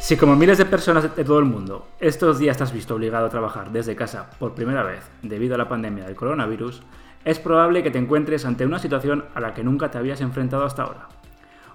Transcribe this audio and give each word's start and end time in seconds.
Si 0.00 0.16
como 0.16 0.34
miles 0.34 0.56
de 0.56 0.64
personas 0.64 1.14
de 1.14 1.24
todo 1.24 1.38
el 1.38 1.44
mundo 1.44 1.86
estos 2.00 2.38
días 2.38 2.56
te 2.56 2.64
has 2.64 2.72
visto 2.72 2.94
obligado 2.94 3.26
a 3.26 3.30
trabajar 3.30 3.70
desde 3.70 3.94
casa 3.94 4.30
por 4.38 4.54
primera 4.54 4.82
vez 4.82 5.04
debido 5.22 5.54
a 5.54 5.58
la 5.58 5.68
pandemia 5.68 6.04
del 6.04 6.16
coronavirus, 6.16 6.82
es 7.24 7.38
probable 7.38 7.82
que 7.82 7.90
te 7.90 7.98
encuentres 7.98 8.46
ante 8.46 8.64
una 8.64 8.78
situación 8.78 9.26
a 9.34 9.40
la 9.40 9.52
que 9.52 9.62
nunca 9.62 9.90
te 9.90 9.98
habías 9.98 10.22
enfrentado 10.22 10.64
hasta 10.64 10.84
ahora. 10.84 11.08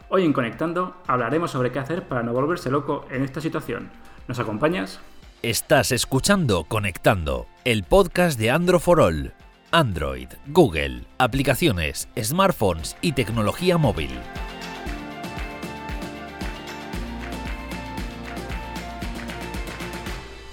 Hoy 0.09 0.25
en 0.25 0.33
Conectando 0.33 0.95
hablaremos 1.05 1.51
sobre 1.51 1.71
qué 1.71 1.77
hacer 1.77 2.07
para 2.07 2.23
no 2.23 2.33
volverse 2.33 2.71
loco 2.71 3.05
en 3.11 3.23
esta 3.23 3.41
situación. 3.41 3.91
¿Nos 4.27 4.39
acompañas? 4.39 4.99
Estás 5.43 5.91
escuchando 5.91 6.63
Conectando, 6.63 7.45
el 7.63 7.83
podcast 7.83 8.39
de 8.39 8.49
Andro 8.49 8.79
for 8.79 9.01
All. 9.01 9.33
Android, 9.71 10.29
Google, 10.47 11.03
aplicaciones, 11.19 12.09
smartphones 12.19 12.97
y 13.01 13.11
tecnología 13.11 13.77
móvil. 13.77 14.09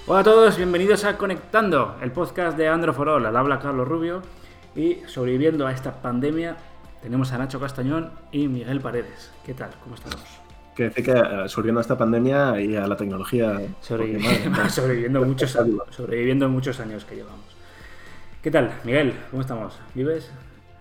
Hola 0.05 0.19
a 0.19 0.23
todos, 0.25 0.57
bienvenidos 0.57 1.05
a 1.05 1.17
Conectando, 1.17 1.95
el 2.01 2.11
podcast 2.11 2.57
de 2.57 2.67
Andro 2.67 2.93
for 2.93 3.07
All. 3.07 3.25
Al 3.25 3.37
habla 3.37 3.59
Carlos 3.59 3.87
Rubio 3.87 4.21
y 4.75 4.97
sobreviviendo 5.07 5.65
a 5.65 5.71
esta 5.71 6.01
pandemia 6.01 6.57
tenemos 7.01 7.31
a 7.31 7.37
Nacho 7.37 7.57
Castañón 7.57 8.11
y 8.29 8.49
Miguel 8.49 8.81
Paredes. 8.81 9.31
¿Qué 9.45 9.53
tal? 9.53 9.69
¿Cómo 9.81 9.95
estamos? 9.95 10.21
Que 10.75 10.83
decir 10.89 11.05
que 11.05 11.11
eh, 11.11 11.47
sobreviviendo 11.47 11.79
a 11.79 11.83
esta 11.83 11.97
pandemia 11.97 12.59
y 12.59 12.75
a 12.75 12.85
la 12.85 12.97
tecnología. 12.97 13.61
Sobreviviendo, 13.79 14.69
sobreviviendo, 14.69 15.23
muchos, 15.23 15.51
sobreviviendo 15.91 16.49
muchos 16.49 16.81
años 16.81 17.05
que 17.05 17.15
llevamos. 17.15 17.55
¿Qué 18.41 18.51
tal, 18.51 18.73
Miguel? 18.83 19.13
¿Cómo 19.31 19.41
estamos? 19.41 19.79
¿Vives? 19.93 20.29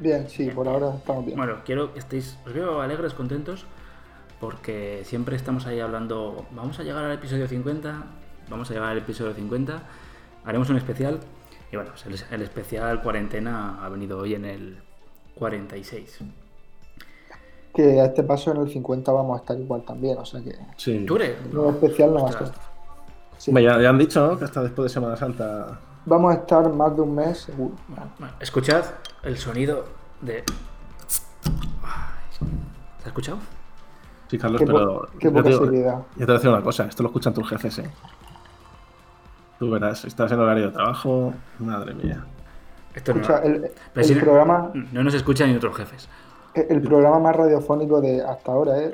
Bien, 0.01 0.29
sí, 0.29 0.51
por 0.51 0.67
ahora 0.67 0.97
estamos 0.97 1.25
bien. 1.27 1.39
Bueno, 1.39 1.59
quiero 1.65 1.93
que 1.93 2.01
estéis, 2.01 2.39
os 2.45 2.53
veo 2.53 2.81
alegres, 2.83 3.15
contentos, 3.15 3.67
porque 4.41 5.03
siempre 5.05 5.37
estamos 5.37 5.65
ahí 5.67 5.79
hablando, 5.79 6.45
vamos 6.51 6.81
a 6.81 6.83
llegar 6.83 7.05
al 7.05 7.13
episodio 7.13 7.47
50, 7.47 8.05
vamos 8.49 8.71
a 8.71 8.75
llegar 8.75 8.91
al 8.91 8.99
episodio 8.99 9.35
50, 9.35 9.83
haremos 10.45 10.69
un 10.71 10.77
especial, 10.77 11.21
y 11.71 11.77
bueno, 11.77 11.91
pues 11.91 12.07
el, 12.07 12.35
el 12.35 12.43
especial 12.43 13.03
cuarentena 13.03 13.85
ha 13.85 13.89
venido 13.89 14.19
hoy 14.19 14.35
en 14.35 14.45
el 14.45 14.83
46. 15.37 16.19
Que 17.75 18.01
a 18.01 18.07
este 18.07 18.23
paso 18.23 18.51
en 18.53 18.59
el 18.59 18.71
50 18.71 19.11
vamos 19.13 19.39
a 19.39 19.41
estar 19.41 19.59
igual 19.59 19.83
también, 19.83 20.19
o 20.19 20.25
sea 20.25 20.43
que... 20.43 20.57
Sí. 20.77 21.05
¿Tú 21.07 21.17
eres? 21.17 21.37
No, 21.53 21.71
especial 21.71 22.13
no 22.13 22.25
va 22.25 22.31
a. 22.31 22.53
Sí. 23.39 23.51
Ya, 23.53 23.81
ya 23.81 23.89
han 23.89 23.99
dicho 23.99 24.27
¿no? 24.27 24.39
que 24.39 24.45
hasta 24.45 24.63
después 24.63 24.85
de 24.85 24.95
Semana 24.95 25.17
Santa. 25.17 25.81
Vamos 26.05 26.35
a 26.35 26.39
estar 26.39 26.73
más 26.73 26.95
de 26.95 27.03
un 27.03 27.15
mes 27.15 27.39
seguro. 27.39 27.75
Bueno, 27.89 28.35
escuchad 28.41 28.85
el 29.23 29.39
sonido 29.39 29.87
de... 30.21 30.45
¿Se 32.99 33.05
ha 33.05 33.09
escuchado? 33.09 33.39
Sí, 34.29 34.39
Carlos, 34.39 34.61
Qué, 34.61 34.67
pero. 34.67 35.09
qué 35.19 35.27
yo 35.27 35.33
poca 35.33 35.43
te 35.43 35.51
digo-. 35.51 35.67
Yo 35.67 36.19
te 36.19 36.25
voy 36.25 36.31
a 36.31 36.33
decir 36.35 36.51
una 36.51 36.63
cosa: 36.63 36.85
esto 36.85 37.03
lo 37.03 37.09
escuchan 37.09 37.35
tus 37.35 37.49
jefes, 37.49 37.79
¿eh? 37.81 37.91
Tú 39.63 39.71
verás, 39.71 40.05
estás 40.05 40.33
en 40.33 40.41
horario 40.41 40.67
de 40.67 40.73
trabajo. 40.73 41.33
Madre 41.61 41.95
mía. 41.95 42.25
Esto 42.97 43.15
no, 43.15 43.21
Escucha, 43.21 43.39
el, 43.45 43.61
Pero 43.61 43.71
el 43.95 44.05
si 44.05 44.15
no- 44.17 44.21
programa, 44.21 44.73
no 44.75 45.05
nos 45.05 45.15
escuchan 45.15 45.51
ni 45.51 45.55
otros 45.57 45.77
jefes. 45.77 46.09
el 46.57 46.83
programa 46.83 47.21
más 47.21 47.37
radiofónico 47.37 48.01
de 48.01 48.21
hasta 48.25 48.51
ahora, 48.51 48.77
¿eh? 48.83 48.93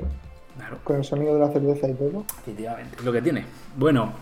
Claro. 0.57 0.77
Con 0.83 0.97
el 0.97 1.03
sonido 1.03 1.33
de 1.33 1.39
la 1.39 1.47
cerveza 1.51 1.87
y 1.89 1.95
todo. 1.95 2.23
Efectivamente, 2.41 2.97
es 2.99 3.03
lo 3.03 3.11
que 3.11 3.19
tiene. 3.23 3.47
Bueno, 3.77 4.13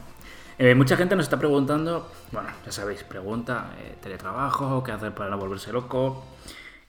eh, 0.57 0.73
mucha 0.73 0.95
gente 0.95 1.17
nos 1.17 1.25
está 1.25 1.37
preguntando, 1.37 2.09
bueno, 2.31 2.47
ya 2.65 2.71
sabéis, 2.71 3.03
pregunta, 3.03 3.71
eh, 3.81 3.97
teletrabajo, 4.01 4.81
qué 4.85 4.93
hacer 4.93 5.13
para 5.13 5.29
no 5.29 5.37
volverse 5.37 5.73
loco, 5.73 6.23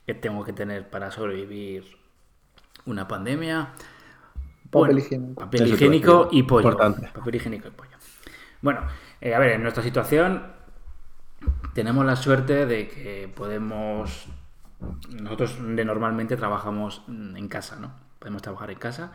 qué 0.06 0.14
tengo 0.14 0.44
que 0.44 0.52
tener 0.52 0.88
para 0.88 1.10
sobrevivir 1.10 1.82
una 2.86 3.08
pandemia. 3.08 3.70
Papel 4.70 4.98
higiénico. 5.00 5.40
Papel 5.40 5.66
higiénico 5.66 6.28
y 6.30 6.44
pollo. 6.44 6.68
importante. 6.68 7.08
Papel 7.12 7.34
higiénico 7.34 7.66
y 7.66 7.70
pollo. 7.72 7.97
Bueno, 8.62 8.80
eh, 9.20 9.34
a 9.34 9.38
ver, 9.38 9.52
en 9.52 9.62
nuestra 9.62 9.82
situación 9.82 10.42
tenemos 11.74 12.04
la 12.04 12.16
suerte 12.16 12.66
de 12.66 12.88
que 12.88 13.30
podemos... 13.34 14.28
Nosotros 15.10 15.56
de 15.60 15.84
normalmente 15.84 16.36
trabajamos 16.36 17.02
en 17.08 17.48
casa, 17.48 17.76
¿no? 17.80 17.92
Podemos 18.20 18.42
trabajar 18.42 18.70
en 18.70 18.78
casa, 18.78 19.12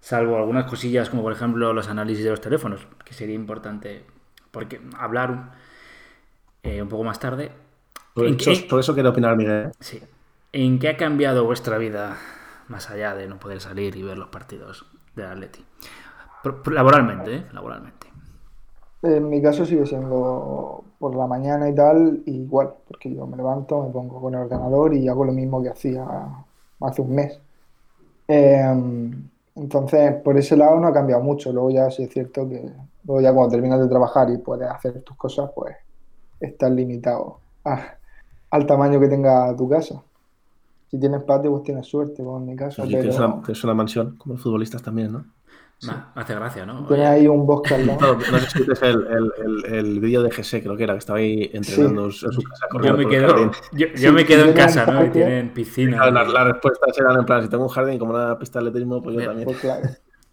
salvo 0.00 0.36
algunas 0.36 0.64
cosillas 0.64 1.10
como 1.10 1.22
por 1.22 1.32
ejemplo 1.32 1.72
los 1.72 1.88
análisis 1.88 2.24
de 2.24 2.30
los 2.30 2.40
teléfonos, 2.40 2.86
que 3.04 3.14
sería 3.14 3.34
importante 3.36 4.04
porque 4.50 4.80
hablar 4.98 5.52
eh, 6.64 6.82
un 6.82 6.88
poco 6.88 7.04
más 7.04 7.20
tarde. 7.20 7.52
Por 8.14 8.26
¿En 8.26 8.34
eso, 8.34 8.50
qué- 8.52 8.66
por 8.68 8.80
eso 8.80 8.94
quiero 8.94 9.10
opinar, 9.10 9.36
Miguel. 9.36 9.70
Sí. 9.78 10.02
¿En 10.52 10.80
qué 10.80 10.88
ha 10.88 10.96
cambiado 10.96 11.44
vuestra 11.44 11.78
vida 11.78 12.16
más 12.66 12.90
allá 12.90 13.14
de 13.14 13.28
no 13.28 13.38
poder 13.38 13.60
salir 13.60 13.94
y 13.96 14.02
ver 14.02 14.18
los 14.18 14.28
partidos 14.28 14.86
del 15.14 15.26
Atleti? 15.26 15.64
Laboralmente, 16.66 17.34
¿eh? 17.36 17.46
Laboralmente. 17.52 18.08
En 19.02 19.28
mi 19.30 19.40
caso 19.40 19.64
sigue 19.64 19.86
siendo 19.86 20.84
por 20.98 21.14
la 21.16 21.26
mañana 21.26 21.68
y 21.70 21.74
tal, 21.74 22.22
y 22.26 22.32
igual, 22.42 22.74
porque 22.86 23.12
yo 23.14 23.26
me 23.26 23.36
levanto, 23.36 23.82
me 23.82 23.90
pongo 23.90 24.20
con 24.20 24.34
el 24.34 24.40
ordenador 24.42 24.92
y 24.94 25.08
hago 25.08 25.24
lo 25.24 25.32
mismo 25.32 25.62
que 25.62 25.70
hacía 25.70 26.06
hace 26.80 27.02
un 27.02 27.14
mes. 27.14 27.40
Eh, 28.28 28.62
entonces, 29.56 30.14
por 30.22 30.38
ese 30.38 30.56
lado 30.56 30.80
no 30.80 30.88
ha 30.88 30.92
cambiado 30.92 31.22
mucho. 31.22 31.52
Luego 31.52 31.70
ya 31.70 31.90
sí 31.90 32.04
es 32.04 32.10
cierto 32.12 32.48
que 32.48 32.70
luego 33.04 33.20
ya 33.22 33.32
cuando 33.34 33.52
terminas 33.52 33.80
de 33.80 33.88
trabajar 33.88 34.30
y 34.30 34.38
puedes 34.38 34.68
hacer 34.70 35.02
tus 35.02 35.16
cosas, 35.16 35.50
pues 35.54 35.76
estás 36.40 36.70
limitado 36.72 37.40
a- 37.64 37.96
al 38.50 38.66
tamaño 38.66 39.00
que 39.00 39.08
tenga 39.08 39.54
tu 39.56 39.68
casa. 39.68 40.02
Si 40.90 40.98
tienes 41.00 41.22
patio, 41.24 41.50
pues 41.52 41.64
tienes 41.64 41.86
suerte, 41.86 42.24
como 42.24 42.38
en 42.38 42.46
mi 42.46 42.56
caso, 42.56 42.90
pero 42.90 43.16
una, 43.16 43.42
tienes 43.42 43.64
una 43.64 43.74
mansión, 43.74 44.16
como 44.16 44.34
los 44.34 44.42
futbolistas 44.42 44.82
también, 44.82 45.12
¿no? 45.12 45.24
Me 45.82 45.92
hace 46.22 46.34
gracia, 46.34 46.66
¿no? 46.66 46.86
tienes 46.86 46.90
Oye, 46.90 47.06
ahí 47.06 47.26
un 47.26 47.46
bosque 47.46 47.74
al 47.74 47.86
lado. 47.86 48.14
No, 48.14 48.32
no 48.32 48.38
sé 48.38 48.50
si 48.50 48.64
viste 48.64 48.86
el, 48.86 49.06
el, 49.06 49.32
el, 49.38 49.74
el 49.74 50.00
vídeo 50.00 50.22
de 50.22 50.30
GC, 50.30 50.62
creo 50.62 50.76
que 50.76 50.84
era, 50.84 50.92
que 50.92 50.98
estaba 50.98 51.18
ahí 51.18 51.50
entrenando 51.54 52.04
en 52.04 52.12
su 52.12 52.42
casa. 52.42 52.66
yo 52.82 52.96
me 52.96 53.06
quedo, 53.08 53.50
yo, 53.72 53.86
yo 53.86 53.96
Sí, 53.96 54.10
me 54.10 54.26
quedo 54.26 54.44
en 54.44 54.52
casa, 54.52 54.84
¿no? 54.86 55.06
Y 55.06 55.10
tienen 55.10 55.54
piscina. 55.54 55.96
Claro, 55.96 56.12
Las 56.12 56.28
las 56.28 56.44
respuestas 56.48 56.98
eran 56.98 57.18
en 57.18 57.24
plan, 57.24 57.42
si 57.42 57.48
tengo 57.48 57.64
un 57.64 57.70
jardín 57.70 57.98
como 57.98 58.12
una 58.12 58.38
pista 58.38 58.60
de 58.60 58.68
atletismo, 58.68 59.02
pues 59.02 59.16
yo 59.16 59.24
también. 59.24 59.46
Pues 59.46 59.58
claro. 59.58 59.88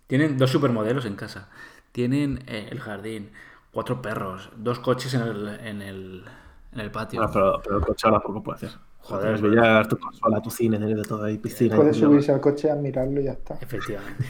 Tienen 0.07 0.37
dos 0.37 0.49
supermodelos 0.49 1.05
en 1.05 1.15
casa. 1.15 1.49
Tienen 1.93 2.43
eh, 2.47 2.67
el 2.69 2.79
jardín, 2.79 3.31
cuatro 3.71 4.01
perros, 4.01 4.49
dos 4.57 4.79
coches 4.79 5.13
en 5.13 5.21
el, 5.21 5.47
en 5.47 5.81
el, 5.81 6.25
en 6.73 6.79
el 6.79 6.91
patio. 6.91 7.19
Bueno, 7.19 7.33
pero, 7.33 7.61
pero 7.63 7.77
el 7.77 7.85
coche 7.85 8.07
ahora 8.07 8.19
poco 8.19 8.43
puede 8.43 8.57
hacer. 8.57 8.71
Joder, 8.99 9.41
billar, 9.41 9.87
tu 9.87 9.97
consola, 9.97 10.41
tu 10.41 10.49
cine, 10.49 10.77
de 10.77 11.03
todo 11.03 11.23
ahí, 11.23 11.37
piscina. 11.37 11.77
Puedes 11.77 11.95
subirse 11.95 12.33
al 12.33 12.41
coche, 12.41 12.69
admirarlo 12.69 13.21
y 13.21 13.25
ya 13.25 13.31
está. 13.31 13.57
Efectivamente. 13.61 14.25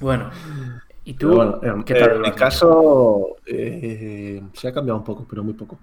Bueno, 0.00 0.30
¿y 1.04 1.14
tú? 1.14 1.34
Bueno, 1.34 1.60
en, 1.62 1.82
¿Qué 1.84 1.94
tal? 1.94 2.16
en 2.16 2.22
mi 2.22 2.32
caso 2.32 3.36
eh, 3.46 4.42
se 4.54 4.68
ha 4.68 4.72
cambiado 4.72 4.98
un 4.98 5.04
poco, 5.04 5.26
pero 5.28 5.44
muy 5.44 5.52
poco. 5.54 5.78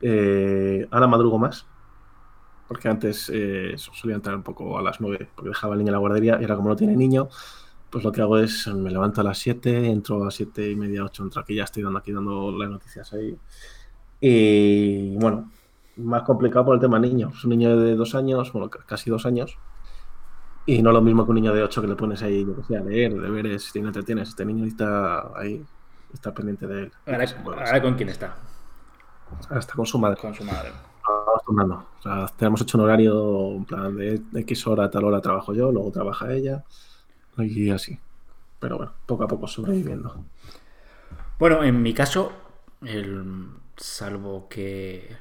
Eh, 0.00 0.86
ahora 0.90 1.06
madrugo 1.06 1.38
más, 1.38 1.66
porque 2.68 2.88
antes 2.88 3.30
eh, 3.32 3.74
solía 3.76 4.16
entrar 4.16 4.36
un 4.36 4.42
poco 4.42 4.78
a 4.78 4.82
las 4.82 5.00
9, 5.00 5.30
porque 5.34 5.48
dejaba 5.48 5.72
al 5.72 5.78
niño 5.78 5.88
en 5.88 5.94
la 5.94 5.98
guardería, 5.98 6.36
y 6.38 6.42
ahora 6.42 6.56
como 6.56 6.68
no 6.68 6.76
tiene 6.76 6.94
niño, 6.94 7.28
pues 7.88 8.04
lo 8.04 8.12
que 8.12 8.20
hago 8.20 8.36
es 8.38 8.66
me 8.66 8.90
levanto 8.90 9.22
a 9.22 9.24
las 9.24 9.38
7, 9.38 9.90
entro 9.90 10.20
a 10.20 10.26
las 10.26 10.34
7 10.34 10.70
y 10.70 10.76
media, 10.76 11.04
8, 11.04 11.22
entro 11.22 11.40
aquí, 11.40 11.54
ya 11.54 11.64
estoy 11.64 11.82
dando 11.82 11.98
aquí 11.98 12.12
dando 12.12 12.52
las 12.52 12.68
noticias 12.68 13.12
ahí. 13.14 13.34
Y 14.20 15.16
bueno, 15.16 15.50
más 15.96 16.22
complicado 16.22 16.66
por 16.66 16.74
el 16.74 16.80
tema 16.80 16.98
niño. 16.98 17.30
Es 17.34 17.44
un 17.44 17.50
niño 17.50 17.76
de 17.78 17.94
dos 17.94 18.14
años, 18.14 18.52
bueno, 18.52 18.68
casi 18.70 19.10
dos 19.10 19.24
años. 19.26 19.56
Y 20.66 20.82
no 20.82 20.92
lo 20.92 21.02
mismo 21.02 21.24
que 21.24 21.30
un 21.30 21.34
niño 21.36 21.52
de 21.52 21.62
8 21.62 21.82
que 21.82 21.88
le 21.88 21.96
pones 21.96 22.22
ahí, 22.22 22.44
yo 22.44 22.56
que 22.56 22.62
sé, 22.64 22.76
a 22.76 22.82
leer, 22.82 23.14
deberes, 23.14 23.70
te 23.72 23.78
entretienes. 23.80 24.30
Este 24.30 24.44
niño 24.44 24.64
está 24.64 25.36
ahí, 25.38 25.62
está 26.12 26.32
pendiente 26.32 26.66
de 26.66 26.82
él. 26.84 26.92
Ahora, 27.06 27.24
ahora 27.66 27.82
con 27.82 27.94
quién 27.94 28.08
está? 28.08 28.34
Ahora 29.48 29.60
está 29.60 29.74
con 29.74 29.84
su 29.86 29.98
madre. 29.98 30.20
Con 30.20 30.34
su 30.34 30.44
madre. 30.44 30.70
Vamos 31.06 31.42
turnando. 31.44 31.86
O 31.98 32.02
sea, 32.02 32.26
tenemos 32.36 32.62
hecho 32.62 32.78
un 32.78 32.84
horario 32.84 33.52
en 33.56 33.64
plan 33.66 33.94
de 33.96 34.22
X 34.36 34.66
hora 34.66 34.90
tal 34.90 35.04
hora 35.04 35.20
trabajo 35.20 35.52
yo, 35.52 35.70
luego 35.70 35.90
trabaja 35.90 36.32
ella. 36.32 36.64
Y 37.38 37.70
así. 37.70 37.98
Pero 38.60 38.78
bueno, 38.78 38.92
poco 39.04 39.24
a 39.24 39.28
poco 39.28 39.46
sobreviviendo. 39.46 40.24
Bueno, 41.38 41.62
en 41.62 41.82
mi 41.82 41.92
caso, 41.92 42.32
el- 42.82 43.48
salvo 43.76 44.48
que 44.48 45.16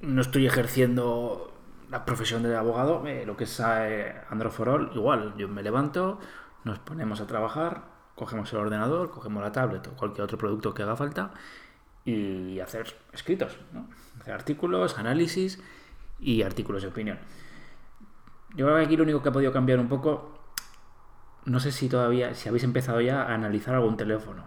no 0.00 0.22
estoy 0.22 0.46
ejerciendo 0.46 1.52
la 1.90 2.04
profesión 2.04 2.42
de 2.42 2.56
abogado, 2.56 3.06
eh, 3.06 3.24
lo 3.26 3.36
que 3.36 3.44
es 3.44 3.62
eh, 3.64 4.14
Android 4.30 4.52
for 4.52 4.68
All, 4.68 4.90
igual, 4.94 5.34
yo 5.36 5.48
me 5.48 5.62
levanto, 5.62 6.18
nos 6.64 6.78
ponemos 6.78 7.20
a 7.20 7.26
trabajar, 7.26 7.84
cogemos 8.14 8.52
el 8.52 8.58
ordenador, 8.58 9.10
cogemos 9.10 9.42
la 9.42 9.52
tablet 9.52 9.86
o 9.86 9.92
cualquier 9.92 10.24
otro 10.24 10.38
producto 10.38 10.74
que 10.74 10.82
haga 10.82 10.96
falta 10.96 11.32
y 12.04 12.60
hacer 12.60 12.96
escritos, 13.12 13.58
¿no? 13.72 13.88
hacer 14.20 14.34
artículos, 14.34 14.98
análisis 14.98 15.62
y 16.18 16.42
artículos 16.42 16.82
de 16.82 16.88
opinión. 16.88 17.18
Yo 18.56 18.66
creo 18.66 18.78
que 18.78 18.84
aquí 18.84 18.96
lo 18.96 19.02
único 19.02 19.22
que 19.22 19.28
ha 19.28 19.32
podido 19.32 19.52
cambiar 19.52 19.78
un 19.78 19.88
poco, 19.88 20.40
no 21.44 21.60
sé 21.60 21.72
si 21.72 21.88
todavía, 21.88 22.34
si 22.34 22.48
habéis 22.48 22.64
empezado 22.64 23.00
ya 23.00 23.22
a 23.22 23.34
analizar 23.34 23.74
algún 23.74 23.96
teléfono. 23.96 24.44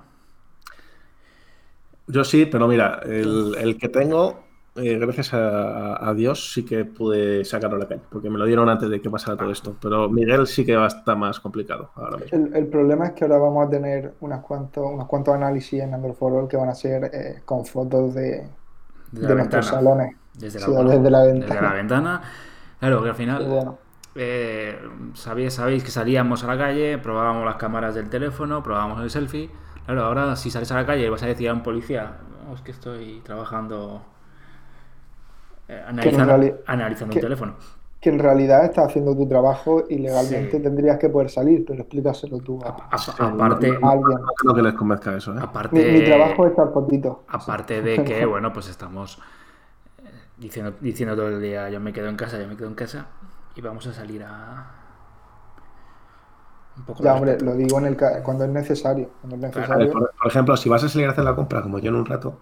Yo 2.08 2.24
sí, 2.24 2.48
pero 2.48 2.68
mira, 2.68 3.02
el 3.04 3.78
que 3.80 3.88
tengo 3.88 4.49
eh, 4.76 4.98
gracias 4.98 5.34
a, 5.34 6.10
a 6.10 6.14
Dios, 6.14 6.54
sí 6.54 6.66
que 6.66 6.86
pude 6.86 7.44
sacarlo 7.46 7.76
a 7.78 7.80
la 7.80 7.88
calle, 7.88 8.02
porque 8.10 8.30
me 8.30 8.38
lo 8.40 8.46
dieron 8.46 8.70
antes 8.70 8.90
de 8.90 9.02
que 9.02 9.10
pasara 9.10 9.38
todo 9.38 9.52
esto. 9.52 9.78
Pero 9.82 10.10
Miguel 10.10 10.48
sí 10.48 10.66
que 10.66 10.76
va 10.76 10.86
a 10.86 10.88
estar 10.88 11.18
más 11.18 11.40
complicado 11.40 11.92
ahora 11.96 12.18
mismo. 12.18 12.38
El, 12.38 12.56
el 12.56 12.68
problema 12.68 13.08
es 13.08 13.14
que 13.14 13.24
ahora 13.26 13.38
vamos 13.40 13.68
a 13.68 13.70
tener 13.70 14.16
unos 14.22 14.42
cuantos, 14.42 14.84
unos 14.92 15.08
cuantos 15.08 15.34
análisis 15.36 15.82
en 15.82 15.94
Android 15.94 16.14
for 16.14 16.34
All 16.34 16.48
que 16.48 16.58
van 16.58 16.70
a 16.70 16.76
ser 16.76 17.06
eh, 17.14 17.42
con 17.46 17.66
fotos 17.66 18.14
de, 18.14 18.48
de 19.12 19.28
la 19.28 19.36
nuestros 19.36 19.64
ventana. 19.64 19.64
salones. 19.66 20.16
Desde 20.34 20.60
la, 20.60 20.66
Sí, 20.66 20.72
bueno, 20.72 20.92
desde 20.92 21.10
la 21.12 21.22
desde 21.34 21.34
ventana. 21.40 21.62
la 21.62 21.74
ventana. 21.74 22.22
Claro, 22.80 23.04
que 23.04 23.10
al 23.10 23.16
final 23.16 23.48
bueno, 23.48 23.80
eh, 24.16 24.78
sabéis, 25.14 25.54
sabéis 25.54 25.84
que 25.84 25.92
salíamos 25.92 26.44
a 26.44 26.48
la 26.48 26.58
calle, 26.58 26.98
probábamos 26.98 27.46
las 27.46 27.56
cámaras 27.58 27.96
del 27.96 28.10
teléfono, 28.10 28.64
probábamos 28.64 29.02
el 29.04 29.10
selfie. 29.10 29.52
Claro, 29.86 30.04
ahora 30.06 30.36
si 30.36 30.52
sales 30.52 30.72
a 30.72 30.76
la 30.76 30.86
calle 30.86 31.06
y 31.06 31.10
vas 31.10 31.24
a 31.24 31.28
decir 31.28 31.50
a 31.50 31.54
un 31.54 31.64
policía, 31.64 32.18
"No, 32.48 32.54
es 32.56 32.62
que 32.62 32.72
estoy 32.72 33.22
trabajando 33.22 34.04
eh, 35.70 35.84
analizando, 35.88 36.34
reali- 36.34 36.56
analizando 36.68 37.14
que- 37.14 37.20
un 37.20 37.22
teléfono. 37.22 37.56
que 38.02 38.10
en 38.10 38.20
realidad 38.20 38.66
estás 38.66 38.88
haciendo 38.88 39.16
tu 39.16 39.28
trabajo 39.28 39.84
y 39.90 39.98
legalmente 40.00 40.58
Sí. 40.58 40.64
tendrías 40.64 40.98
que 41.00 41.10
poder 41.10 41.30
salir, 41.30 41.66
pero 41.66 41.82
explícaselo 41.82 42.40
tú 42.40 42.60
a, 42.64 42.70
A- 42.92 42.98
Sí, 42.98 43.12
aparte, 43.20 43.78
a 43.84 43.90
alguien. 43.92 44.20
no 44.46 44.54
que 44.56 44.62
les 44.62 44.74
convenzca 44.74 45.16
eso, 45.16 45.34
¿eh? 45.36 45.40
aparte, 45.42 45.76
Mi, 45.76 45.92
mi 46.00 46.04
trabajo 46.04 46.46
es 46.46 46.52
estar 46.52 46.72
fotito. 46.74 47.24
aparte 47.28 47.82
de 47.82 48.04
que, 48.04 48.26
bueno, 48.26 48.54
pues 48.54 48.68
estamos 48.70 49.20
eh, 50.00 50.04
diciendo, 50.38 50.74
diciendo 50.82 51.16
todo 51.16 51.28
el 51.30 51.42
día, 51.42 51.70
yo 51.70 51.80
me 51.80 51.94
quedo 51.94 52.08
en 52.10 52.16
casa, 52.16 52.40
yo 52.40 52.48
me 52.48 52.56
quedo 52.58 52.68
en 52.68 52.76
casa, 52.76 53.08
y 53.56 53.62
vamos 53.62 53.86
a 53.88 53.94
salir 53.94 54.24
a... 54.24 54.76
Un 56.78 56.86
poco 56.86 57.04
Ya, 57.04 57.14
hombre, 57.16 57.38
lo 57.42 57.56
digo 57.56 57.78
en 57.80 57.86
el 57.86 57.98
ca- 57.98 58.24
cuando 58.24 58.46
es 58.46 58.50
necesario. 58.52 59.10
Cuando 59.22 59.36
es 59.48 59.56
A 59.58 59.76
ver, 59.78 59.88
necesario, 59.88 59.92
por, 59.92 60.12
por 60.16 60.28
ejemplo, 60.28 60.58
si 60.58 60.70
vas 60.70 60.84
a 60.84 60.90
salir 60.90 61.08
a 61.08 61.12
hacer 61.12 61.24
la 61.26 61.36
compra, 61.36 61.62
como 61.62 61.80
yo 61.80 61.90
en 61.90 61.96
un 61.96 62.06
rato, 62.06 62.40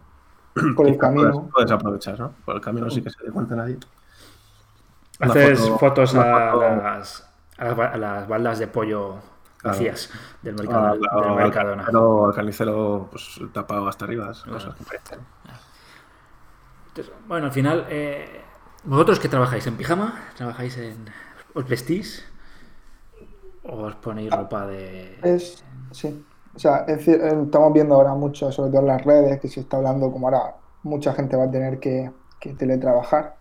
por 0.75 0.88
el 0.88 0.98
camino. 0.98 1.31
Puedes, 1.31 1.51
puedes 1.54 1.71
aprovechar, 1.71 2.19
¿no? 2.19 2.31
Por 2.45 2.56
el 2.56 2.62
camino 2.62 2.89
sí 2.89 3.01
que 3.01 3.09
se 3.09 3.24
dé 3.24 3.31
cuenta 3.31 3.56
nadie. 3.56 3.77
Haces 5.19 5.59
foto- 5.59 5.77
fotos 5.80 6.15
a, 6.15 6.51
foto- 6.51 6.62
las, 6.83 7.30
a, 7.57 7.63
las, 7.65 7.75
ba- 7.77 7.88
a 7.92 7.98
las 7.98 8.27
baldas 8.27 8.59
de 8.59 8.68
pollo 8.68 9.15
Claro. 9.59 9.75
vacías 9.75 10.12
del, 10.44 10.54
Ah, 10.54 10.62
mercado, 10.62 10.86
al- 10.88 11.00
del 11.00 11.09
al 11.09 11.36
Mercadona. 11.36 11.86
al 12.27 12.36
carnicero, 12.36 13.07
pues 13.12 13.39
tapado 13.54 13.88
hasta 13.88 14.06
arriba, 14.06 14.27
cosas 14.27 14.75
que 14.75 14.83
parecen. 14.83 15.19
Entonces, 16.89 17.13
bueno, 17.27 17.48
al 17.48 17.51
final, 17.51 17.86
eh, 17.89 18.42
¿vosotros 18.83 19.19
qué 19.19 19.27
trabajáis? 19.30 19.65
¿En 19.65 19.75
pijama? 19.77 20.13
¿Trabajáis 20.36 20.77
en... 20.77 21.06
¿Os 21.56 21.68
vestís? 21.68 22.24
¿O 23.63 23.81
os 23.83 23.95
ponéis 23.95 24.31
ropa 24.31 24.68
de...? 24.68 25.19
Es, 25.24 25.63
sí. 25.92 26.24
O 26.57 26.59
sea, 26.59 26.86
es 26.88 26.98
decir, 26.98 27.21
estamos 27.21 27.71
viendo 27.71 27.94
ahora 27.94 28.15
mucho, 28.15 28.51
sobre 28.51 28.71
todo 28.71 28.81
en 28.81 28.88
las 28.88 29.06
redes, 29.06 29.39
que 29.39 29.48
se 29.48 29.59
está 29.59 29.77
hablando 29.77 30.12
como 30.12 30.27
ahora 30.27 30.56
mucha 30.81 31.13
gente 31.13 31.38
va 31.38 31.44
a 31.44 31.51
tener 31.51 31.80
que, 31.80 32.09
que 32.39 32.54
teletrabajar. 32.56 33.36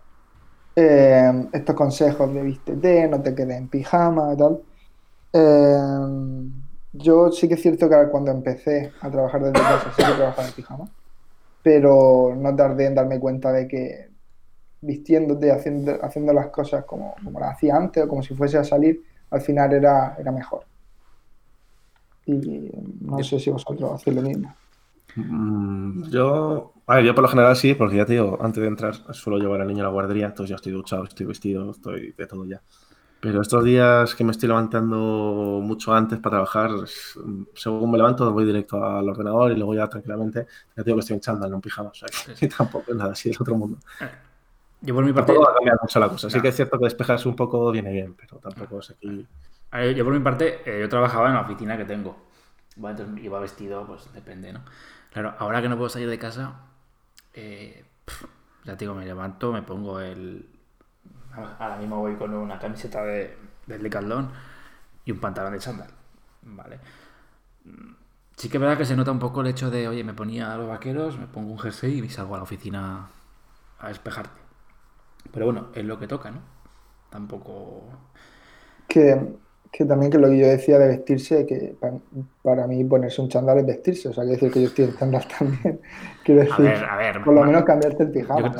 Eh, 0.75 1.49
estos 1.51 1.75
consejos 1.75 2.31
de 2.31 2.43
vístete, 2.43 3.07
no 3.07 3.19
te 3.19 3.33
quedes 3.33 3.57
en 3.57 3.69
pijama 3.69 4.35
y 4.35 4.37
tal. 4.37 4.61
Eh, 5.33 6.49
yo 6.93 7.31
sí 7.31 7.47
que 7.47 7.55
es 7.55 7.61
cierto 7.63 7.89
que 7.89 7.95
cuando 8.11 8.29
empecé 8.29 8.91
a 9.01 9.09
trabajar 9.09 9.41
desde 9.41 9.53
casa 9.53 9.91
sí 9.95 10.03
que 10.03 10.11
trabajaba 10.11 10.47
en 10.47 10.53
pijama, 10.53 10.89
pero 11.63 12.35
no 12.37 12.55
tardé 12.55 12.85
en 12.85 12.93
darme 12.93 13.19
cuenta 13.19 13.51
de 13.51 13.67
que 13.67 14.11
vistiéndote, 14.81 15.51
haciendo, 15.51 15.97
haciendo 16.03 16.33
las 16.33 16.49
cosas 16.49 16.85
como, 16.85 17.15
como 17.23 17.39
las 17.39 17.55
hacía 17.55 17.77
antes 17.77 18.03
o 18.03 18.07
como 18.07 18.21
si 18.21 18.35
fuese 18.35 18.59
a 18.59 18.63
salir, 18.63 19.01
al 19.31 19.41
final 19.41 19.73
era, 19.73 20.15
era 20.19 20.31
mejor. 20.31 20.65
Y 22.27 22.69
no 23.01 23.23
sé 23.23 23.39
si 23.39 23.49
vosotros 23.49 23.93
hacéis 23.93 24.15
lo 24.15 24.21
mismo. 24.21 24.55
Mm, 25.15 26.09
Yo, 26.11 26.73
a 26.85 26.95
ver, 26.95 27.05
yo 27.05 27.15
por 27.15 27.23
lo 27.23 27.27
general 27.29 27.55
sí, 27.55 27.73
porque 27.73 27.95
ya 27.97 28.05
te 28.05 28.13
digo, 28.13 28.37
antes 28.41 28.61
de 28.61 28.67
entrar 28.67 28.93
suelo 29.13 29.39
llevar 29.39 29.61
al 29.61 29.67
niño 29.67 29.81
a 29.81 29.87
la 29.87 29.91
guardería, 29.93 30.27
entonces 30.27 30.49
ya 30.51 30.55
estoy 30.57 30.73
duchado, 30.73 31.05
estoy 31.05 31.25
vestido, 31.25 31.71
estoy 31.71 32.11
de 32.11 32.27
todo 32.27 32.45
ya. 32.45 32.61
Pero 33.19 33.41
estos 33.41 33.63
días 33.63 34.13
que 34.15 34.23
me 34.23 34.31
estoy 34.31 34.47
levantando 34.49 35.59
mucho 35.63 35.93
antes 35.93 36.19
para 36.19 36.37
trabajar, 36.37 36.71
según 37.55 37.91
me 37.91 37.97
levanto 37.97 38.31
voy 38.31 38.45
directo 38.45 38.83
al 38.83 39.09
ordenador 39.09 39.51
y 39.51 39.55
luego 39.55 39.73
ya 39.73 39.87
tranquilamente, 39.87 40.45
ya 40.75 40.83
digo 40.83 40.97
que 40.97 41.01
estoy 41.01 41.15
en 41.15 41.21
chándal, 41.21 41.49
no 41.49 41.55
en 41.57 41.61
pijama, 41.61 41.89
o 41.89 41.93
sea 41.95 42.09
que 42.39 42.47
tampoco 42.57 42.91
es 42.91 42.97
nada 42.97 43.13
así 43.13 43.29
del 43.29 43.37
otro 43.41 43.55
mundo. 43.55 43.79
Yo 44.81 44.93
por 44.93 45.03
mi 45.05 45.13
parte... 45.13 45.33
Tampoco 45.33 45.47
va 45.47 45.51
a 45.51 45.55
cambiar 45.55 45.77
mucho 45.81 45.99
la 45.99 46.09
cosa, 46.09 46.29
sí 46.29 46.39
No. 46.39 46.41
que 46.41 46.49
es 46.49 46.55
cierto 46.55 46.77
que 46.77 46.85
despejarse 46.85 47.27
un 47.27 47.35
poco 47.35 47.71
viene 47.71 47.91
bien, 47.91 48.15
pero 48.15 48.37
tampoco 48.37 48.79
es 48.79 48.91
aquí... 48.91 49.25
A 49.71 49.85
Yo 49.85 50.03
por 50.03 50.13
mi 50.13 50.19
parte, 50.19 50.61
eh, 50.65 50.81
yo 50.81 50.89
trabajaba 50.89 51.27
en 51.27 51.35
la 51.35 51.41
oficina 51.41 51.77
que 51.77 51.85
tengo. 51.85 52.17
Vale, 52.75 52.91
entonces 52.99 53.23
iba 53.25 53.39
vestido, 53.39 53.85
pues 53.85 54.11
depende, 54.13 54.53
¿no? 54.53 54.63
Claro, 55.11 55.33
ahora 55.39 55.61
que 55.61 55.69
no 55.69 55.77
puedo 55.77 55.89
salir 55.89 56.09
de 56.09 56.19
casa, 56.19 56.59
eh, 57.33 57.85
ya 58.65 58.77
te 58.77 58.85
digo, 58.85 58.95
me 58.95 59.05
levanto, 59.05 59.53
me 59.53 59.63
pongo 59.63 59.99
el... 59.99 60.47
Ahora 61.59 61.77
mismo 61.77 61.99
voy 61.99 62.15
con 62.15 62.33
una 62.33 62.57
camiseta 62.59 63.03
de, 63.03 63.37
del 63.67 63.83
Decathlon 63.83 64.31
y 65.05 65.11
un 65.11 65.19
pantalón 65.19 65.53
de 65.53 65.59
chándal, 65.59 65.89
¿vale? 66.43 66.79
Mm, 67.65 67.93
Sí 68.37 68.49
que 68.49 68.57
es 68.57 68.61
verdad 68.61 68.77
que 68.77 68.85
se 68.85 68.95
nota 68.95 69.11
un 69.11 69.19
poco 69.19 69.41
el 69.41 69.47
hecho 69.47 69.71
de, 69.71 69.87
oye, 69.87 70.03
me 70.03 70.13
ponía 70.13 70.55
los 70.57 70.67
vaqueros, 70.69 71.17
me 71.17 71.27
pongo 71.27 71.51
un 71.51 71.59
jersey 71.59 71.99
y 71.99 72.09
salgo 72.09 72.35
a 72.35 72.37
la 72.37 72.43
oficina 72.43 73.09
a 73.79 73.87
despejarte. 73.89 74.39
Pero 75.31 75.45
bueno, 75.45 75.69
es 75.73 75.85
lo 75.85 75.99
que 75.99 76.07
toca, 76.07 76.31
¿no? 76.31 76.41
Tampoco... 77.09 77.83
Que, 78.87 79.37
que 79.77 79.85
también 79.85 80.11
que 80.11 80.17
lo 80.17 80.27
que 80.27 80.39
yo 80.39 80.47
decía 80.47 80.79
de 80.79 80.87
vestirse, 80.87 81.45
que 81.45 81.75
pa- 81.79 81.91
para, 82.41 82.65
mí 82.65 82.83
ponerse 82.83 83.21
un 83.21 83.29
chándal 83.29 83.59
es 83.59 83.65
vestirse, 83.67 84.09
o 84.09 84.13
sea, 84.13 84.23
quiere 84.23 84.37
decir 84.37 84.51
que 84.51 84.61
yo 84.61 84.67
estoy 84.69 84.85
en 84.85 84.95
chándal 84.97 85.27
también. 85.37 85.79
Quiero 86.23 86.41
A 86.41 86.45
decir, 86.45 86.65
ver, 86.65 86.83
a 86.85 86.97
ver. 86.97 87.23
por 87.23 87.33
lo 87.35 87.43
menos 87.43 87.63
cambiarte 87.63 88.03
el 88.03 88.11
pijama, 88.11 88.39
Yo- 88.39 88.47
lo 88.47 88.53
que 88.53 88.57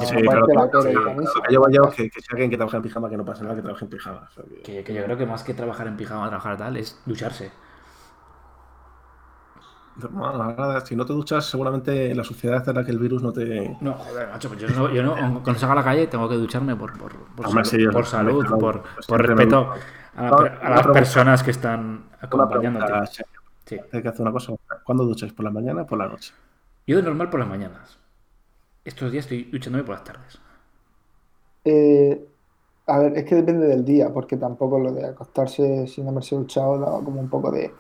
que, 1.96 2.10
que 2.12 2.22
si 2.22 2.28
alguien 2.32 2.50
que 2.52 2.58
trabaja 2.58 2.78
en 2.78 2.84
pijama, 2.84 3.10
que 3.10 3.18
no 3.18 3.26
pasa 3.26 3.44
nada, 3.44 3.56
que 3.56 3.62
trabaje 3.64 3.86
en 3.86 3.90
pijama. 3.90 4.28
o 4.30 4.32
sea 4.32 4.44
que- 4.44 4.62
Que, 4.62 4.84
que 4.84 4.94
yo 4.94 5.04
creo 5.06 5.18
que 5.18 5.26
más 5.26 5.44
que 5.44 5.54
trabajar 5.56 5.88
en 5.88 5.98
pijama, 5.98 6.28
trabajar 6.28 6.56
tal, 6.58 6.78
es 6.78 7.00
ducharse. 7.08 7.50
Ahora, 10.16 10.86
si 10.86 10.96
no 10.96 11.06
te 11.06 11.14
duchas, 11.14 11.46
seguramente 11.46 12.14
la 12.14 12.24
suciedad 12.24 12.68
hará 12.70 12.86
que 12.86 12.92
el 12.92 13.00
virus 13.00 13.22
no 13.22 13.34
te. 13.34 13.76
No, 13.82 13.94
joder, 13.94 14.30
macho, 14.30 14.50
pues 14.50 14.62
yo 14.62 14.70
no, 14.70 14.94
yo 14.94 15.04
no 15.04 15.42
cuando 15.44 15.60
salga 15.60 15.74
a 15.74 15.76
la 15.78 15.84
calle 15.84 16.08
tengo 16.08 16.30
que 16.30 16.36
ducharme 16.36 16.76
por, 16.76 16.98
por, 16.98 17.14
por, 17.36 17.48
Hombre, 17.48 17.66
salud, 17.66 17.86
sí, 17.86 17.92
por 17.92 18.06
salud, 18.06 18.42
claro, 18.42 18.58
por, 18.60 18.84
pues 18.84 19.08
por 19.08 19.26
respeto 19.26 19.72
a, 20.16 20.24
la 20.24 20.70
las 20.70 20.88
personas 20.88 21.44
que 21.44 21.52
están 21.52 22.06
acompañándote. 22.22 22.94
Sí. 23.66 23.78
Hay 23.92 24.02
que 24.02 24.08
hacer 24.08 24.22
una 24.22 24.32
cosa. 24.32 24.54
¿Cuándo 24.84 25.04
ducháis? 25.04 25.34
¿Por 25.34 25.44
la 25.44 25.52
mañana 25.52 25.82
o 25.82 25.88
por 25.88 25.98
la 25.98 26.08
noche? 26.08 26.34
Yo 26.86 26.96
de 26.96 27.04
normal 27.04 27.30
por 27.30 27.40
las 27.40 27.50
mañanas. 27.50 28.00
Estos 28.86 29.12
días 29.12 29.26
estoy 29.26 29.44
duchándome 29.44 29.84
por 29.84 29.96
las 29.96 30.04
tardes. 30.06 30.40
Eh, 31.66 32.26
a 32.88 33.00
ver, 33.00 33.18
es 33.18 33.26
que 33.26 33.36
depende 33.36 33.68
del 33.68 33.84
día, 33.84 34.14
porque 34.14 34.38
tampoco 34.38 34.80
lo 34.80 34.94
de 34.94 35.06
acostarse 35.06 35.86
sin 35.88 36.08
haberse 36.08 36.36
duchado 36.36 36.80
da 36.80 36.92
como 37.04 37.20
un 37.20 37.30
poco 37.30 37.52
de... 37.52 37.74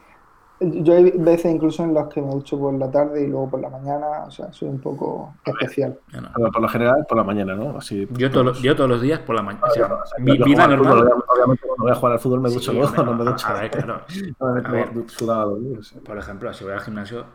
Yo 0.59 0.95
hay 0.95 1.11
veces 1.11 1.53
incluso 1.53 1.83
en 1.83 1.93
los 1.93 2.07
que 2.07 2.19
me 2.21 2.31
ducho 2.31 2.57
por 2.57 2.73
la 2.73 2.89
tarde 2.89 3.23
y 3.23 3.27
luego 3.27 3.49
por 3.51 3.59
la 3.61 3.69
mañana, 3.69 4.23
o 4.25 4.31
sea, 4.31 4.51
soy 4.51 4.69
un 4.69 4.79
poco 4.79 5.35
especial. 5.45 5.99
Yo, 6.11 6.21
no. 6.21 6.29
Pero 6.35 6.51
por 6.51 6.61
lo 6.63 6.67
general, 6.67 7.05
por 7.07 7.15
la 7.17 7.23
mañana, 7.23 7.53
¿no? 7.55 7.77
Así, 7.77 8.07
yo, 8.13 8.31
todos 8.31 8.45
los- 8.45 8.61
yo 8.63 8.75
todos 8.75 8.89
los 8.89 9.01
días 9.01 9.19
por 9.19 9.35
la 9.35 9.43
mañana. 9.43 9.65
O 9.67 9.69
sea, 9.71 9.85
O 9.85 10.05
sea, 10.05 10.17
mi 10.19 10.31
vida 10.37 10.45
juego 10.45 10.61
al 10.63 10.77
fútbol, 10.79 10.97
normal. 11.05 11.23
obviamente, 11.27 11.67
cuando 11.67 11.83
voy 11.83 11.91
a 11.91 11.95
jugar 11.95 12.13
al 12.13 12.19
fútbol 12.19 12.39
me 12.41 12.49
Sí, 12.49 12.55
ducho 12.55 12.73
luego, 12.73 12.87
hombre, 12.87 13.03
no 13.05 13.13
me 13.13 13.23
ducho. 13.25 13.47
a 13.47 13.53
ver, 13.53 13.69
claro. 13.71 14.01
No 14.39 14.53
me 14.53 14.59
A 14.59 14.71
ver. 14.71 14.95
meto 14.95 15.09
sudado 15.09 15.41
a 15.41 15.45
dormir, 15.45 15.77
o 15.77 15.83
sea. 15.83 16.01
Por 16.01 16.17
ejemplo, 16.17 16.51
si 16.53 16.63
voy 16.63 16.73
al 16.73 16.81
gimnasio, 16.81 17.25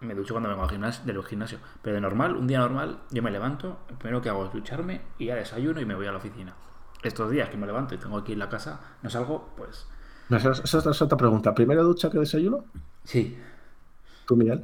me 0.00 0.14
ducho 0.14 0.34
cuando 0.34 0.48
vengo 0.48 0.62
al 0.62 0.70
gimnasio, 0.70 1.04
del 1.04 1.20
gimnasio. 1.24 1.58
Pero 1.82 1.94
de 1.96 2.00
normal, 2.00 2.36
un 2.36 2.46
día 2.46 2.60
normal, 2.60 3.00
yo 3.10 3.20
me 3.20 3.32
levanto, 3.32 3.78
lo 3.90 3.98
primero 3.98 4.22
que 4.22 4.28
hago 4.28 4.44
es 4.44 4.52
ducharme 4.52 5.00
y 5.18 5.26
ya 5.26 5.34
desayuno 5.34 5.80
y 5.80 5.86
me 5.86 5.96
voy 5.96 6.06
a 6.06 6.12
la 6.12 6.18
oficina. 6.18 6.54
Estos 7.02 7.30
días 7.32 7.48
que 7.48 7.56
me 7.56 7.66
levanto 7.66 7.94
y 7.94 7.98
tengo 7.98 8.16
aquí 8.18 8.32
en 8.32 8.38
la 8.38 8.48
casa, 8.48 8.80
no 9.02 9.10
salgo, 9.10 9.48
pues 9.56 9.88
Esa 10.30 10.50
es, 10.52 10.60
esa 10.74 10.90
es 10.90 11.02
otra 11.02 11.16
pregunta. 11.16 11.54
¿Primera 11.54 11.82
ducha 11.82 12.10
que 12.10 12.18
desayuno? 12.18 12.64
sí. 13.04 13.36
¿Tú, 14.26 14.36
Miguel? 14.36 14.62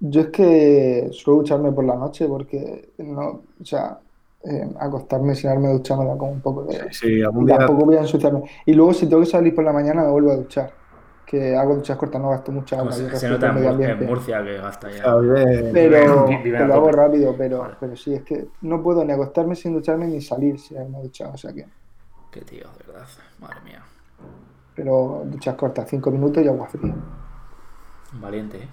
Yo 0.00 0.22
es 0.22 0.26
que 0.28 1.08
suelo 1.12 1.40
ducharme 1.40 1.70
por 1.70 1.84
la 1.84 1.94
noche 1.94 2.26
porque 2.26 2.88
no, 2.98 3.42
o 3.60 3.64
sea, 3.64 3.98
eh, 4.42 4.68
acostarme 4.80 5.34
sin 5.36 5.50
haberme 5.50 5.68
duchado 5.72 6.02
me 6.02 6.08
da 6.08 6.16
como 6.18 6.32
un 6.32 6.40
poco 6.40 6.64
de... 6.64 6.92
Sí, 6.92 7.22
algún 7.22 7.44
Y 7.44 7.46
día. 7.46 7.58
tampoco 7.58 7.84
voy 7.84 7.96
a 7.96 8.00
ensuciarme. 8.00 8.42
Y 8.66 8.72
luego 8.72 8.92
si 8.92 9.06
tengo 9.06 9.20
que 9.22 9.28
salir 9.28 9.54
por 9.54 9.62
la 9.62 9.72
mañana 9.72 10.02
me 10.02 10.10
vuelvo 10.10 10.32
a 10.32 10.36
duchar. 10.36 10.72
Que 11.26 11.54
hago 11.54 11.76
duchas 11.76 11.96
cortas, 11.96 12.20
no 12.20 12.30
gasto 12.30 12.50
mucha 12.50 12.78
agua. 12.80 12.90
Pues 12.90 13.20
se 13.20 13.28
nota 13.28 13.50
en. 13.50 14.06
Murcia 14.06 14.42
que 14.42 14.56
gasta 14.56 14.90
ya. 14.90 15.14
Bien. 15.16 15.70
Pero, 15.72 16.26
Vive- 16.26 16.42
vive 16.42 16.66
lo 16.66 16.74
hago 16.74 16.90
rápido, 16.90 17.34
pero, 17.38 17.58
Vale. 17.60 17.74
pero 17.78 17.94
sí, 17.94 18.14
es 18.14 18.22
que 18.22 18.48
no 18.62 18.82
puedo 18.82 19.04
ni 19.04 19.12
acostarme 19.12 19.54
sin 19.54 19.74
ducharme 19.74 20.08
ni 20.08 20.20
salir 20.20 20.58
sin 20.58 20.78
haberme 20.78 21.02
duchado. 21.02 21.34
O 21.34 21.36
sea 21.36 21.52
que, 21.52 21.66
Qué 22.32 22.40
tío, 22.40 22.64
de 22.78 22.92
verdad. 22.92 23.06
Madre 23.38 23.60
mía. 23.64 23.80
Pero 24.74 25.22
duchas 25.26 25.54
cortas, 25.56 25.88
cinco 25.88 26.10
minutos 26.10 26.42
y 26.42 26.48
agua 26.48 26.68
fría. 26.68 26.94
Valiente, 28.12 28.58
¿eh? 28.58 28.68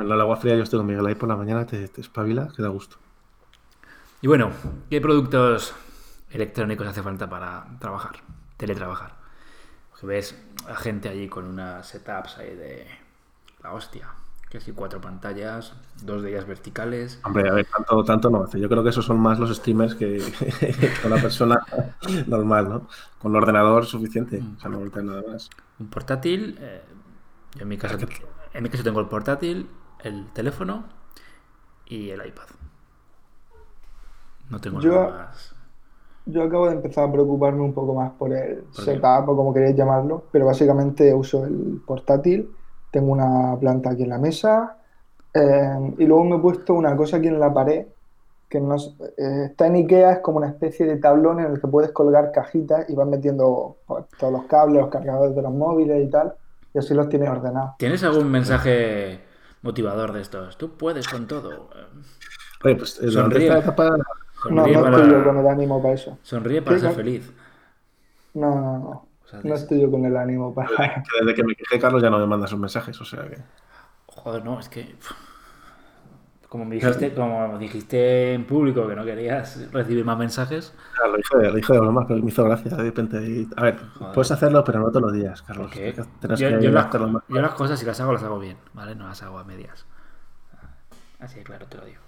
En 0.00 0.08
la 0.08 0.14
agua 0.16 0.36
fría 0.36 0.56
yo 0.56 0.62
estoy 0.62 0.78
con 0.80 0.86
Miguel 0.86 1.06
ahí 1.06 1.14
por 1.14 1.28
la 1.28 1.36
mañana, 1.36 1.66
te, 1.66 1.88
te 1.88 2.00
espabila, 2.00 2.48
que 2.54 2.62
da 2.62 2.68
gusto. 2.68 2.96
Y 4.20 4.26
bueno, 4.26 4.50
¿qué 4.90 5.00
productos 5.00 5.74
electrónicos 6.30 6.86
hace 6.86 7.02
falta 7.02 7.28
para 7.28 7.66
trabajar? 7.78 8.16
Teletrabajar. 8.56 9.14
Porque 9.90 10.06
ves 10.06 10.36
a 10.68 10.74
gente 10.74 11.08
allí 11.08 11.28
con 11.28 11.44
unas 11.44 11.86
setups 11.86 12.38
ahí 12.38 12.54
de 12.56 12.86
la 13.62 13.72
hostia. 13.72 14.08
Que 14.54 14.60
si 14.60 14.70
cuatro 14.70 15.00
pantallas, 15.00 15.74
dos 16.04 16.22
de 16.22 16.30
ellas 16.30 16.46
verticales. 16.46 17.18
Hombre, 17.24 17.48
a 17.50 17.54
ver, 17.54 17.66
tanto, 17.66 18.04
tanto 18.04 18.30
no 18.30 18.44
hace. 18.44 18.60
Yo 18.60 18.68
creo 18.68 18.84
que 18.84 18.90
esos 18.90 19.04
son 19.04 19.18
más 19.18 19.40
los 19.40 19.50
streamers 19.56 19.96
que, 19.96 20.18
que 20.60 21.06
una 21.08 21.16
persona 21.20 21.58
normal, 22.28 22.68
¿no? 22.68 22.86
Con 23.18 23.32
el 23.32 23.38
ordenador 23.42 23.84
suficiente. 23.84 24.40
O 24.56 24.60
sea, 24.60 24.70
no 24.70 24.76
necesitas 24.78 25.02
nada 25.02 25.22
más. 25.26 25.50
Un 25.80 25.88
portátil. 25.88 26.56
eh, 26.60 26.82
yo 27.56 27.62
en 27.62 27.68
mi 27.68 27.76
caso, 27.76 27.96
en 28.52 28.62
mi 28.62 28.68
caso 28.68 28.84
tengo 28.84 29.00
el 29.00 29.08
portátil, 29.08 29.68
el 30.04 30.26
teléfono 30.32 30.84
y 31.86 32.10
el 32.10 32.24
iPad. 32.24 32.46
No 34.50 34.60
tengo 34.60 34.80
Yo- 34.80 34.92
nada 34.92 35.26
más. 35.26 35.50
Yo 36.26 36.44
acabo 36.44 36.68
de 36.68 36.74
empezar 36.76 37.08
a 37.08 37.12
preocuparme 37.12 37.60
un 37.60 37.74
poco 37.74 37.94
más 37.96 38.12
por 38.12 38.32
el 38.32 38.58
¿Por 38.62 38.76
qué? 38.76 38.82
setup 38.92 39.28
o 39.28 39.36
como 39.36 39.52
queréis 39.52 39.76
llamarlo, 39.76 40.24
pero 40.30 40.46
básicamente 40.46 41.12
uso 41.12 41.44
el 41.44 41.82
portátil, 41.84 42.48
tengo 42.94 43.12
una 43.12 43.58
planta 43.60 43.90
aquí 43.90 44.04
en 44.04 44.10
la 44.10 44.18
mesa 44.18 44.78
eh, 45.34 45.94
y 45.98 46.06
luego 46.06 46.24
me 46.24 46.36
he 46.36 46.40
puesto 46.40 46.74
una 46.74 46.96
cosa 46.96 47.18
aquí 47.18 47.28
en 47.28 47.40
la 47.40 47.52
pared 47.54 47.86
que 48.48 48.60
no 48.60 48.76
es- 48.76 48.94
eh, 49.18 49.46
está 49.50 49.66
en 49.66 49.74
Ikea, 49.76 50.12
es 50.12 50.18
como 50.20 50.38
una 50.38 50.48
especie 50.48 50.86
de 50.86 50.96
tablón 50.98 51.40
en 51.40 51.52
el 51.52 51.60
que 51.60 51.68
puedes 51.68 51.92
colgar 51.92 52.30
cajitas 52.32 52.88
y 52.88 52.94
vas 52.94 53.08
metiendo 53.08 53.78
pues, 53.86 54.04
todos 54.18 54.32
los 54.32 54.44
cables, 54.46 54.82
los 54.82 54.90
cargadores 54.90 55.34
de 55.36 55.42
los 55.42 55.52
móviles 55.52 56.06
y 56.06 56.10
tal, 56.10 56.34
y 56.72 56.78
así 56.78 56.94
los 56.94 57.08
tienes 57.08 57.30
ordenados. 57.30 57.72
¿Tienes 57.78 58.04
algún 58.04 58.30
mensaje 58.30 59.20
motivador 59.62 60.12
de 60.12 60.20
estos? 60.22 60.56
Tú 60.58 60.76
puedes 60.76 61.08
con 61.08 61.26
todo. 61.26 61.70
Oye, 62.64 62.76
pues 62.76 63.00
eh, 63.02 63.10
Sonríe. 63.10 63.48
esta 63.48 63.58
etapa, 63.60 63.90
No, 63.90 64.02
Sonríe, 64.42 64.76
no 64.76 64.82
para, 64.82 64.98
estoy 64.98 65.12
yo 65.12 65.24
con 65.24 65.38
el 65.38 65.48
ánimo 65.48 65.82
para 65.82 65.94
eso. 65.94 66.18
sonríe 66.22 66.62
para 66.62 66.78
ser 66.78 66.92
feliz. 66.92 67.32
No, 68.34 68.50
no, 68.60 68.78
no. 68.78 69.13
O 69.24 69.28
sea, 69.28 69.40
No 69.42 69.54
estoy 69.54 69.80
yo 69.80 69.90
con 69.90 70.04
el 70.04 70.16
ánimo 70.16 70.54
para... 70.54 70.68
que 70.76 71.02
desde 71.20 71.34
que 71.34 71.44
me 71.44 71.54
quejé, 71.54 71.78
Carlos 71.80 72.02
ya 72.02 72.10
no 72.10 72.18
me 72.18 72.26
manda 72.26 72.46
sus 72.46 72.58
mensajes, 72.58 73.00
o 73.00 73.04
sea 73.04 73.28
que. 73.28 73.38
Joder, 74.06 74.44
no, 74.44 74.60
es 74.60 74.68
que. 74.68 74.94
Como 76.48 76.64
me 76.66 76.76
dijiste, 76.76 77.12
como 77.14 77.58
dijiste 77.58 78.32
en 78.34 78.46
público 78.46 78.86
que 78.86 78.94
no 78.94 79.04
querías 79.04 79.72
recibir 79.72 80.04
más 80.04 80.16
mensajes. 80.16 80.72
Claro, 80.94 81.10
lo 81.10 81.16
dije, 81.16 81.34
lo 81.50 81.54
dije 81.56 81.72
de 81.72 81.80
broma, 81.80 82.06
pero 82.06 82.22
me 82.22 82.28
hizo 82.30 82.44
gracia 82.44 82.70
de 82.76 82.82
repente. 82.84 83.16
y- 83.28 83.48
A 83.56 83.62
ver, 83.64 83.76
Joder. 83.98 84.14
puedes 84.14 84.30
hacerlo, 84.30 84.62
pero 84.62 84.78
no 84.78 84.88
todos 84.90 85.02
los 85.02 85.12
días, 85.14 85.42
Carlos. 85.42 85.66
Porque 85.66 85.92
Tienes 85.92 86.06
que- 86.06 86.18
tienes 86.20 86.38
yo, 86.40 86.48
que 86.60 86.64
yo 86.64 86.70
las, 86.70 86.86
hacerlo 86.86 87.08
más. 87.08 87.22
yo 87.28 87.40
las 87.40 87.54
cosas, 87.54 87.80
si 87.80 87.84
las 87.84 87.98
hago, 88.00 88.12
las 88.12 88.22
hago 88.22 88.38
bien, 88.38 88.56
¿vale? 88.72 88.94
No 88.94 89.08
las 89.08 89.20
hago 89.24 89.38
a 89.38 89.44
medias. 89.44 89.84
Así 91.18 91.38
de 91.38 91.42
claro 91.44 91.66
te 91.66 91.76
lo 91.78 91.86
digo. 91.86 92.00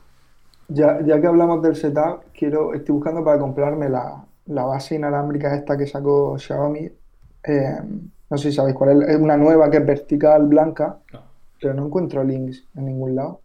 Ya, 0.68 1.00
ya 1.04 1.20
que 1.20 1.26
hablamos 1.26 1.60
del 1.62 1.74
setup, 1.74 2.22
quiero, 2.32 2.72
estoy 2.72 2.94
buscando 2.94 3.24
para 3.24 3.40
comprarme 3.40 3.88
la, 3.88 4.24
la 4.46 4.64
base 4.64 4.94
inalámbrica 4.94 5.56
esta 5.56 5.76
que 5.76 5.88
sacó 5.88 6.38
Xiaomi. 6.38 6.88
Eh, 7.46 7.76
no 8.30 8.38
sé 8.38 8.50
si 8.50 8.56
sabéis 8.56 8.76
cuál 8.76 9.02
es, 9.02 9.08
es 9.10 9.16
una 9.16 9.36
nueva 9.36 9.70
que 9.70 9.78
es 9.78 9.86
vertical, 9.86 10.46
blanca, 10.46 11.00
No. 11.12 11.22
pero 11.60 11.74
no 11.74 11.86
encuentro 11.86 12.24
links 12.24 12.68
en 12.74 12.86
ningún 12.86 13.16
lado. 13.16 13.42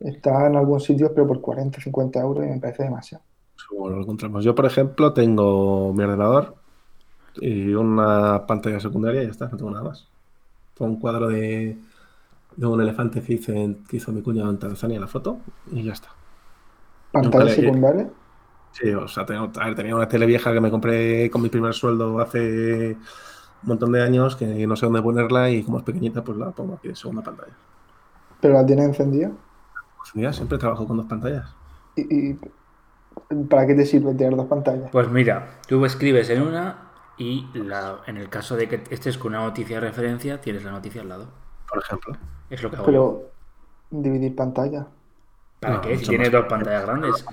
Está 0.00 0.46
en 0.48 0.56
algunos 0.56 0.84
sitios, 0.84 1.12
pero 1.14 1.26
por 1.28 1.40
40, 1.42 1.80
50 1.80 2.20
euros 2.20 2.46
y 2.46 2.50
me 2.50 2.60
parece 2.60 2.84
demasiado. 2.84 3.24
Seguro 3.56 3.96
lo 3.96 4.02
encontramos. 4.02 4.44
Yo, 4.44 4.54
por 4.54 4.66
ejemplo, 4.66 5.12
tengo 5.12 5.92
mi 5.94 6.04
ordenador 6.04 6.56
y 7.36 7.74
una 7.74 8.46
pantalla 8.46 8.80
secundaria 8.80 9.22
y 9.22 9.26
ya 9.26 9.32
está, 9.32 9.48
no 9.48 9.56
tengo 9.58 9.70
nada 9.72 9.84
más. 9.84 10.10
Fue 10.74 10.86
un 10.88 11.00
cuadro 11.00 11.28
de, 11.28 11.78
de 12.56 12.66
un 12.66 12.80
elefante 12.80 13.22
que, 13.22 13.34
hice 13.34 13.56
en- 13.62 13.84
que 13.86 13.98
hizo 13.98 14.12
mi 14.12 14.22
cuñado 14.22 14.50
en 14.50 14.58
Tanzania 14.60 15.00
la 15.00 15.08
foto 15.08 15.46
y 15.66 15.84
ya 15.84 15.92
está. 15.94 16.10
¿Pantalla 17.12 17.48
secundaria? 17.48 18.06
Sí, 18.70 18.90
o 18.92 19.08
sea, 19.08 19.24
tengo, 19.24 19.50
a 19.58 19.64
ver, 19.66 19.74
tenía 19.74 19.94
una 19.96 20.06
tele 20.08 20.26
vieja 20.26 20.52
que 20.52 20.60
me 20.60 20.70
compré 20.70 21.30
con 21.30 21.40
mi 21.42 21.48
primer 21.48 21.72
sueldo 21.72 22.20
hace 22.20 22.98
un 23.66 23.70
montón 23.70 23.92
de 23.92 24.02
años 24.02 24.36
que 24.36 24.66
no 24.66 24.76
sé 24.76 24.86
dónde 24.86 25.02
ponerla 25.02 25.50
y 25.50 25.62
como 25.64 25.78
es 25.78 25.84
pequeñita, 25.84 26.24
pues 26.24 26.38
la 26.38 26.52
pongo 26.52 26.74
aquí 26.74 26.88
de 26.88 26.96
segunda 26.96 27.22
pantalla. 27.22 27.58
¿Pero 28.40 28.54
la 28.54 28.64
tiene 28.66 28.84
encendida? 28.84 29.32
Pues 29.98 30.14
mira, 30.14 30.32
siempre 30.32 30.58
trabajo 30.58 30.86
con 30.86 30.96
dos 30.96 31.06
pantallas. 31.06 31.56
¿Y, 31.96 32.30
y 32.30 32.40
para 33.48 33.66
qué 33.66 33.74
te 33.74 33.86
sirve 33.86 34.14
tener 34.14 34.36
dos 34.36 34.46
pantallas? 34.46 34.92
Pues 34.92 35.08
mira, 35.10 35.60
tú 35.66 35.84
escribes 35.84 36.30
en 36.30 36.42
una 36.42 36.92
y 37.18 37.46
la, 37.54 38.02
en 38.06 38.16
el 38.18 38.28
caso 38.28 38.56
de 38.56 38.68
que 38.68 38.84
estés 38.90 39.18
con 39.18 39.32
una 39.34 39.44
noticia 39.44 39.80
de 39.80 39.88
referencia, 39.88 40.40
tienes 40.40 40.64
la 40.64 40.72
noticia 40.72 41.00
al 41.02 41.08
lado. 41.08 41.28
Por 41.68 41.78
ejemplo. 41.82 42.16
Es 42.50 42.62
lo 42.62 42.70
que 42.70 42.76
hago. 42.76 42.86
Pero 42.86 43.32
dividir 43.90 44.34
pantalla. 44.36 44.86
¿Para 45.60 45.74
No, 45.76 45.80
qué? 45.80 45.98
Si 45.98 46.06
tienes 46.06 46.30
más. 46.30 46.40
dos 46.42 46.46
pantallas 46.48 46.84
grandes. 46.86 47.24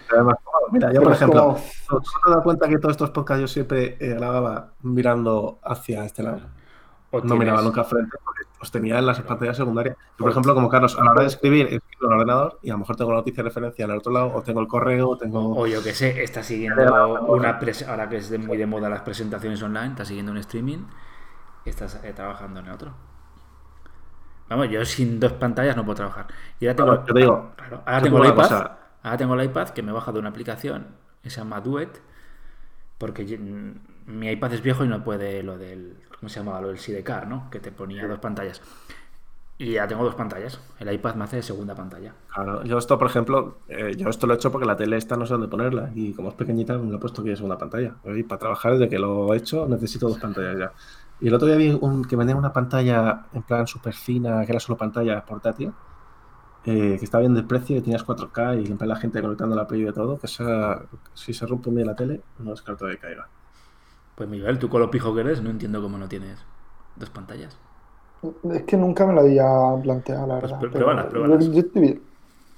Mira, 0.74 0.88
yo 0.88 0.94
Pero 1.00 1.04
por 1.04 1.14
ejemplo, 1.14 1.42
como- 1.42 1.56
¿tú 1.88 2.00
tú 2.00 2.12
te 2.26 2.32
das 2.32 2.42
cuenta 2.44 2.68
que 2.68 2.78
todos 2.80 2.94
estos 2.94 3.12
podcasts 3.12 3.42
yo 3.42 3.48
siempre 3.48 3.96
eh, 4.00 4.16
grababa 4.16 4.74
mirando 4.82 5.60
hacia 5.64 6.04
este 6.04 6.24
lado? 6.24 6.42
O 7.12 7.22
No 7.22 7.36
miraba 7.36 7.62
nunca 7.62 7.84
frente 7.84 8.18
porque 8.26 8.42
los 8.60 8.72
tenía 8.72 8.98
en 8.98 9.06
las 9.06 9.22
pantallas 9.22 9.56
secundarias. 9.56 9.96
Yo, 10.18 10.24
por 10.24 10.32
ejemplo, 10.32 10.56
como 10.56 10.68
Carlos, 10.70 10.98
a 11.00 11.04
la 11.04 11.12
hora 11.12 11.22
de 11.22 11.28
escribir, 11.28 11.68
escribo 11.68 12.08
en 12.08 12.08
el 12.08 12.14
ordenador 12.14 12.60
y 12.64 12.70
a 12.72 12.74
lo 12.74 12.80
mejor 12.80 12.96
tengo 12.96 13.12
la 13.12 13.18
noticia 13.18 13.44
de 13.44 13.50
referencia 13.50 13.86
en 13.86 13.92
el 13.92 13.98
otro 13.98 14.12
lado, 14.12 14.32
o 14.34 14.42
tengo 14.42 14.62
el 14.62 14.68
correo, 14.68 15.10
o 15.10 15.18
tengo. 15.18 15.56
O 15.56 15.68
yo 15.68 15.84
que 15.84 15.94
sé, 15.94 16.24
está 16.24 16.42
siguiendo 16.42 17.22
una 17.28 17.60
pres- 17.60 17.88
ahora 17.88 18.10
que 18.10 18.18
es 18.18 18.32
de- 18.32 18.40
muy 18.40 18.58
de 18.58 18.66
moda 18.66 18.90
las 18.90 19.02
presentaciones 19.02 19.62
online, 19.62 19.90
está 19.90 20.06
siguiendo 20.06 20.32
un 20.32 20.40
streaming 20.40 20.80
y 21.66 21.70
estás 21.70 22.00
eh, 22.04 22.14
trabajando 22.14 22.62
en 22.62 22.66
el 22.66 22.72
otro. 22.72 22.94
Vamos, 24.50 24.70
yo 24.70 24.84
sin 24.86 25.20
dos 25.20 25.34
pantallas 25.34 25.76
no 25.76 25.86
puedo 25.86 25.96
trabajar. 25.98 26.28
Y 26.60 26.66
ahora 26.66 26.76
tengo, 26.76 26.90
Claro, 26.90 27.06
yo 27.08 27.14
te 27.14 27.20
digo, 27.20 27.52
Claro, 27.56 27.84
ahora 27.86 28.02
tengo 28.02 28.18
te 28.22 28.24
el 28.28 28.34
iPad. 28.34 28.44
cosa. 28.44 28.78
Ahora 29.04 29.18
tengo 29.18 29.36
el 29.36 29.46
iPad 29.46 29.70
que 29.70 29.84
me 29.84 29.92
he 29.92 29.94
bajado 29.94 30.14
de 30.14 30.20
una 30.20 30.30
aplicación 30.30 30.88
que 31.22 31.30
se 31.30 31.38
llama 31.40 31.62
Duet. 31.62 32.02
Porque 32.98 33.38
mm, 33.38 34.18
mi 34.18 34.30
iPad 34.30 34.54
es 34.54 34.64
viejo 34.64 34.84
y 34.84 34.88
no 34.88 35.04
puede 35.04 35.44
lo 35.44 35.58
del. 35.58 35.98
¿Cómo 36.20 36.30
se 36.30 36.40
llamaba? 36.40 36.62
Lo 36.62 36.70
del 36.70 36.80
sidecar, 36.80 37.28
¿no? 37.28 37.50
Que 37.50 37.60
te 37.60 37.72
ponía 37.72 38.08
dos 38.08 38.20
pantallas. 38.20 38.62
Y 39.58 39.74
ya 39.74 39.88
tengo 39.88 40.04
dos 40.04 40.16
pantallas. 40.16 40.60
El 40.80 40.92
iPad 40.92 41.16
me 41.16 41.26
hace 41.26 41.36
de 41.38 41.44
segunda 41.44 41.76
pantalla. 41.76 42.14
Claro, 42.34 42.64
yo 42.64 42.78
esto, 42.78 42.98
por 42.98 43.08
ejemplo, 43.08 43.60
eh, 43.68 43.94
yo 43.96 44.10
esto 44.10 44.26
lo 44.26 44.34
he 44.34 44.36
hecho 44.38 44.52
porque 44.52 44.66
la 44.66 44.76
tele 44.76 44.98
esta 44.98 45.16
no 45.16 45.26
sé 45.26 45.34
dónde 45.34 45.48
ponerla 45.48 45.92
y 45.94 46.14
como 46.14 46.30
es 46.30 46.36
pequeñita 46.36 46.78
me 46.78 46.90
lo 46.90 46.98
he 46.98 47.00
puesto 47.00 47.22
aquí 47.22 47.30
en 47.30 47.36
segunda 47.36 47.58
pantalla. 47.58 47.94
Y 48.06 48.24
para 48.24 48.40
trabajar 48.40 48.74
desde 48.74 48.90
que 48.90 48.98
lo 48.98 49.34
he 49.34 49.38
hecho 49.38 49.68
necesito 49.68 50.08
dos 50.08 50.18
pantallas 50.18 50.58
ya. 50.58 50.72
Y 51.22 51.28
el 51.28 51.34
otro 51.34 51.48
día 51.48 51.56
vi 51.58 51.78
un, 51.80 52.04
que 52.04 52.16
vendía 52.16 52.36
una 52.36 52.52
pantalla 52.52 53.28
en 53.32 53.44
plan 53.44 53.68
súper 53.68 53.94
fina, 53.94 54.46
que 54.46 54.52
era 54.52 54.60
solo 54.60 54.78
pantalla 54.78 55.24
portátil, 55.24 55.72
eh, 56.66 56.98
que 56.98 57.06
estaba 57.06 57.22
bien 57.22 57.34
de 57.34 57.44
precio 57.44 57.78
y 57.78 57.82
tenías 57.82 58.04
4K 58.06 58.62
y 58.64 58.74
plan 58.74 58.90
la 58.90 58.96
gente 58.96 59.22
conectando 59.22 59.56
la 59.56 59.68
Play 59.68 59.82
y 59.82 59.86
de 59.86 59.94
todo, 59.94 60.18
que 60.18 60.28
esa, 60.28 60.82
si 61.14 61.34
se 61.34 61.46
rompe 61.46 61.70
un 61.70 61.76
día 61.76 61.86
la 61.86 61.96
tele, 61.96 62.22
no 62.40 62.52
descarto 62.52 62.88
que 62.88 62.98
caiga. 62.98 63.28
Pues 64.16 64.30
Miguel, 64.30 64.60
tú 64.60 64.70
con 64.70 64.82
lo 64.82 64.92
pijo 64.92 65.14
que 65.14 65.22
eres, 65.22 65.42
no 65.42 65.50
entiendo 65.50 65.82
cómo 65.82 65.98
no 65.98 66.08
tienes 66.08 66.38
dos 66.96 67.10
pantallas. 67.10 67.58
Es 68.52 68.64
que 68.64 68.78
nunca 68.78 69.06
me 69.06 69.14
lo 69.14 69.22
había 69.22 69.46
planteado, 69.82 70.28
la 70.28 70.40
Pues 70.40 70.52
verdad. 70.52 70.58
pero 70.62 70.72
pruébalas, 70.72 71.06
pruébalas. 71.08 71.46
Yo, 71.46 71.52
yo 71.52 71.60
estoy 71.60 71.82
bien. 71.82 72.02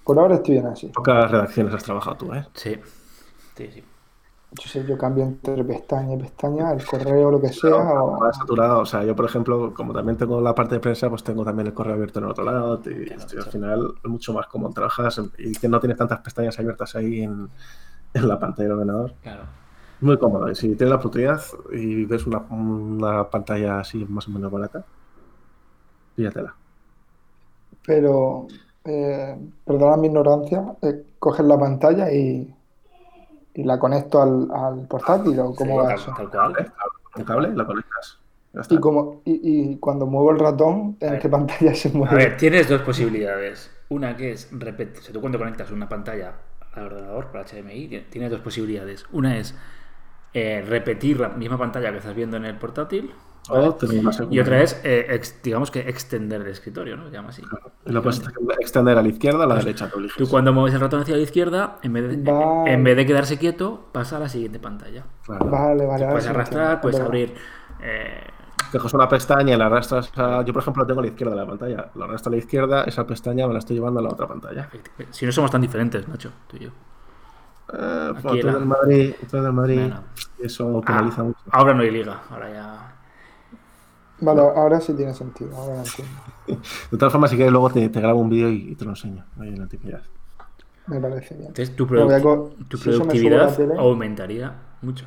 Por 0.03 0.19
ahora 0.19 0.35
estoy 0.35 0.55
bien 0.55 0.67
así. 0.67 0.87
Pocas 0.87 1.31
redacciones 1.31 1.73
has 1.73 1.83
trabajado 1.83 2.17
tú, 2.17 2.33
¿eh? 2.33 2.45
Sí. 2.53 2.77
Sí, 3.55 3.69
sí. 3.71 3.83
Yo 4.57 4.69
sé, 4.69 4.85
yo 4.85 4.97
cambio 4.97 5.23
entre 5.25 5.63
pestaña 5.63 6.13
y 6.15 6.17
pestaña, 6.17 6.71
el 6.71 6.85
correo, 6.85 7.31
lo 7.31 7.41
que 7.41 7.49
sea. 7.49 7.75
o- 7.75 8.19
Más 8.19 8.37
saturado, 8.37 8.79
o 8.79 8.85
sea, 8.85 9.03
yo 9.03 9.15
por 9.15 9.25
ejemplo, 9.25 9.73
como 9.73 9.93
también 9.93 10.17
tengo 10.17 10.39
la 10.41 10.53
parte 10.55 10.75
de 10.75 10.79
prensa, 10.81 11.09
pues 11.09 11.23
tengo 11.23 11.43
también 11.43 11.67
el 11.67 11.73
correo 11.73 11.95
abierto 11.95 12.19
en 12.19 12.25
el 12.25 12.31
otro 12.31 12.43
lado 12.45 12.79
y 12.85 13.05
Claro, 13.05 13.19
estoy- 13.21 13.39
al 13.39 13.45
final 13.51 13.93
es 14.03 14.09
mucho 14.09 14.33
más 14.33 14.47
cómodo 14.47 14.73
trabajas 14.73 15.21
y 15.37 15.53
que 15.53 15.67
no 15.67 15.79
tienes 15.79 15.97
tantas 15.97 16.19
pestañas 16.19 16.57
abiertas 16.59 16.95
ahí 16.95 17.21
en, 17.23 17.49
en 18.13 18.27
la 18.27 18.39
pantalla 18.39 18.69
del 18.69 18.77
ordenador. 18.79 19.13
Claro. 19.23 19.43
Muy 20.01 20.17
cómodo. 20.17 20.49
Y 20.51 20.55
si 20.55 20.67
tienes 20.75 20.89
la 20.89 20.95
oportunidad 20.97 21.41
y 21.71 22.05
ves 22.05 22.27
una, 22.27 22.39
una 22.49 23.29
pantalla 23.29 23.79
así 23.79 24.05
más 24.05 24.27
o 24.27 24.31
menos 24.31 24.51
barata, 24.51 24.85
píllatela. 26.15 26.55
Pero, 27.85 28.47
eh, 28.83 29.37
perdona 29.65 29.97
mi 29.97 30.07
ignorancia, 30.07 30.75
eh, 30.81 31.03
coges 31.19 31.45
la 31.45 31.57
pantalla 31.59 32.11
y, 32.11 32.53
y 33.55 33.63
la 33.63 33.79
conecto 33.79 34.21
al, 34.21 34.49
al 34.53 34.87
portátil 34.87 35.39
o 35.41 35.55
cómo 35.55 35.77
Sí, 35.77 35.83
va 35.83 35.87
tal, 35.87 35.95
eso. 35.95 36.13
tal 36.13 36.29
cual. 36.29 36.73
Cable, 37.25 37.53
la 37.55 37.65
conectas. 37.65 38.19
Ya 38.53 38.61
está. 38.61 38.75
Y, 38.75 38.79
como, 38.79 39.21
y, 39.25 39.71
y 39.73 39.79
cuando 39.79 40.05
muevo 40.07 40.31
el 40.31 40.39
ratón, 40.39 40.97
A 41.07 41.13
¿en 41.13 41.19
qué 41.19 41.29
pantalla 41.29 41.73
se 41.75 41.89
A 42.03 42.13
mueve? 42.13 42.15
ver, 42.15 42.37
tienes 42.37 42.69
dos 42.69 42.81
posibilidades. 42.81 43.71
Una 43.89 44.15
que 44.17 44.31
es 44.31 44.49
repetir. 44.51 44.99
O 44.99 45.03
sea, 45.03 45.13
tú 45.13 45.21
cuando 45.21 45.37
conectas 45.39 45.71
una 45.71 45.89
pantalla 45.89 46.35
al 46.73 46.85
ordenador 46.85 47.27
por 47.31 47.39
HDMI, 47.41 47.87
ti- 47.87 48.01
tienes 48.09 48.31
dos 48.31 48.41
posibilidades. 48.41 49.05
Una 49.11 49.37
es 49.37 49.55
eh, 50.33 50.63
repetir 50.67 51.19
la 51.19 51.29
misma 51.29 51.57
pantalla 51.57 51.91
que 51.91 51.99
estás 51.99 52.15
viendo 52.15 52.37
en 52.37 52.45
el 52.45 52.57
portátil. 52.57 53.13
¿Vale? 53.49 53.67
O 53.67 53.75
tener 53.75 53.99
una 53.99 54.11
Y 54.29 54.39
otra 54.39 54.61
es, 54.61 54.79
eh, 54.83 55.05
ex- 55.09 55.41
digamos 55.43 55.71
que 55.71 55.79
extender 55.81 56.41
el 56.41 56.47
escritorio, 56.47 56.97
¿no? 56.97 57.05
Se 57.07 57.11
llama 57.13 57.29
así. 57.29 57.41
Y 57.85 57.91
lo 57.91 58.01
puedes 58.01 58.21
extender 58.59 58.97
a 58.97 59.01
la 59.01 59.07
izquierda 59.07 59.39
o 59.39 59.43
a 59.43 59.47
la 59.47 59.55
derecha, 59.55 59.89
tú 60.17 60.27
cuando 60.29 60.53
mueves 60.53 60.73
el 60.73 60.81
ratón 60.81 61.01
hacia 61.01 61.15
la 61.15 61.21
izquierda, 61.21 61.77
en 61.83 61.93
vez 61.93 62.09
de, 62.23 62.31
Vale. 62.31 62.73
en 62.73 62.83
vez 62.83 62.95
de 62.97 63.05
quedarse 63.05 63.37
quieto, 63.37 63.87
pasa 63.91 64.17
a 64.17 64.19
la 64.19 64.29
siguiente 64.29 64.59
pantalla. 64.59 65.03
Claro. 65.25 65.45
Vale, 65.45 65.85
vale. 65.85 66.05
Puedes 66.07 66.27
arrastrar, 66.27 66.81
puedes 66.81 66.99
abrir. 66.99 67.33
eh, 67.81 68.21
Coges 68.71 68.93
una 68.93 69.07
pestaña 69.07 69.53
y 69.53 69.57
la 69.57 69.67
arrastras 69.67 70.11
a... 70.17 70.41
Yo, 70.43 70.51
por 70.51 70.61
ejemplo, 70.61 70.83
lo 70.83 70.87
tengo 70.87 70.99
a 70.99 71.03
la 71.03 71.09
izquierda 71.09 71.33
de 71.35 71.39
la 71.41 71.47
pantalla. 71.47 71.91
Lo 71.95 72.05
arrastro 72.05 72.29
a 72.29 72.31
la 72.31 72.37
izquierda, 72.37 72.83
esa 72.83 73.05
pestaña 73.07 73.47
me 73.47 73.53
la 73.53 73.59
estoy 73.59 73.75
llevando 73.75 73.99
a 73.99 74.03
la 74.03 74.09
otra 74.09 74.27
pantalla. 74.27 74.67
si 75.11 75.25
no 75.25 75.31
somos 75.31 75.51
tan 75.51 75.61
diferentes, 75.61 76.05
Nacho, 76.07 76.31
tú 76.47 76.57
y 76.57 76.61
yo. 76.61 76.69
Eh, 77.73 78.13
tú 78.21 78.29
era. 78.33 78.53
del 78.53 78.65
Madrid, 78.65 79.13
tú 79.29 79.37
del 79.41 79.53
Madrid, 79.53 79.79
Bueno. 79.81 80.03
eso 80.39 80.81
Ah, 80.83 80.85
penaliza 80.87 81.23
mucho. 81.23 81.39
ahora 81.51 81.73
no 81.73 81.81
hay 81.81 81.91
liga, 81.91 82.21
ahora 82.29 82.51
ya. 82.53 82.94
Vale, 84.19 84.41
ahora 84.41 84.81
sí 84.81 84.93
tiene 84.93 85.13
sentido, 85.13 85.55
ahora 85.55 85.83
entiendo. 85.83 86.21
De 86.91 86.97
todas 86.97 87.11
formas, 87.11 87.29
si 87.31 87.35
quieres, 87.37 87.51
luego 87.51 87.69
te, 87.71 87.89
te 87.89 88.01
grabo 88.01 88.19
un 88.19 88.29
vídeo 88.29 88.49
y, 88.49 88.71
y 88.71 88.75
te 88.75 88.85
lo 88.85 88.91
enseño. 88.91 89.25
Ahí 89.39 89.49
en 89.49 89.59
la 89.59 89.65
actividad. 89.65 90.03
Me 90.87 90.99
parece 90.99 91.35
bien. 91.35 91.55
Entonces 91.55 91.75
tu, 91.75 91.85
si 92.75 92.77
productividad 92.77 93.55
tele. 93.55 93.75
aumentaría 93.77 94.77
mucho. 94.81 95.05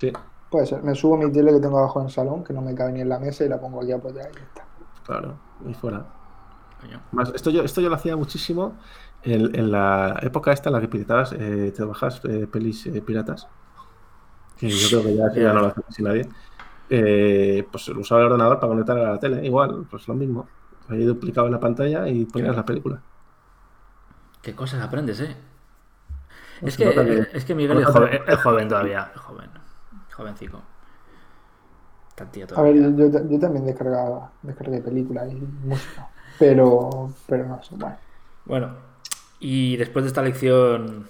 Sí, 0.00 0.12
Puede 0.50 0.66
ser. 0.66 0.82
Me 0.82 0.94
subo 0.96 1.16
mi 1.16 1.30
tele 1.32 1.52
que 1.52 1.60
tengo 1.60 1.78
abajo 1.78 2.00
en 2.00 2.06
el 2.06 2.12
salón, 2.12 2.42
que 2.44 2.52
no 2.52 2.60
me 2.62 2.74
cabe 2.74 2.92
ni 2.92 3.00
en 3.00 3.08
la 3.08 3.18
mesa, 3.20 3.44
y 3.44 3.48
la 3.48 3.60
pongo 3.60 3.80
aquí 3.82 3.92
apoyada 3.92 4.30
y 4.32 4.36
ya 4.36 4.44
está. 4.44 4.68
claro. 5.04 5.40
Y 5.60 5.74
fuera. 5.74 6.06
Más, 7.10 7.32
esto, 7.34 7.50
yo, 7.50 7.62
esto 7.62 7.80
yo 7.80 7.88
lo 7.88 7.96
hacía 7.96 8.16
muchísimo 8.16 8.78
en, 9.22 9.54
en 9.56 9.70
la 9.72 10.18
época 10.22 10.52
esta 10.52 10.68
en 10.68 10.74
la 10.74 10.80
que 10.80 10.88
piratabas, 10.88 11.32
eh, 11.32 11.72
te 11.74 11.82
bajas 11.84 12.20
eh, 12.24 12.46
pelis 12.46 12.86
eh, 12.86 13.02
piratas. 13.02 13.48
Que 14.56 14.68
yo 14.70 14.88
creo 14.88 15.02
que 15.02 15.14
ya, 15.16 15.24
ya 15.34 15.52
no 15.52 15.60
lo 15.60 15.66
hace 15.68 15.82
casi 15.82 16.02
nadie. 16.02 16.28
Eh, 16.88 17.66
pues 17.70 17.88
usaba 17.88 18.20
el 18.20 18.26
ordenador 18.28 18.60
para 18.60 18.68
conectar 18.68 18.98
a 18.98 19.12
la 19.12 19.18
tele. 19.20 19.44
Igual, 19.44 19.86
pues 19.90 20.06
lo 20.08 20.14
mismo. 20.14 20.46
Ahí 20.88 21.04
duplicaba 21.04 21.50
la 21.50 21.58
pantalla 21.60 22.08
y 22.08 22.24
ponías 22.26 22.54
la 22.56 22.64
película. 22.64 23.02
Qué 24.42 24.54
cosas 24.54 24.82
aprendes, 24.82 25.20
¿eh? 25.20 25.36
Pues 26.60 26.74
Es 26.74 26.78
que, 26.78 26.84
que- 26.94 27.26
es 27.36 27.44
que 27.44 27.54
Miguel 27.54 27.78
es 27.80 27.86
joven, 27.86 28.10
que- 28.24 28.32
es 28.32 28.38
joven 28.42 28.68
todavía, 28.68 29.12
es 29.14 29.20
joven. 29.20 29.50
Jovencico. 30.12 30.62
A 32.56 32.62
ver, 32.62 32.74
yo, 32.76 32.90
yo, 33.10 33.28
yo 33.28 33.38
también 33.38 33.66
descargaba, 33.66 34.32
descargué 34.42 34.80
películas 34.80 35.30
y 35.30 35.34
música, 35.34 36.08
pero, 36.38 37.10
pero 37.26 37.46
no 37.46 37.62
sé, 37.62 37.74
bueno. 37.76 37.96
Bueno, 38.46 38.70
y 39.38 39.76
después 39.76 40.04
de 40.04 40.08
esta 40.08 40.22
lección 40.22 41.06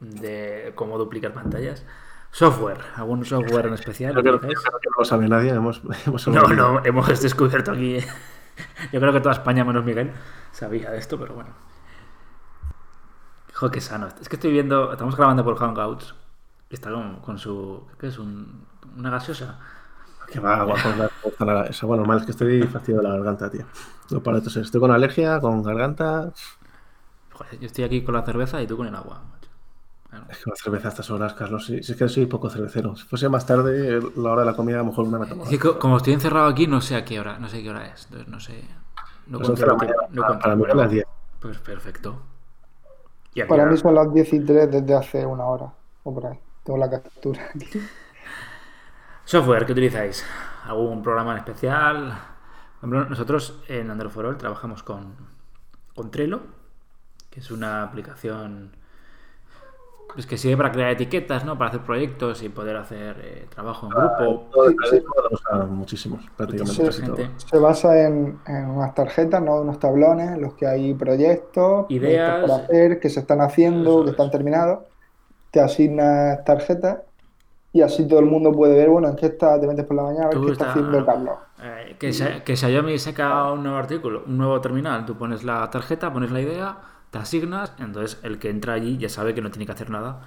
de 0.00 0.72
cómo 0.74 0.98
duplicar 0.98 1.32
pantallas, 1.32 1.84
software, 2.32 2.78
¿algún 2.96 3.24
software 3.24 3.66
en 3.66 3.74
especial? 3.74 4.12
Creo 4.14 4.40
que, 4.40 4.46
no 4.48 4.52
lo 4.98 5.04
sabe 5.04 5.28
nadie. 5.28 5.50
Hemos, 5.50 5.80
hemos 6.06 6.26
No, 6.28 6.42
no, 6.48 6.84
hemos 6.84 7.22
descubierto 7.22 7.70
aquí. 7.70 7.98
Yo 8.92 9.00
creo 9.00 9.12
que 9.12 9.20
toda 9.20 9.34
España, 9.34 9.64
menos 9.64 9.84
Miguel, 9.84 10.12
sabía 10.50 10.90
de 10.90 10.98
esto, 10.98 11.18
pero 11.18 11.34
bueno. 11.34 11.50
Joder, 13.54 13.72
qué 13.72 13.80
sano. 13.80 14.08
Es 14.20 14.28
que 14.28 14.36
estoy 14.36 14.50
viendo, 14.50 14.92
estamos 14.92 15.16
grabando 15.16 15.44
por 15.44 15.56
Hangouts. 15.56 16.14
Está 16.68 16.90
con, 16.90 17.20
con 17.20 17.38
su. 17.38 17.86
¿Qué 17.98 18.08
es? 18.08 18.18
Un- 18.18 18.66
una 18.96 19.10
gaseosa. 19.10 19.58
Que 20.30 20.40
va, 20.40 20.64
guapo, 20.64 20.88
Eso, 21.68 21.86
bueno, 21.86 22.02
normal 22.02 22.18
es 22.20 22.24
que 22.24 22.30
estoy 22.32 22.62
fastidio 22.62 22.98
de 23.00 23.08
la 23.08 23.14
garganta, 23.16 23.50
tío. 23.50 23.66
No 24.10 24.20
paro 24.22 24.38
de 24.38 24.44
toser. 24.44 24.62
Estoy 24.62 24.80
con 24.80 24.90
alergia, 24.90 25.38
con 25.40 25.62
garganta. 25.62 26.32
Joder, 27.32 27.58
yo 27.60 27.66
estoy 27.66 27.84
aquí 27.84 28.02
con 28.02 28.14
la 28.14 28.22
cerveza 28.22 28.62
y 28.62 28.66
tú 28.66 28.76
con 28.76 28.86
el 28.86 28.94
agua. 28.94 29.20
Claro. 30.12 30.26
Es 30.28 30.44
que 30.44 30.50
la 30.50 30.56
cerveza 30.56 30.88
a 30.88 30.90
estas 30.90 31.10
horas, 31.10 31.32
Carlos. 31.32 31.64
Si, 31.64 31.82
si 31.82 31.92
es 31.92 31.98
que 31.98 32.06
soy 32.06 32.26
poco 32.26 32.50
cervecero. 32.50 32.94
Si 32.96 33.04
fuese 33.04 33.30
más 33.30 33.46
tarde, 33.46 33.98
la 34.16 34.30
hora 34.32 34.42
de 34.42 34.46
la 34.50 34.54
comida, 34.54 34.76
a 34.76 34.80
lo 34.80 34.84
mejor 34.90 35.06
una 35.06 35.18
me 35.18 35.26
que 35.48 35.58
co- 35.58 35.78
como 35.78 35.96
estoy 35.96 36.12
encerrado 36.12 36.48
aquí, 36.48 36.66
no 36.66 36.82
sé 36.82 36.96
a 36.96 37.04
qué 37.06 37.18
hora, 37.18 37.38
no 37.38 37.48
sé 37.48 37.62
qué 37.62 37.70
hora 37.70 37.86
es. 37.86 38.04
Entonces 38.04 38.28
no 38.28 38.38
sé. 38.38 38.62
No 39.26 39.38
Las 39.38 39.48
11 39.48 39.62
de 39.62 39.66
la 39.66 39.72
controlo- 39.72 39.78
mañana. 39.96 40.08
no 40.10 40.22
Para- 40.22 40.38
para 40.38 40.54
mí 40.56 40.60
controlo. 40.60 40.80
a 40.82 40.84
las 40.84 40.92
10. 40.92 41.04
Pues 41.40 41.58
perfecto. 41.60 42.22
Y 43.34 43.42
Para 43.44 43.62
ahora- 43.62 43.72
mí 43.72 43.78
son 43.78 43.94
las 43.94 44.12
10 44.12 44.32
y 44.34 44.40
3 44.44 44.70
desde 44.70 44.94
hace 44.94 45.24
una 45.24 45.46
hora, 45.46 45.72
o 46.04 46.14
por 46.14 46.26
ahí. 46.26 46.38
Tengo 46.62 46.78
la 46.78 46.90
captura 46.90 47.48
aquí. 47.54 47.66
Software 49.24 49.64
que 49.64 49.72
utilizáis. 49.72 50.24
¿Algún 50.64 51.02
programa 51.02 51.32
en 51.32 51.38
especial? 51.38 52.18
Por 52.80 52.88
ejemplo, 52.90 53.08
nosotros 53.08 53.60
en 53.68 53.90
Android 53.90 54.10
for 54.12 54.26
All 54.26 54.36
trabajamos 54.36 54.82
con, 54.82 55.14
con 55.94 56.10
Trello, 56.10 56.40
que 57.30 57.40
es 57.40 57.50
una 57.50 57.82
aplicación 57.82 58.76
pues 60.14 60.26
que 60.26 60.36
sirve 60.38 60.56
para 60.58 60.72
crear 60.72 60.90
etiquetas, 60.92 61.44
¿no? 61.44 61.56
Para 61.58 61.70
hacer 61.70 61.82
proyectos 61.84 62.42
y 62.42 62.48
poder 62.50 62.76
hacer 62.76 63.16
eh, 63.24 63.46
trabajo 63.50 63.86
en 63.86 63.94
grupo. 63.94 64.48
Todo 64.52 64.68
el 64.68 64.76
Sí, 64.82 64.96
periodismo 65.00 65.14
lo 65.22 65.30
usan 65.36 65.74
muchísimos, 65.74 66.30
prácticamente 66.36 66.82
Sí, 66.82 66.84
casi 66.84 67.02
todo. 67.02 67.30
Se 67.36 67.58
basa 67.58 68.00
en, 68.06 68.42
en 68.46 68.70
unas 68.70 68.94
tarjetas, 68.94 69.42
¿no? 69.42 69.60
Unos 69.60 69.78
tablones 69.78 70.30
en 70.32 70.40
los 70.42 70.54
que 70.54 70.66
hay 70.66 70.94
proyectos, 70.94 71.86
Ideas. 71.88 72.00
proyectos 72.00 72.34
por 72.40 72.50
hacer, 72.52 73.00
que 73.00 73.08
se 73.10 73.20
están 73.20 73.40
haciendo, 73.40 74.02
Eso 74.02 74.04
que 74.04 74.10
es. 74.10 74.16
están 74.16 74.30
terminados. 74.30 74.84
Te 75.50 75.60
asignas 75.60 76.44
tarjetas 76.44 77.02
y 77.72 77.82
así 77.82 78.08
todo 78.08 78.20
el 78.20 78.26
mundo 78.26 78.52
puede 78.52 78.76
ver, 78.76 78.90
bueno, 78.90 79.08
en 79.10 79.16
qué 79.16 79.26
está, 79.26 79.60
te 79.60 79.66
metes 79.68 79.86
por 79.86 79.96
la 79.96 80.04
mañana 80.04 80.26
a 80.26 80.30
ver 80.30 80.40
qué 80.42 80.50
está 80.50 80.64
está- 80.64 80.66
haciendo 80.66 81.04
Carlos. 81.06 81.38
Eh, 81.64 81.96
que, 82.00 82.10
que 82.44 82.56
Xiaomi 82.56 82.98
saca 82.98 83.52
un 83.52 83.62
nuevo 83.62 83.78
artículo, 83.78 84.24
un 84.26 84.36
nuevo 84.38 84.60
terminal. 84.60 85.06
Tú 85.06 85.16
pones 85.16 85.44
la 85.44 85.70
tarjeta, 85.70 86.12
pones 86.12 86.30
la 86.32 86.40
idea, 86.40 86.78
te 87.12 87.18
asignas, 87.18 87.74
entonces 87.78 88.18
el 88.24 88.38
que 88.38 88.50
entra 88.50 88.72
allí 88.72 88.96
ya 88.98 89.08
sabe 89.08 89.34
que 89.34 89.42
no 89.42 89.50
tiene 89.50 89.66
que 89.66 89.72
hacer 89.72 89.90
nada 89.90 90.22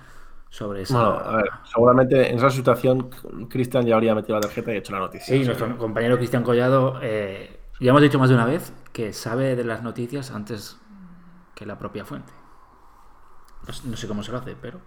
sobre 0.50 0.84
esa. 0.84 0.94
Bueno, 0.94 1.20
a 1.20 1.36
ver, 1.38 1.50
seguramente 1.66 2.30
en 2.30 2.38
esa 2.38 2.50
situación 2.52 3.10
Cristian 3.50 3.86
ya 3.86 3.96
habría 3.96 4.16
metido 4.16 4.36
la 4.40 4.42
tarjeta 4.42 4.72
y 4.74 4.78
hecho 4.78 4.94
la 4.94 5.00
noticia. 5.00 5.36
Sí, 5.36 5.44
nuestro 5.44 5.78
compañero 5.78 6.18
Cristian 6.18 6.44
Collado, 6.44 7.00
eh, 7.02 7.60
ya 7.80 7.90
hemos 7.90 8.02
dicho 8.04 8.20
más 8.20 8.30
de 8.30 8.36
una 8.36 8.46
vez 8.46 8.72
que 8.94 9.12
sabe 9.12 9.56
de 9.56 9.64
las 9.64 9.82
noticias 9.84 10.32
antes 10.32 10.78
que 11.56 11.66
la 11.66 11.78
propia 11.78 12.06
fuente. 12.06 12.32
No, 13.90 13.98
sé 13.98 14.08
cómo 14.08 14.22
se 14.22 14.32
lo 14.32 14.38
hace, 14.38 14.56
pero 14.62 14.80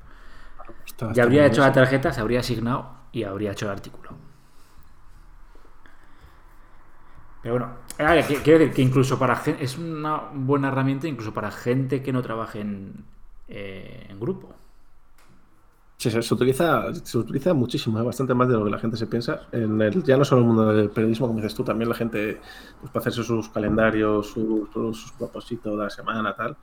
Está- 0.87 1.13
ya 1.13 1.25
habría 1.25 1.47
hecho 1.47 1.61
bien, 1.61 1.69
la 1.69 1.73
tarjeta, 1.73 2.13
se 2.13 2.21
habría 2.21 2.41
asignado 2.41 2.91
y 3.13 3.25
habría 3.25 3.53
hecho 3.53 3.67
el 3.67 3.73
artículo. 3.73 4.11
Pero 7.49 8.09
bueno, 8.09 8.43
quiero 8.45 8.59
decir 8.59 8.75
que 8.75 8.83
incluso 8.83 9.19
para 9.19 9.37
gente, 9.37 9.65
es 9.65 9.79
una 9.79 10.21
buena 10.35 10.69
herramienta 10.69 11.09
incluso 11.09 11.33
para 11.33 11.51
gente 11.51 12.03
que 12.03 12.13
no 12.13 12.23
trabaje 12.23 12.61
en, 12.61 13.05
eh, 13.49 14.07
en 14.09 14.21
grupo. 14.21 14.55
Sí, 15.97 16.11
se, 16.11 16.23
se 16.23 16.35
utiliza, 16.35 16.95
se 16.95 17.19
utiliza 17.19 17.55
muchísimo, 17.55 17.99
¿eh? 17.99 18.03
bastante 18.03 18.33
más 18.33 18.49
de 18.49 18.55
lo 18.55 18.65
que 18.65 18.71
la 18.71 18.79
gente 18.79 18.97
se 18.97 19.07
piensa. 19.09 19.49
En 19.51 19.81
el, 19.83 20.05
ya 20.05 20.17
no 20.17 20.25
solo 20.25 20.43
el 20.43 20.47
mundo 20.47 20.73
del 20.73 20.91
periodismo, 20.91 21.27
como 21.27 21.41
dices 21.41 21.55
tú, 21.55 21.65
también 21.65 21.89
la 21.89 21.95
gente 21.97 22.41
pues, 22.81 22.93
para 22.93 23.01
hacerse 23.01 23.25
sus 23.25 23.49
calendarios, 23.49 24.29
sus, 24.29 24.69
sus 24.73 25.13
propósitos 25.13 25.77
de 25.77 25.85
la 25.85 25.91
semana, 25.91 26.37
tal. 26.37 26.57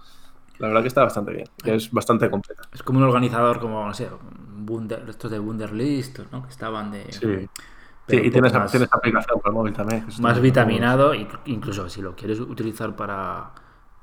La 0.60 0.68
verdad 0.68 0.82
que 0.84 0.88
está 0.88 1.04
bastante 1.04 1.34
bien, 1.34 1.48
es 1.66 1.92
bastante 1.92 2.30
completa. 2.30 2.62
Es 2.72 2.82
como 2.82 3.00
un 3.00 3.06
organizador 3.06 3.60
como, 3.60 3.86
no 3.86 3.94
sé, 3.94 4.08
Wunder- 4.66 5.10
estos 5.10 5.30
de 5.30 5.40
Wunderlist, 5.40 6.20
¿no? 6.32 6.44
Que 6.44 6.50
estaban 6.50 6.92
de... 6.92 7.12
Sí, 7.12 7.50
Sí, 8.08 8.18
y 8.18 8.30
tienes, 8.30 8.54
más- 8.54 8.70
tienes 8.72 8.90
aplicación 8.92 9.40
para 9.42 9.50
el 9.52 9.56
móvil 9.56 9.74
también. 9.74 10.06
más 10.20 10.40
vitaminado, 10.40 11.14
incluso 11.46 11.90
si 11.90 12.02
lo 12.02 12.16
quieres 12.16 12.40
utilizar 12.40 12.96
para, 12.96 13.52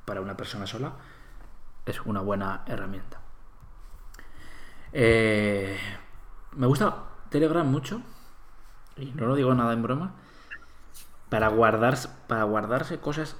para 0.04 0.20
una 0.20 0.36
persona 0.36 0.66
sola, 0.66 0.92
es 1.86 2.00
una 2.04 2.20
buena 2.20 2.62
herramienta. 2.66 3.20
Eh, 4.92 5.76
me 6.56 6.66
gusta 6.66 6.96
Telegram 7.30 7.66
mucho, 7.66 8.02
y 8.96 9.06
no 9.12 9.26
lo 9.26 9.34
digo 9.34 9.54
nada 9.54 9.72
en 9.72 9.82
broma, 9.82 10.12
para, 11.28 11.48
guardar, 11.48 11.96
para 12.26 12.42
guardarse 12.44 12.98
cosas 12.98 13.36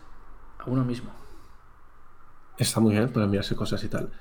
a 0.59 0.64
uno 0.70 0.85
mismo. 0.85 1.11
Está 2.57 2.81
muy 2.81 2.92
bien 2.94 3.11
para 3.12 3.25
enviarse 3.27 3.57
cosas 3.57 3.83
y 3.85 3.88
tal. 3.88 4.12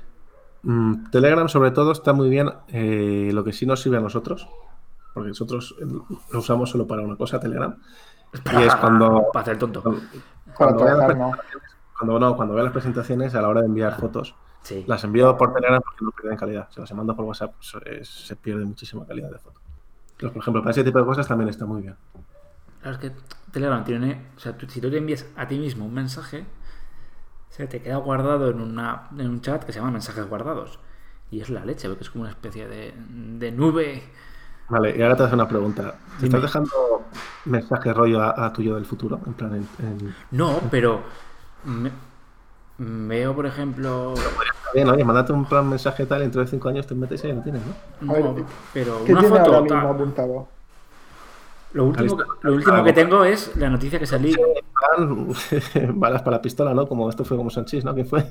Mm, 0.64 1.10
Telegram, 1.12 1.48
sobre 1.48 1.72
todo, 1.72 1.92
está 1.92 2.14
muy 2.14 2.30
bien. 2.30 2.50
eh, 2.70 3.30
lo 3.34 3.44
que 3.44 3.54
sí 3.54 3.66
nos 3.66 3.82
sirve 3.82 3.98
a 3.98 4.02
nosotros, 4.02 4.48
porque 5.14 5.30
nosotros 5.30 5.76
eh, 5.82 5.86
lo 6.32 6.40
usamos 6.40 6.70
solo 6.70 6.88
para 6.88 7.02
una 7.02 7.16
cosa, 7.16 7.40
Telegram. 7.40 7.76
Y 8.60 8.64
es 8.64 8.76
cuando, 8.76 9.26
Para 9.34 9.42
hacer 9.42 9.54
el 9.54 9.60
tonto. 9.60 9.82
cuando, 9.84 10.02
Para 10.02 10.54
cuando 10.56 10.78
presentaciones, 10.86 11.38
cuando, 11.98 12.20
no, 12.20 12.36
cuando 12.38 12.54
vea 12.56 12.64
las 12.64 12.72
presentaciones 12.74 13.36
a 13.36 13.42
la 13.42 13.50
hora 13.50 13.60
de 13.62 13.68
enviar 13.68 14.00
fotos, 14.00 14.36
Sí. 14.64 14.86
las 14.88 15.04
envío 15.04 15.36
por 15.38 15.54
Telegram 15.54 15.82
porque 15.82 16.06
no 16.06 16.12
pierden 16.12 16.38
calidad. 16.38 16.68
Si 16.70 16.80
las 16.80 16.94
mando 16.94 17.16
por 17.16 17.26
WhatsApp, 17.26 17.56
pues, 17.56 17.76
eh, 17.86 18.02
se 18.06 18.36
pierde 18.36 18.64
muchísima 18.64 19.06
calidad 19.06 19.30
de 19.32 19.40
foto. 19.40 19.60
Pero, 20.18 20.32
por 20.32 20.42
ejemplo, 20.42 20.62
para 20.62 20.72
ese 20.72 20.84
tipo 20.84 21.00
de 21.00 21.06
cosas 21.06 21.28
también 21.28 21.50
está 21.50 21.66
muy 21.66 21.82
bien. 21.82 21.96
Claro, 22.82 22.96
es 22.96 23.02
que 23.02 23.12
Telegram 23.52 23.84
tiene. 23.84 24.30
O 24.38 24.40
sea, 24.40 24.56
tú- 24.56 24.70
si 24.70 24.80
tú 24.80 24.90
te 24.92 24.98
envías 24.98 25.26
a 25.36 25.48
ti 25.48 25.58
mismo 25.58 25.86
un 25.86 25.94
mensaje, 25.94 26.46
se 27.50 27.68
te 27.68 27.82
queda 27.82 27.98
guardado 27.98 28.50
en, 28.52 28.62
una, 28.62 29.10
en 29.18 29.28
un 29.30 29.42
chat 29.42 29.64
que 29.64 29.74
se 29.74 29.80
llama 29.80 29.92
mensajes 29.92 30.26
guardados. 30.30 30.80
Y 31.32 31.42
es 31.42 31.50
la 31.50 31.66
leche, 31.66 31.88
porque 31.90 32.04
es 32.04 32.10
como 32.12 32.22
una 32.24 32.32
especie 32.32 32.68
de, 32.68 32.94
de 32.98 33.52
nube. 33.52 34.04
Vale, 34.72 34.96
y 34.98 35.02
ahora 35.02 35.16
te 35.18 35.24
hago 35.24 35.34
una 35.34 35.48
pregunta. 35.48 35.94
¿Te 36.20 36.26
estás 36.26 36.42
dejando 36.42 37.02
mensaje 37.46 37.94
rollo 37.94 38.22
a, 38.22 38.46
a 38.46 38.54
tuyo 38.54 38.76
del 38.76 38.86
futuro? 38.86 39.20
En 39.26 39.34
plan, 39.34 39.56
en, 39.56 39.86
en- 39.86 40.16
No, 40.32 40.60
pero. 40.72 41.02
me- 41.66 41.92
veo, 42.78 43.36
por 43.36 43.46
ejemplo. 43.46 44.14
Está 44.16 44.72
bien, 44.74 44.88
oye, 44.90 45.04
mándate 45.04 45.34
un 45.34 45.46
plan 45.46 45.68
mensaje 45.70 46.06
tal, 46.06 46.20
y 46.20 46.22
dentro 46.24 46.42
de 46.42 46.48
cinco 46.48 46.70
años 46.70 46.88
te 46.88 46.96
metes 46.96 47.24
y 47.24 47.28
ahí 47.28 47.34
lo 47.34 47.42
tienes, 47.42 47.62
¿no? 47.66 48.14
Ver, 48.14 48.24
No, 48.24 48.36
pero 48.74 49.04
¿Qué 49.06 49.12
una 49.12 49.22
tiene 49.22 49.38
ahora 49.40 49.60
foto. 49.60 49.64
mismo 49.64 49.78
tal. 49.82 49.88
apuntado? 49.96 50.48
Lo 51.74 51.86
último, 51.86 52.06
está. 52.08 52.26
lo 52.42 52.54
último 52.54 52.84
que 52.84 52.94
tengo 52.94 53.24
es 53.26 53.56
la 53.58 53.70
noticia 53.70 54.00
que 54.00 54.06
salí. 54.06 54.34
Plan, 54.34 55.28
balas 56.00 56.22
para 56.22 56.38
la 56.38 56.42
pistola, 56.42 56.74
¿no? 56.74 56.88
Como 56.88 57.10
esto 57.10 57.24
fue 57.26 57.38
como 57.38 57.50
Sanchis, 57.50 57.84
¿no? 57.86 57.94
¿Quién 57.94 58.08
fue? 58.08 58.26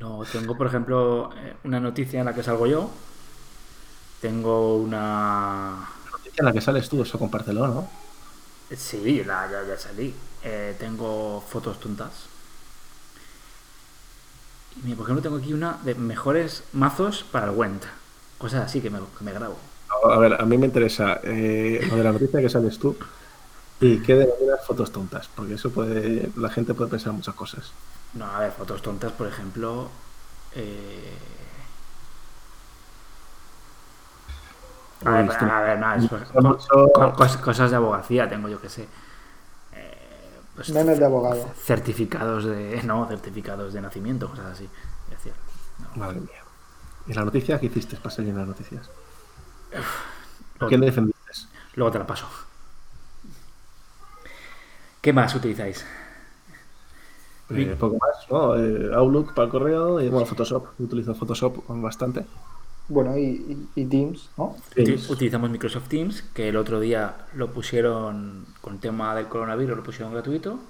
No, 0.00 0.24
tengo, 0.24 0.56
por 0.56 0.66
ejemplo, 0.66 1.30
eh, 1.36 1.54
una 1.64 1.80
noticia 1.80 2.20
en 2.20 2.26
la 2.26 2.34
que 2.34 2.42
salgo 2.42 2.66
yo. 2.66 2.90
Tengo 4.20 4.76
una. 4.78 5.88
en 6.36 6.44
la 6.44 6.52
que 6.52 6.60
sales 6.60 6.88
tú, 6.88 7.02
eso 7.02 7.18
compártelo, 7.18 7.66
¿no? 7.68 7.90
Sí, 8.76 9.24
la- 9.24 9.48
ya, 9.50 9.64
ya 9.64 9.76
salí. 9.78 10.14
Eh, 10.42 10.76
tengo 10.78 11.40
fotos 11.40 11.80
tontas. 11.80 12.28
Y 14.76 14.82
mira, 14.82 14.96
por 14.96 15.06
ejemplo, 15.06 15.22
tengo 15.22 15.36
aquí 15.38 15.52
una 15.52 15.78
de 15.82 15.94
mejores 15.96 16.68
mazos 16.72 17.24
para 17.24 17.46
el 17.46 17.52
Went. 17.56 17.84
Cosas 18.38 18.64
así 18.66 18.80
que 18.80 18.90
me, 18.90 19.00
que 19.00 19.24
me 19.24 19.32
grabo. 19.32 19.58
a 20.14 20.18
ver, 20.18 20.34
a 20.40 20.44
mí 20.46 20.58
me 20.58 20.66
interesa 20.66 21.20
eh, 21.22 21.84
lo 21.88 21.96
de 21.96 22.04
la 22.04 22.12
noticia 22.12 22.40
que 22.40 22.48
sales 22.48 22.78
tú 22.78 22.98
y 23.80 24.02
qué 24.02 24.14
denominas 24.16 24.66
fotos 24.66 24.92
tontas, 24.92 25.28
porque 25.34 25.54
eso 25.54 25.72
puede, 25.72 26.32
la 26.36 26.50
gente 26.50 26.74
puede 26.74 26.90
pensar 26.90 27.12
muchas 27.14 27.34
cosas. 27.34 27.76
No, 28.12 28.24
a 28.26 28.40
ver, 28.40 28.52
fotos 28.52 28.82
tontas, 28.82 29.12
por 29.12 29.26
ejemplo. 29.28 29.90
eh, 30.52 31.18
A 35.04 35.10
ver, 35.10 35.28
Uy, 35.28 35.34
a 35.50 35.60
ver, 35.60 35.78
no, 35.78 35.94
es- 35.94 36.02
Mucho- 36.02 36.18
mucho- 36.40 36.90
co- 36.94 37.12
cos- 37.12 37.36
cosas 37.36 37.70
de 37.70 37.76
abogacía 37.76 38.28
tengo 38.28 38.48
yo 38.48 38.60
que 38.60 38.68
sé. 38.68 38.88
Eh, 39.72 40.40
pues, 40.54 40.70
Memes 40.70 40.98
de 40.98 41.04
abogado. 41.04 41.48
certificados 41.62 42.44
de. 42.44 42.80
No, 42.84 43.06
certificados 43.06 43.72
de 43.74 43.80
nacimiento, 43.82 44.28
cosas 44.30 44.46
así. 44.46 44.64
Es 45.10 45.10
decir, 45.10 45.32
no. 45.80 46.00
Madre 46.00 46.20
mía. 46.20 46.42
¿Y 47.06 47.12
la 47.12 47.24
noticia 47.24 47.60
qué 47.60 47.66
hiciste 47.66 47.96
para 47.96 48.10
salir 48.10 48.30
en 48.30 48.38
las 48.38 48.48
noticias? 48.48 48.88
¿A 48.88 49.78
Luego, 50.58 50.68
quién 50.68 50.80
defendiste? 50.80 51.16
luego 51.74 51.92
te 51.92 51.98
la 51.98 52.06
paso. 52.06 52.26
¿Qué 55.00 55.12
más 55.12 55.34
utilizáis? 55.34 55.84
Eh, 57.50 57.76
poco 57.78 57.96
más, 57.96 58.26
¿no? 58.28 58.56
Eh, 58.56 58.90
Outlook 58.94 59.32
para 59.34 59.44
el 59.46 59.50
correo 59.52 60.00
y 60.00 60.08
bueno, 60.08 60.26
Photoshop. 60.26 60.66
Yo 60.78 60.84
utilizo 60.86 61.14
Photoshop 61.14 61.62
bastante. 61.68 62.26
Bueno, 62.88 63.16
y, 63.18 63.22
y- 63.74 63.82
y 63.82 63.86
Teams, 63.88 64.32
¿no? 64.36 64.56
Uti- 64.76 65.04
Utilizamos 65.08 65.50
Microsoft 65.50 65.88
Teams, 65.88 66.22
que 66.34 66.48
el 66.48 66.56
otro 66.56 66.78
día 66.80 67.26
lo 67.34 67.52
pusieron 67.52 68.46
con 68.60 68.74
el 68.74 68.80
tema 68.80 69.14
del 69.14 69.28
coronavirus, 69.28 69.76
lo 69.78 69.82
pusieron 69.82 70.12
gratuito. 70.12 70.60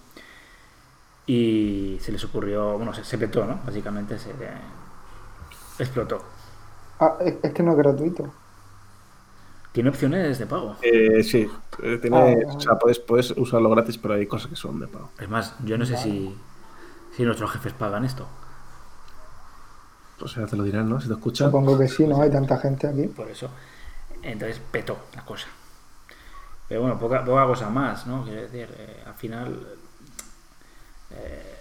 Y 1.26 1.98
se 2.00 2.12
les 2.12 2.22
ocurrió, 2.24 2.76
bueno, 2.76 2.94
se, 2.94 3.04
se 3.04 3.18
petó, 3.18 3.44
¿no? 3.44 3.60
Básicamente 3.64 4.18
se 4.18 4.30
eh, 4.30 4.34
explotó. 5.78 6.22
Ah, 6.98 7.16
es, 7.20 7.38
es 7.42 7.52
que 7.54 7.62
no 7.62 7.72
es 7.72 7.78
gratuito. 7.78 8.34
Tiene 9.72 9.90
opciones 9.90 10.38
de 10.38 10.46
pago. 10.46 10.76
Eh, 10.80 11.22
sí, 11.22 11.46
eh, 11.82 11.98
tiene, 12.00 12.20
Ah, 12.20 12.56
o 12.56 12.60
sea, 12.60 12.78
puedes, 12.78 12.98
puedes 13.00 13.30
usarlo 13.32 13.70
gratis, 13.70 13.98
pero 13.98 14.14
hay 14.14 14.26
cosas 14.26 14.50
que 14.50 14.56
son 14.56 14.78
de 14.80 14.88
pago. 14.88 15.12
Es 15.18 15.28
más, 15.28 15.54
yo 15.64 15.76
no 15.78 15.84
sé 15.86 15.96
si, 15.96 16.34
si 17.10 17.24
nuestros 17.24 17.50
jefes 17.52 17.72
pagan 17.74 18.04
esto. 18.04 18.28
O 20.20 20.28
sea, 20.28 20.46
te 20.46 20.56
lo 20.56 20.62
dirán, 20.62 20.88
¿no? 20.88 21.00
Si 21.00 21.08
te 21.08 21.14
escuchan. 21.14 21.48
Supongo 21.48 21.78
que 21.78 21.88
sí, 21.88 22.06
¿no? 22.06 22.20
Hay 22.22 22.30
tanta 22.30 22.58
gente 22.58 22.86
aquí. 22.86 23.06
Por 23.08 23.28
eso. 23.30 23.50
Entonces 24.22 24.60
petó 24.70 24.98
la 25.14 25.24
cosa. 25.24 25.46
Pero 26.68 26.80
bueno, 26.82 26.98
poca, 26.98 27.24
poca 27.24 27.46
cosa 27.46 27.70
más, 27.70 28.06
¿no? 28.06 28.24
Quiero 28.24 28.42
decir, 28.42 28.68
eh, 28.76 29.02
al 29.06 29.14
final 29.14 29.66
eh, 31.12 31.56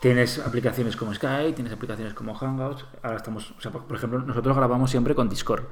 tienes 0.00 0.38
aplicaciones 0.38 0.96
como 0.96 1.12
Skype, 1.12 1.52
tienes 1.52 1.72
aplicaciones 1.72 2.14
como 2.14 2.34
Hangouts. 2.34 2.84
Ahora 3.02 3.16
estamos, 3.16 3.50
o 3.50 3.60
sea, 3.60 3.70
por, 3.70 3.84
por 3.84 3.96
ejemplo, 3.96 4.20
nosotros 4.20 4.56
grabamos 4.56 4.90
siempre 4.90 5.14
con 5.14 5.28
Discord, 5.28 5.64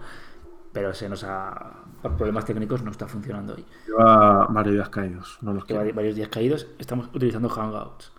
pero 0.72 0.92
se 0.92 1.08
nos 1.08 1.24
ha, 1.24 1.72
por 2.02 2.16
problemas 2.16 2.44
técnicos 2.44 2.82
no 2.82 2.90
está 2.90 3.06
funcionando 3.06 3.54
hoy. 3.54 3.64
Lleva 3.86 4.46
varios 4.48 4.74
días 4.74 4.88
caídos. 4.90 5.38
No 5.40 5.54
los 5.54 5.66
Lleva 5.66 5.84
varios 5.94 6.16
días 6.16 6.28
caídos, 6.28 6.66
estamos 6.78 7.08
utilizando 7.14 7.48
Hangouts. 7.48 8.12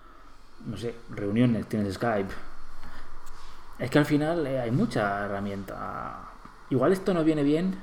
No 0.65 0.77
sé, 0.77 0.95
reuniones, 1.09 1.67
tienes 1.67 1.93
Skype. 1.93 2.33
Es 3.81 3.89
que 3.91 3.99
al 3.99 4.05
final 4.05 4.47
eh, 4.47 4.59
hay 4.61 4.71
mucha 4.71 5.25
herramienta. 5.25 6.37
Igual 6.69 6.93
esto 6.93 7.13
no 7.13 7.23
viene 7.25 7.43
bien. 7.43 7.77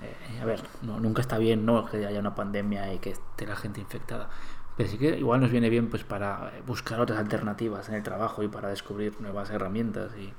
eh, 0.00 0.40
a 0.40 0.44
ver, 0.44 0.62
no, 0.82 1.00
nunca 1.00 1.20
está 1.22 1.38
bien 1.38 1.64
no 1.66 1.86
que 1.86 2.04
haya 2.06 2.18
una 2.20 2.34
pandemia 2.34 2.92
y 2.94 2.98
que 3.00 3.10
esté 3.10 3.46
la 3.46 3.56
gente 3.56 3.80
infectada. 3.80 4.30
Pero 4.76 4.88
sí 4.90 4.98
que 4.98 5.18
igual 5.18 5.40
nos 5.40 5.50
viene 5.50 5.70
bien 5.70 5.88
pues 5.90 6.04
para 6.04 6.52
eh, 6.56 6.62
buscar 6.66 7.00
otras 7.00 7.18
alternativas 7.18 7.88
en 7.88 7.94
el 7.96 8.02
trabajo 8.02 8.42
y 8.42 8.48
para 8.48 8.68
descubrir 8.70 9.20
nuevas 9.20 9.50
herramientas. 9.50 10.16
Y... 10.16 10.34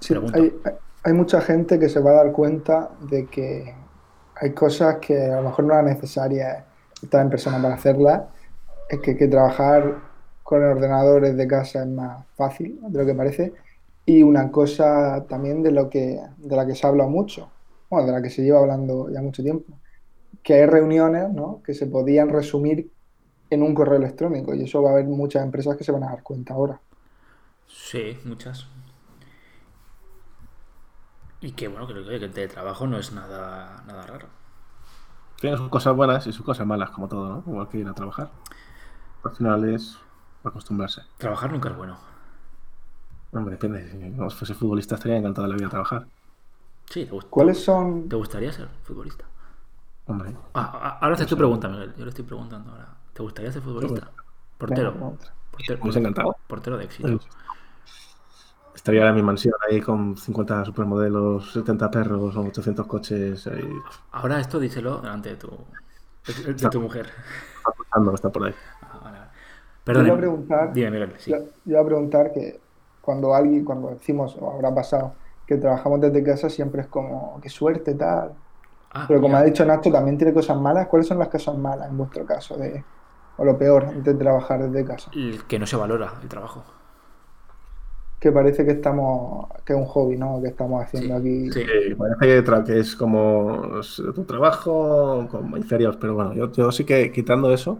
Sí, 0.00 0.14
hay, 0.32 0.60
hay- 0.64 0.72
hay 1.02 1.12
mucha 1.14 1.40
gente 1.40 1.78
que 1.78 1.88
se 1.88 2.00
va 2.00 2.10
a 2.10 2.14
dar 2.14 2.32
cuenta 2.32 2.90
de 3.00 3.30
que 3.30 3.74
hay 4.34 4.54
cosas 4.54 4.98
que 4.98 5.30
a 5.32 5.36
lo 5.36 5.42
mejor 5.48 5.64
no 5.64 5.74
era 5.74 5.82
necesaria 5.82 6.66
estar 7.02 7.22
en 7.22 7.30
persona 7.30 7.60
para 7.62 7.74
hacerlas. 7.74 8.22
Es 8.88 9.00
que, 9.00 9.16
que 9.16 9.28
trabajar 9.28 10.09
con 10.50 10.64
ordenadores 10.64 11.36
de 11.36 11.46
casa 11.46 11.82
es 11.84 11.86
más 11.86 12.26
fácil 12.34 12.80
de 12.82 12.98
lo 12.98 13.06
que 13.06 13.14
parece. 13.14 13.52
Y 14.04 14.24
una 14.24 14.50
cosa 14.50 15.24
también 15.28 15.62
de 15.62 15.70
lo 15.70 15.88
que, 15.88 16.20
de 16.38 16.56
la 16.56 16.66
que 16.66 16.74
se 16.74 16.88
habla 16.88 17.06
mucho, 17.06 17.48
bueno, 17.88 18.08
de 18.08 18.12
la 18.14 18.20
que 18.20 18.30
se 18.30 18.42
lleva 18.42 18.58
hablando 18.58 19.08
ya 19.12 19.22
mucho 19.22 19.44
tiempo, 19.44 19.72
que 20.42 20.54
hay 20.54 20.66
reuniones, 20.66 21.30
¿no? 21.32 21.62
que 21.62 21.72
se 21.72 21.86
podían 21.86 22.30
resumir 22.30 22.90
en 23.48 23.62
un 23.62 23.76
correo 23.76 23.98
electrónico. 23.98 24.52
Y 24.52 24.64
eso 24.64 24.82
va 24.82 24.90
a 24.90 24.92
haber 24.94 25.04
muchas 25.04 25.44
empresas 25.44 25.76
que 25.76 25.84
se 25.84 25.92
van 25.92 26.02
a 26.02 26.10
dar 26.10 26.24
cuenta 26.24 26.54
ahora. 26.54 26.80
Sí, 27.68 28.18
muchas. 28.24 28.66
Y 31.40 31.52
que 31.52 31.68
bueno, 31.68 31.86
creo 31.86 32.04
que 32.04 32.16
el 32.16 32.32
teletrabajo 32.32 32.88
no 32.88 32.98
es 32.98 33.12
nada, 33.12 33.84
nada 33.86 34.04
raro. 34.04 34.26
Tiene 35.40 35.56
sus 35.56 35.68
cosas 35.68 35.94
buenas 35.94 36.26
y 36.26 36.32
sus 36.32 36.44
cosas 36.44 36.66
malas, 36.66 36.90
como 36.90 37.06
todo, 37.06 37.28
¿no? 37.28 37.44
Igual 37.46 37.68
que 37.68 37.78
ir 37.78 37.86
a 37.86 37.94
trabajar. 37.94 38.32
Al 39.22 39.30
final 39.30 39.72
es 39.72 39.96
acostumbrarse. 40.44 41.02
Trabajar 41.18 41.52
nunca 41.52 41.68
es 41.70 41.76
bueno. 41.76 41.98
Hombre, 43.32 43.52
depende. 43.52 43.88
Si 43.90 43.96
no 43.96 44.28
fuese 44.30 44.54
futbolista 44.54 44.96
estaría 44.96 45.16
encantado 45.18 45.46
de 45.46 45.52
la 45.52 45.56
vida 45.58 45.68
trabajar. 45.68 46.06
Sí, 46.86 47.06
te, 47.06 47.18
¿Cuáles 47.28 47.62
son 47.62 48.08
¿te 48.08 48.16
gustaría 48.16 48.52
ser 48.52 48.68
futbolista? 48.82 49.24
Hombre, 50.06 50.34
Ah, 50.54 50.72
ah, 50.74 50.98
ahora 51.00 51.14
haces 51.14 51.28
tu 51.28 51.36
pregunta, 51.36 51.68
Miguel. 51.68 51.94
Yo 51.96 52.04
le 52.04 52.08
estoy 52.10 52.24
preguntando 52.24 52.72
ahora. 52.72 52.88
¿Te 53.12 53.22
gustaría 53.22 53.52
ser 53.52 53.62
futbolista? 53.62 54.10
Portero. 54.58 54.92
Venga, 54.92 55.06
Portero, 55.50 55.78
me 55.78 55.82
hubiese 55.84 55.98
encantado. 56.00 56.36
portero 56.48 56.76
de 56.78 56.84
éxito. 56.84 57.20
Estaría 58.74 59.08
en 59.08 59.14
mi 59.14 59.22
mansión 59.22 59.54
ahí 59.68 59.80
con 59.80 60.16
50 60.16 60.64
supermodelos, 60.64 61.52
70 61.52 61.90
perros 61.90 62.36
o 62.36 62.40
800 62.42 62.86
coches. 62.86 63.46
Ahí, 63.46 63.68
Ahora 64.12 64.40
esto 64.40 64.58
díselo 64.58 65.00
delante 65.00 65.30
de 65.30 65.36
tu, 65.36 65.48
de, 66.26 66.54
de 66.54 66.68
tu 66.70 66.80
mujer. 66.80 67.10
pasando, 67.62 68.14
está 68.14 68.30
por 68.30 68.46
ahí. 68.46 68.54
Vale. 69.86 69.98
Yo 69.98 70.04
Perdón. 70.04 70.06
iba 70.06 70.14
a 70.14 70.18
preguntar-. 70.18 70.72
Sí. 71.18 71.30
Yo, 71.30 71.38
yo 71.38 71.44
iba 71.66 71.80
a 71.80 71.84
preguntar 71.84 72.32
que 72.32 72.60
cuando 73.00 73.34
alguien, 73.34 73.64
cuando 73.64 73.90
decimos, 73.90 74.36
o 74.40 74.50
habrá 74.52 74.74
pasado, 74.74 75.14
que 75.46 75.56
trabajamos 75.56 76.00
desde 76.00 76.22
casa, 76.22 76.48
siempre 76.48 76.82
es 76.82 76.86
como, 76.86 77.40
qué 77.42 77.48
suerte, 77.48 77.94
tal. 77.94 78.32
Ah, 78.92 79.04
Pero 79.08 79.20
como 79.20 79.34
mira, 79.34 79.40
ha 79.40 79.44
dicho 79.44 79.64
Nacho, 79.64 79.90
también 79.90 80.18
tiene 80.18 80.32
cosas 80.32 80.60
malas. 80.60 80.86
¿Cuáles 80.88 81.06
son 81.06 81.18
las 81.18 81.28
cosas 81.28 81.56
malas 81.56 81.88
en 81.90 81.96
vuestro 81.96 82.24
caso? 82.24 82.56
De, 82.56 82.84
o 83.36 83.44
lo 83.44 83.56
peor 83.56 83.92
de 83.94 84.14
trabajar 84.14 84.68
desde 84.68 84.84
casa. 84.84 85.10
el 85.14 85.44
que 85.46 85.58
no 85.58 85.66
se 85.66 85.76
valora 85.76 86.12
el 86.22 86.28
trabajo. 86.28 86.62
Que 88.18 88.30
parece 88.30 88.66
que 88.66 88.72
estamos, 88.72 89.48
que 89.64 89.72
es 89.72 89.78
un 89.78 89.86
hobby, 89.86 90.18
¿no? 90.18 90.42
Que 90.42 90.48
estamos 90.48 90.82
haciendo 90.82 91.16
aquí. 91.16 91.50
Sí. 91.50 91.64
Parece 91.96 92.44
que, 92.64 92.78
es 92.78 92.94
como 92.94 93.80
tu 94.14 94.24
trabajo, 94.24 95.26
como 95.30 95.56
inferior, 95.56 95.96
pero 95.98 96.14
bueno, 96.14 96.34
yo, 96.34 96.52
yo 96.52 96.70
sí 96.70 96.84
que 96.84 97.10
quitando 97.12 97.52
eso, 97.52 97.78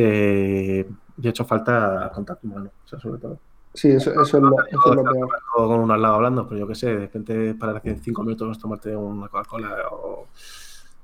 eh, 0.00 0.88
yo 1.16 1.28
he 1.28 1.30
hecho 1.30 1.44
falta 1.44 2.10
contacto 2.14 2.46
humano, 2.46 2.70
o 2.84 2.88
sea, 2.88 2.98
sobre 2.98 3.18
todo. 3.20 3.40
Sí, 3.74 3.88
eso, 3.90 4.10
eso 4.12 4.36
es 4.38 4.42
lo, 4.42 4.56
eso 4.66 4.90
es 4.90 4.96
lo 4.96 5.66
con 5.68 5.80
uno 5.80 5.94
al 5.94 6.02
lado 6.02 6.14
hablando, 6.16 6.46
pero 6.48 6.60
yo 6.60 6.66
qué 6.66 6.74
sé, 6.74 6.86
de 6.88 6.98
repente 7.00 7.54
parar 7.54 7.76
aquí 7.76 7.90
en 7.90 8.02
cinco 8.02 8.22
minutos, 8.22 8.58
tomarte 8.58 8.94
una 8.96 9.28
Coca-Cola 9.28 9.88
o, 9.92 10.26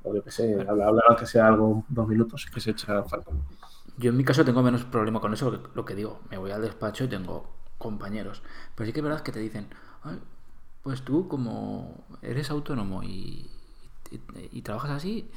o 0.04 0.14
yo 0.14 0.22
qué 0.22 0.30
sé, 0.30 0.54
hablar, 0.68 0.88
hablar 0.88 1.04
aunque 1.08 1.26
sea 1.26 1.46
algo 1.48 1.84
dos 1.88 2.08
minutos, 2.08 2.46
que 2.52 2.60
se 2.60 2.70
echa 2.70 3.02
falta. 3.04 3.30
Yo 3.98 4.10
en 4.10 4.16
mi 4.16 4.24
caso 4.24 4.44
tengo 4.44 4.62
menos 4.62 4.84
problema 4.84 5.20
con 5.20 5.32
eso, 5.32 5.62
lo 5.74 5.84
que 5.84 5.94
digo, 5.94 6.20
me 6.30 6.38
voy 6.38 6.50
al 6.50 6.62
despacho 6.62 7.04
y 7.04 7.08
tengo 7.08 7.48
compañeros. 7.78 8.42
Pero 8.74 8.86
sí 8.86 8.92
que 8.92 9.00
es 9.00 9.04
verdad 9.04 9.20
que 9.22 9.32
te 9.32 9.40
dicen, 9.40 9.68
"Ay, 10.02 10.18
pues 10.82 11.02
tú 11.02 11.28
como 11.28 12.04
eres 12.22 12.50
autónomo 12.50 13.02
y, 13.02 13.50
y- 14.10 14.20
y 14.52 14.62
trabajas 14.62 14.90
así, 14.92 15.30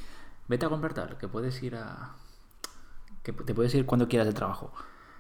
vete 0.48 0.66
a 0.66 0.70
comprar 0.70 0.94
tal, 0.94 1.18
que 1.18 1.28
puedes 1.28 1.62
ir 1.64 1.76
a... 1.76 2.16
que 3.34 3.44
te 3.44 3.54
puedes 3.54 3.74
ir 3.76 3.86
cuando 3.86 4.08
quieras 4.08 4.26
del 4.28 4.36
trabajo. 4.36 4.72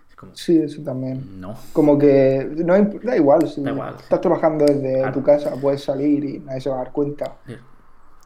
Es 0.09 0.15
como, 0.15 0.35
Sí, 0.35 0.57
eso 0.57 0.81
también. 0.83 1.39
no. 1.41 1.55
Como 1.73 1.97
que 1.97 2.49
no 2.65 2.73
da 3.03 3.15
igual, 3.15 3.47
si 3.47 3.61
Da 3.61 3.71
igual. 3.71 3.95
estás 3.99 4.21
trabajando 4.21 4.65
desde 4.65 4.99
Claro. 4.99 5.13
tu 5.13 5.23
casa, 5.23 5.51
puedes 5.61 5.83
salir 5.83 6.23
y 6.23 6.39
nadie 6.39 6.61
se 6.61 6.69
va 6.69 6.75
a 6.77 6.79
dar 6.79 6.91
cuenta. 6.91 7.35
Bien. 7.45 7.59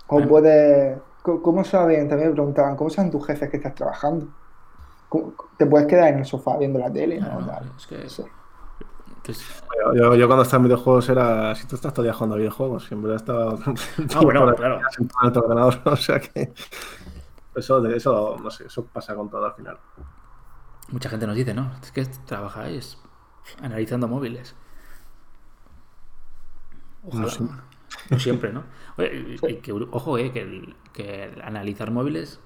O 0.08 0.14
Bueno. 0.16 0.28
puedes. 0.28 0.98
¿Cómo 1.24 1.64
saben? 1.64 2.08
También 2.10 2.30
me 2.30 2.34
preguntaban, 2.36 2.76
¿cómo 2.76 2.90
saben 2.90 3.12
tus 3.12 3.26
jefes 3.28 3.50
que 3.50 3.58
estás 3.58 3.76
trabajando? 3.76 4.28
¿Cómo- 5.10 5.34
Te 5.58 5.66
puedes 5.68 5.86
quedar 5.88 6.08
en 6.14 6.20
el 6.20 6.26
sofá 6.26 6.58
viendo 6.58 6.80
la 6.80 6.92
tele, 6.92 7.20
¿no? 7.20 7.38
Claro, 7.44 7.66
es 7.78 7.86
que- 7.88 8.10
Sí. 8.10 8.24
Entonces, 9.18 9.46
Yo, 9.86 9.94
yo- 9.94 10.16
yo 10.16 10.28
cuando 10.28 10.44
estaba 10.44 10.62
en 10.62 10.66
videojuegos 10.66 11.10
era, 11.10 11.54
si 11.56 11.68
tú 11.68 11.76
estás 11.76 11.94
día 12.04 12.12
jugando 12.14 12.36
a 12.36 12.38
videojuegos, 12.40 12.86
siempre 12.88 13.14
estaba 13.16 13.54
Ah, 14.16 14.20
bueno, 14.22 14.54
claro. 14.56 14.80
en 15.00 15.34
tu 15.34 15.40
ordenador, 15.40 15.76
o 15.86 15.96
sea 15.96 16.20
que 16.20 16.52
eso, 17.56 17.82
de 17.82 17.98
eso, 17.98 18.38
no 18.42 18.50
sé, 18.52 18.66
eso 18.68 18.86
pasa 18.86 19.16
con 19.16 19.30
todo 19.30 19.46
al 19.46 19.54
final. 19.54 19.78
mucha 20.90 21.10
gente 21.10 21.26
nos 21.28 21.36
dice, 21.36 21.54
¿no? 21.54 21.72
Es 21.82 21.92
que 21.92 22.06
trabajáis 22.26 22.98
analizando 23.62 24.08
móviles. 24.08 24.56
Ojalá. 27.04 27.32
No 28.10 28.20
siempre, 28.20 28.54
¿no? 28.54 28.64
Oye, 28.98 29.38
y- 29.42 29.46
y 29.52 29.56
que, 29.58 29.72
ojo, 29.74 30.18
eh, 30.18 30.32
que, 30.32 30.42
el, 30.42 30.76
que 30.94 31.26
el 31.26 31.42
analizar 31.42 31.92
móviles 31.92 32.40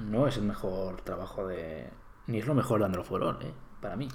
no 0.00 0.26
es 0.26 0.36
el 0.36 0.44
mejor 0.44 1.00
trabajo 1.02 1.46
de. 1.46 1.90
Ni 2.26 2.38
es 2.38 2.46
lo 2.46 2.54
mejor 2.54 2.80
de 2.80 2.86
Android 2.86 3.04
for 3.06 3.22
All, 3.22 3.38
eh, 3.42 3.52
para 3.80 3.96
mí. 3.96 4.08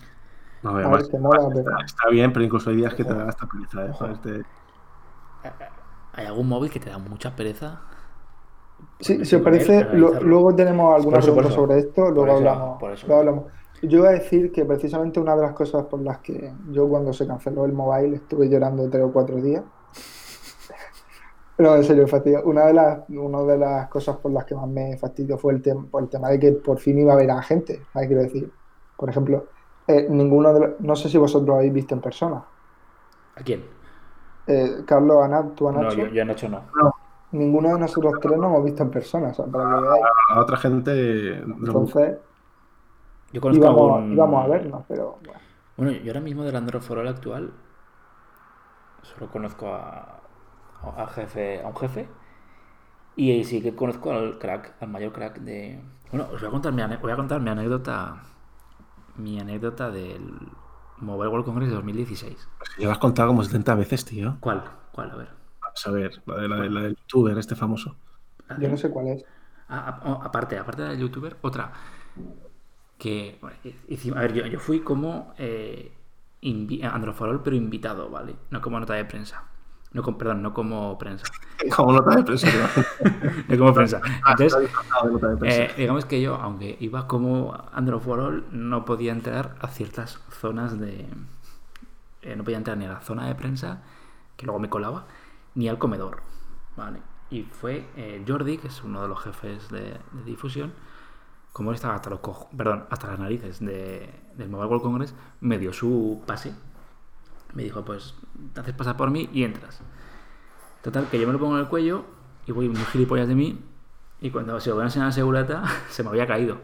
No, 0.61 0.73
ver, 0.73 0.85
además, 0.85 1.07
que 1.07 1.17
mola, 1.17 1.39
está, 1.85 2.09
bien, 2.09 2.33
pero 2.33 2.43
incluso 2.43 2.69
hay 2.69 2.77
días 2.77 2.93
que 2.95 3.05
te 3.05 3.13
da 3.13 3.29
hasta 3.29 3.47
pereza, 3.47 3.85
¿eh? 4.29 4.43
¿Hay 6.13 6.25
algún 6.25 6.49
móvil 6.49 6.69
que 6.69 6.79
te 6.79 6.89
da 6.89 6.97
mucha 6.97 7.35
pereza? 7.35 7.81
Sí, 8.99 9.13
Ponerse 9.13 9.29
si 9.29 9.35
os 9.37 9.41
parece, 9.41 9.83
lo- 9.95 10.21
luego 10.21 10.53
tenemos 10.55 10.93
alguna 10.95 11.19
pregunta 11.19 11.51
sobre 11.51 11.79
esto, 11.79 12.01
luego 12.11 12.15
Por 12.15 12.27
eso, 12.29 12.37
hablamos, 12.37 12.79
por 12.79 12.91
eso. 12.91 13.07
luego 13.07 13.19
hablamos. 13.21 13.43
Yo 13.81 13.99
iba 13.99 14.09
a 14.09 14.11
decir 14.11 14.51
que 14.51 14.65
precisamente 14.65 15.19
una 15.21 15.35
de 15.37 15.41
las 15.43 15.53
cosas 15.53 15.85
por 15.85 16.01
las 16.01 16.17
que 16.19 16.53
yo 16.71 16.87
cuando 16.89 17.13
se 17.13 17.25
canceló 17.25 17.63
el 17.65 17.71
mobile 17.71 18.17
estuve 18.17 18.49
llorando 18.49 18.89
tres 18.89 19.03
o 19.05 19.11
cuatro 19.13 19.37
días. 19.37 19.63
Pero 21.55 21.75
en 21.75 21.83
serio, 21.83 22.07
fastidio. 22.07 22.41
Una 22.43 22.65
de 22.65 22.73
las, 22.73 22.99
una 23.09 23.41
de 23.43 23.57
las 23.57 23.87
cosas 23.89 24.17
por 24.17 24.31
las 24.31 24.45
que 24.45 24.55
más 24.55 24.67
me 24.67 24.97
fastidió 24.97 25.37
fue 25.37 25.53
el, 25.53 25.61
tem- 25.63 25.89
por 25.89 26.03
el 26.03 26.09
tema 26.09 26.29
de 26.29 26.39
que 26.39 26.51
por 26.53 26.77
fin 26.79 26.99
iba 26.99 27.13
a 27.13 27.17
ver 27.17 27.31
a 27.31 27.41
gente. 27.41 27.81
¿sabes? 27.93 28.07
Quiero 28.07 28.23
decir, 28.23 28.49
por 28.97 29.09
ejemplo, 29.09 29.45
eh, 29.87 30.07
ninguno 30.09 30.53
de 30.53 30.59
los- 30.59 30.79
no 30.81 30.95
sé 30.95 31.09
si 31.09 31.17
vosotros 31.17 31.47
lo 31.47 31.55
habéis 31.55 31.73
visto 31.73 31.93
en 31.95 32.01
persona. 32.01 32.43
¿A 33.35 33.43
quién? 33.43 33.63
Eh, 34.47 34.83
Carlos, 34.85 35.23
Ana, 35.23 35.51
tú, 35.55 35.65
No, 35.71 35.79
Anacho, 35.79 35.97
yo, 35.97 36.07
yo 36.07 36.21
a 36.21 36.25
Nacho 36.25 36.49
no. 36.49 36.61
Ninguno 37.31 37.73
de 37.73 37.79
nosotros 37.79 38.13
tres 38.21 38.37
lo 38.37 38.45
hemos 38.47 38.63
visto 38.63 38.83
en 38.83 38.91
persona, 38.91 39.29
o 39.29 39.33
sea, 39.33 39.45
para 39.45 39.63
que 39.75 39.81
veáis. 39.81 40.05
A 40.31 40.39
otra 40.39 40.57
gente. 40.57 41.33
Entonces, 41.37 42.17
Yo 43.31 43.41
conozco 43.41 43.63
íbamos, 43.63 43.81
algún- 43.97 44.13
íbamos 44.13 44.45
a 44.45 44.47
vernos, 44.47 44.83
pero 44.87 45.19
bueno. 45.25 45.39
Bueno, 45.77 45.91
yo 45.93 46.11
ahora 46.11 46.19
mismo 46.21 46.43
del 46.43 46.55
Android 46.55 46.81
for 46.81 46.97
All 46.99 47.07
actual 47.07 47.53
solo 49.01 49.31
conozco 49.31 49.73
a, 49.73 50.19
a, 50.97 51.07
jefe, 51.07 51.61
a 51.63 51.67
un 51.67 51.75
jefe 51.75 52.07
y 53.15 53.31
ahí 53.31 53.43
sí 53.43 53.61
que 53.61 53.75
conozco 53.75 54.11
al 54.11 54.37
crack, 54.39 54.75
al 54.81 54.89
mayor 54.89 55.11
crack 55.13 55.39
de... 55.39 55.81
Bueno, 56.11 56.27
os 56.33 56.39
voy 56.41 56.47
a 56.47 56.51
contar 56.51 56.73
mi, 56.73 56.81
ane- 56.81 56.97
voy 57.01 57.11
a 57.11 57.15
contar 57.15 57.39
mi 57.41 57.49
anécdota 57.49 58.23
mi 59.15 59.39
anécdota 59.39 59.89
del 59.91 60.21
Mobile 60.97 61.29
World 61.29 61.45
Congress 61.45 61.69
de 61.69 61.75
2016. 61.75 62.47
Ya 62.77 62.85
lo 62.85 62.91
has 62.91 62.97
contado 62.99 63.27
como 63.29 63.43
70 63.43 63.75
veces, 63.75 64.05
tío. 64.05 64.37
¿Cuál? 64.39 64.63
¿Cuál? 64.91 65.11
A 65.11 65.15
ver. 65.15 65.38
A 65.73 65.75
saber, 65.75 66.21
la, 66.25 66.35
de, 66.37 66.47
la, 66.47 66.55
de- 66.57 66.69
la 66.69 66.81
del 66.81 66.95
youtuber 66.95 67.37
este 67.37 67.55
famoso. 67.55 67.95
¿La 68.47 68.59
Yo 68.59 68.69
no 68.69 68.77
sé 68.77 68.89
cuál 68.89 69.07
es. 69.09 69.23
Ah, 69.69 69.85
ah, 69.87 70.01
oh, 70.05 70.21
aparte, 70.23 70.57
aparte 70.57 70.81
del 70.83 70.97
youtuber, 70.99 71.37
otra. 71.41 71.71
Que, 72.97 73.37
bueno, 73.41 73.55
hicimos- 73.87 74.17
a 74.17 74.21
ver, 74.21 74.33
yo, 74.33 74.45
yo 74.45 74.59
fui 74.59 74.81
como 74.81 75.33
eh, 75.37 75.91
invi- 76.41 76.83
Androforol, 76.83 77.41
pero 77.41 77.55
invitado, 77.55 78.09
¿vale? 78.09 78.35
No 78.49 78.61
como 78.61 78.79
nota 78.79 78.93
de 78.95 79.05
prensa. 79.05 79.43
No 79.91 80.03
com- 80.03 80.17
perdón, 80.17 80.41
no 80.43 80.53
como 80.53 80.97
prensa. 80.97 81.25
Como 81.75 81.91
nota 81.93 82.15
de 82.15 82.23
prensa. 82.23 82.47
No 83.47 83.57
como 83.57 83.73
prensa. 83.73 83.99
Entonces, 84.29 84.69
prensa. 85.39 85.63
eh, 85.63 85.71
digamos 85.77 86.05
que 86.05 86.21
yo, 86.21 86.35
aunque 86.35 86.77
iba 86.79 87.05
como 87.07 87.53
Androforol, 87.73 88.45
no 88.51 88.85
podía 88.85 89.11
entrar 89.11 89.55
a 89.59 89.67
ciertas 89.67 90.21
zonas 90.29 90.79
de. 90.79 91.05
eh, 92.21 92.35
no 92.35 92.43
podía 92.43 92.57
entrar 92.57 92.77
ni 92.77 92.85
a 92.85 92.89
la 92.89 93.01
zona 93.01 93.27
de 93.27 93.35
prensa, 93.35 93.81
que 94.37 94.45
luego 94.45 94.59
me 94.59 94.69
colaba, 94.69 95.05
ni 95.55 95.67
al 95.69 95.77
comedor, 95.79 96.21
¿vale? 96.77 97.01
Y 97.29 97.43
fue 97.43 97.87
eh, 97.95 98.23
Jordi, 98.27 98.57
que 98.57 98.67
es 98.67 98.83
uno 98.83 99.01
de 99.01 99.07
los 99.07 99.19
jefes 99.21 99.69
de, 99.69 99.81
de 100.11 100.23
difusión, 100.25 100.73
como 101.53 101.71
él 101.71 101.75
estaba 101.75 101.95
hasta 101.95 102.09
los 102.09 102.19
cojo- 102.21 102.49
perdón, 102.55 102.85
hasta 102.89 103.07
las 103.07 103.19
narices 103.19 103.59
de- 103.59 104.09
del 104.35 104.49
Mobile 104.49 104.67
World 104.69 104.83
Congress, 104.83 105.15
me 105.41 105.57
dio 105.59 105.73
su 105.73 106.21
pase. 106.25 106.53
Me 107.53 107.63
dijo, 107.63 107.83
pues 107.83 108.15
te 108.53 108.61
haces 108.61 108.73
pasar 108.75 108.95
por 108.97 109.11
mí 109.11 109.29
y 109.33 109.43
entras. 109.43 109.81
Total, 110.83 111.07
que 111.09 111.19
yo 111.19 111.27
me 111.27 111.33
lo 111.33 111.39
pongo 111.39 111.55
en 111.55 111.61
el 111.61 111.67
cuello 111.67 112.05
y 112.47 112.51
voy 112.51 112.69
muy 112.69 112.79
gilipollas 112.85 113.27
de 113.27 113.35
mí. 113.35 113.59
Y 114.21 114.31
cuando 114.31 114.59
se 114.59 114.69
lo 114.69 114.75
voy 114.75 114.83
a 114.83 114.85
enseñar 114.87 115.09
a 115.09 115.11
segurata, 115.11 115.63
se 115.89 116.03
me 116.03 116.09
había 116.09 116.27
caído. 116.27 116.57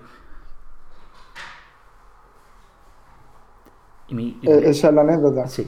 Y 4.08 4.16
mi- 4.16 4.38
y- 4.42 4.48
Eh, 4.50 4.70
esa 4.70 4.90
es 4.90 4.94
la 4.94 5.02
anécdota. 5.02 5.48
Sí. 5.48 5.68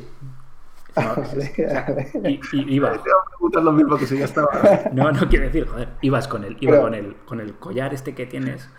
Se 0.98 1.36
me- 1.38 1.38
Vale, 1.38 1.52
o 1.66 1.70
sea, 1.70 1.86
vale. 1.88 2.12
y, 2.30 2.40
y 2.58 2.76
iba. 2.76 2.92
Te 2.92 3.10
iba 3.10 3.18
a 3.26 3.30
preguntar 3.30 3.64
lo 3.64 3.72
mismo 3.72 3.98
que 3.98 4.06
si 4.08 4.18
ya 4.18 4.26
estaba. 4.26 4.50
No, 4.94 5.12
no 5.12 5.28
quiero 5.30 5.46
decir, 5.46 5.68
joder. 5.68 5.90
Ibas 6.02 6.28
con 6.28 6.44
el, 6.44 6.58
iba 6.60 6.72
Pero- 6.72 6.84
con 6.84 6.94
el, 6.94 7.16
con 7.26 7.40
el 7.42 7.54
collar 7.56 7.94
este 7.94 8.14
que 8.16 8.26
tienes 8.26 8.70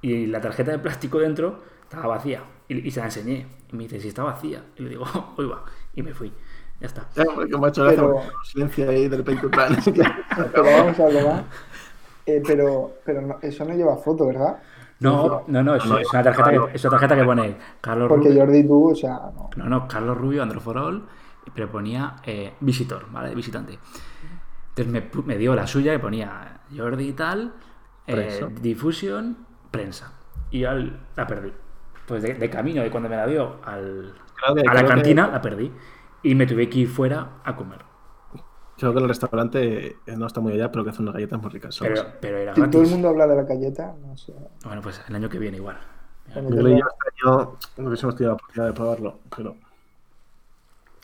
y 0.00 0.26
la 0.26 0.40
tarjeta 0.40 0.70
de 0.70 0.78
plástico 0.78 1.18
dentro 1.18 1.60
estaba 1.82 2.06
vacía. 2.06 2.42
Y, 2.68 2.86
y 2.86 2.90
se 2.90 3.00
la 3.00 3.06
enseñé. 3.06 3.46
Y 3.72 3.76
me 3.76 3.84
dice, 3.84 4.00
si 4.00 4.08
está 4.08 4.22
vacía. 4.22 4.62
Y 4.76 4.82
le 4.82 4.90
digo, 4.90 5.04
hoy 5.36 5.46
va. 5.46 5.64
Y 5.94 6.02
me 6.02 6.14
fui. 6.14 6.32
Ya 6.80 6.86
está. 6.86 7.08
Ya, 7.16 7.24
hombre, 7.24 7.48
que 7.48 7.58
me 7.58 7.66
ha 7.66 7.68
hecho 7.70 7.82
gracia 7.82 8.00
Pero- 8.02 8.12
porque 8.14 8.28
un 8.36 8.44
silencio 8.44 8.90
ahí 8.90 9.08
de 9.08 9.16
repente 9.16 9.44
en 9.46 9.50
plan. 9.50 9.76
Pero 10.52 10.62
vamos 10.64 11.00
a. 11.00 11.44
Eh, 12.26 12.42
pero 12.46 12.92
pero 13.06 13.22
no- 13.22 13.38
eso 13.40 13.64
no 13.64 13.74
lleva 13.74 13.96
foto, 13.96 14.26
¿verdad? 14.26 14.58
No, 15.00 15.44
no, 15.46 15.62
no, 15.62 15.74
es, 15.76 15.84
es 15.84 16.12
una 16.12 16.22
tarjeta 16.22 16.50
que, 16.50 16.60
es 16.74 16.84
una 16.84 16.90
tarjeta 16.90 17.16
que 17.16 17.24
pone 17.24 17.56
Carlos 17.80 18.08
Porque 18.08 18.28
Rubio. 18.28 18.40
Jordi 18.40 18.66
tú, 18.66 18.90
o 18.90 18.94
sea, 18.94 19.12
no. 19.34 19.50
No, 19.56 19.64
no, 19.68 19.88
Carlos 19.88 20.18
Rubio, 20.18 20.42
Androforol, 20.42 21.06
pero 21.54 21.70
ponía 21.70 22.16
eh, 22.24 22.54
visitor, 22.60 23.06
¿vale? 23.12 23.34
Visitante. 23.34 23.78
Entonces 24.76 25.24
me, 25.24 25.36
dio 25.38 25.54
la 25.54 25.66
suya 25.66 25.92
que 25.92 25.98
ponía 25.98 26.60
Jordi 26.76 27.08
y 27.08 27.12
tal, 27.12 27.52
eh, 28.06 28.46
difusión, 28.60 29.38
prensa. 29.70 30.12
Y 30.50 30.60
yo 30.60 30.70
al- 30.70 31.00
la 31.16 31.26
perdí. 31.26 31.52
Pues 32.06 32.22
de, 32.22 32.34
de 32.34 32.50
camino, 32.50 32.84
y 32.84 32.90
cuando 32.90 33.08
me 33.08 33.16
la 33.16 33.26
dio 33.26 33.56
al, 33.64 34.14
a 34.46 34.74
la 34.74 34.82
que- 34.82 34.88
cantina, 34.88 35.28
la 35.28 35.40
perdí. 35.42 35.72
Y 36.22 36.34
me 36.34 36.46
tuve 36.46 36.68
que 36.68 36.80
ir 36.80 36.88
fuera 36.88 37.34
a 37.44 37.54
comer. 37.54 37.87
Creo 38.78 38.92
que 38.92 38.98
el 39.00 39.08
restaurante 39.08 39.86
eh, 40.06 40.16
no 40.16 40.26
está 40.26 40.40
muy 40.40 40.52
allá, 40.52 40.70
pero 40.70 40.84
que 40.84 40.90
hace 40.90 41.02
unas 41.02 41.14
galletas 41.14 41.40
muy 41.42 41.50
ricas. 41.50 41.78
Pero, 42.20 42.36
era 42.38 42.54
Si 42.54 42.60
todo 42.70 42.82
el 42.82 42.88
mundo 42.88 43.08
habla 43.08 43.26
de 43.26 43.36
la 43.36 43.42
galleta, 43.42 43.94
no 44.06 44.16
sé. 44.16 44.32
Bueno, 44.64 44.80
pues 44.82 45.00
el 45.08 45.16
año 45.16 45.28
que 45.28 45.38
viene 45.38 45.56
igual. 45.56 45.78
Yo 46.34 46.34
tenga- 46.42 46.60
y 46.70 46.78
yo 46.78 46.86
este 46.86 47.26
año 47.26 47.56
no 47.78 47.88
hubiésemos 47.88 48.14
tenido 48.14 48.30
la 48.30 48.34
oportunidad 48.34 48.66
de 48.68 48.72
probarlo, 48.74 49.18
pero. 49.36 49.56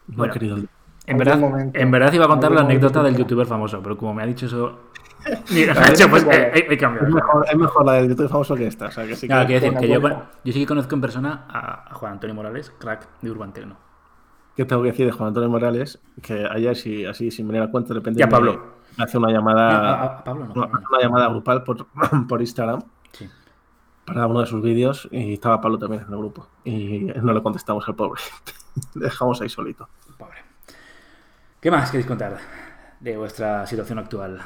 No 0.06 0.16
Bueno. 0.16 0.32
he 0.32 0.34
querido. 0.34 0.58
En 1.06 1.18
verdad, 1.18 1.38
momento. 1.38 1.78
en 1.78 1.90
verdad 1.90 2.12
iba 2.12 2.24
a 2.24 2.28
contar 2.28 2.52
la 2.52 2.60
anécdota 2.62 3.02
del 3.02 3.16
youtuber 3.16 3.46
famoso, 3.46 3.82
pero 3.82 3.96
como 3.96 4.14
me 4.14 4.22
ha 4.22 4.26
dicho 4.26 4.46
eso. 4.46 4.78
Mira, 5.50 5.74
pues 6.10 6.26
eh. 6.30 6.52
Es 6.54 6.68
mejor, 7.08 7.46
es 7.50 7.56
mejor 7.56 7.84
la 7.86 7.92
del 7.94 8.08
YouTube 8.10 8.28
famoso 8.28 8.54
que 8.54 8.66
esta. 8.66 8.86
O 8.86 8.90
sea, 8.90 9.06
que 9.06 9.14
sí 9.16 9.22
que. 9.22 9.26
Claro, 9.28 9.46
quiero 9.46 9.60
decir 9.64 9.78
que 9.78 9.88
yo, 9.88 10.00
con- 10.00 10.12
yo 10.44 10.52
sí 10.52 10.60
que 10.60 10.66
conozco 10.66 10.94
en 10.94 11.00
persona 11.00 11.46
a, 11.48 11.90
a 11.90 11.94
Juan 11.94 12.12
Antonio 12.12 12.34
Morales, 12.34 12.72
crack 12.78 13.08
de 13.22 13.30
Urban 13.30 13.52
Tecno. 13.52 13.76
¿Qué 14.56 14.64
tengo 14.64 14.82
que 14.82 14.90
decir 14.92 15.06
de 15.06 15.12
Juan 15.12 15.28
Antonio 15.28 15.48
Morales? 15.50 16.00
Que 16.22 16.46
ayer, 16.50 16.76
si, 16.76 17.04
así 17.04 17.30
sin 17.30 17.48
venir 17.48 17.62
a 17.62 17.70
cuenta, 17.70 17.88
de 17.88 17.94
repente. 17.94 18.20
Y 18.20 18.22
a 18.22 18.26
me- 18.26 18.30
Pablo. 18.30 18.74
me 18.96 19.04
hace 19.04 19.18
una 19.18 19.30
llamada. 19.32 19.68
a- 19.78 20.04
a 20.04 20.24
Pablo 20.24 20.44
no. 20.46 20.52
una, 20.54 20.66
una 20.66 21.00
llamada 21.00 21.28
grupal 21.28 21.64
por, 21.64 21.86
por 22.28 22.40
Instagram 22.40 22.82
Sí. 23.12 23.28
para 24.06 24.26
uno 24.26 24.40
de 24.40 24.46
sus 24.46 24.62
vídeos 24.62 25.08
y 25.10 25.34
estaba 25.34 25.60
Pablo 25.60 25.78
también 25.78 26.02
en 26.06 26.12
el 26.12 26.18
grupo. 26.18 26.48
Y 26.64 27.10
no 27.22 27.32
le 27.32 27.42
contestamos 27.42 27.86
al 27.88 27.94
pobre. 27.96 28.20
Le 28.94 29.04
dejamos 29.04 29.40
ahí 29.40 29.48
solito. 29.48 29.88
Pobre. 30.18 30.38
¿Qué 31.60 31.70
más 31.70 31.90
queréis 31.90 32.06
contar 32.06 32.36
de 33.00 33.16
vuestra 33.16 33.66
situación 33.66 33.98
actual? 34.00 34.40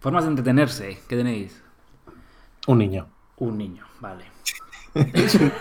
Formas 0.00 0.24
de 0.24 0.30
entretenerse, 0.30 1.00
¿qué 1.08 1.16
tenéis? 1.16 1.62
Un 2.66 2.78
niño. 2.78 3.06
Un 3.38 3.56
niño, 3.58 3.84
vale. 4.00 4.24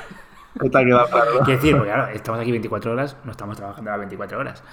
Quiero 0.60 1.46
decir, 1.46 1.76
porque 1.78 1.92
claro, 1.92 2.08
estamos 2.14 2.40
aquí 2.42 2.52
24 2.52 2.92
horas, 2.92 3.18
no 3.24 3.32
estamos 3.32 3.58
trabajando 3.58 3.90
las 3.92 4.00
24 4.00 4.40
horas. 4.40 4.64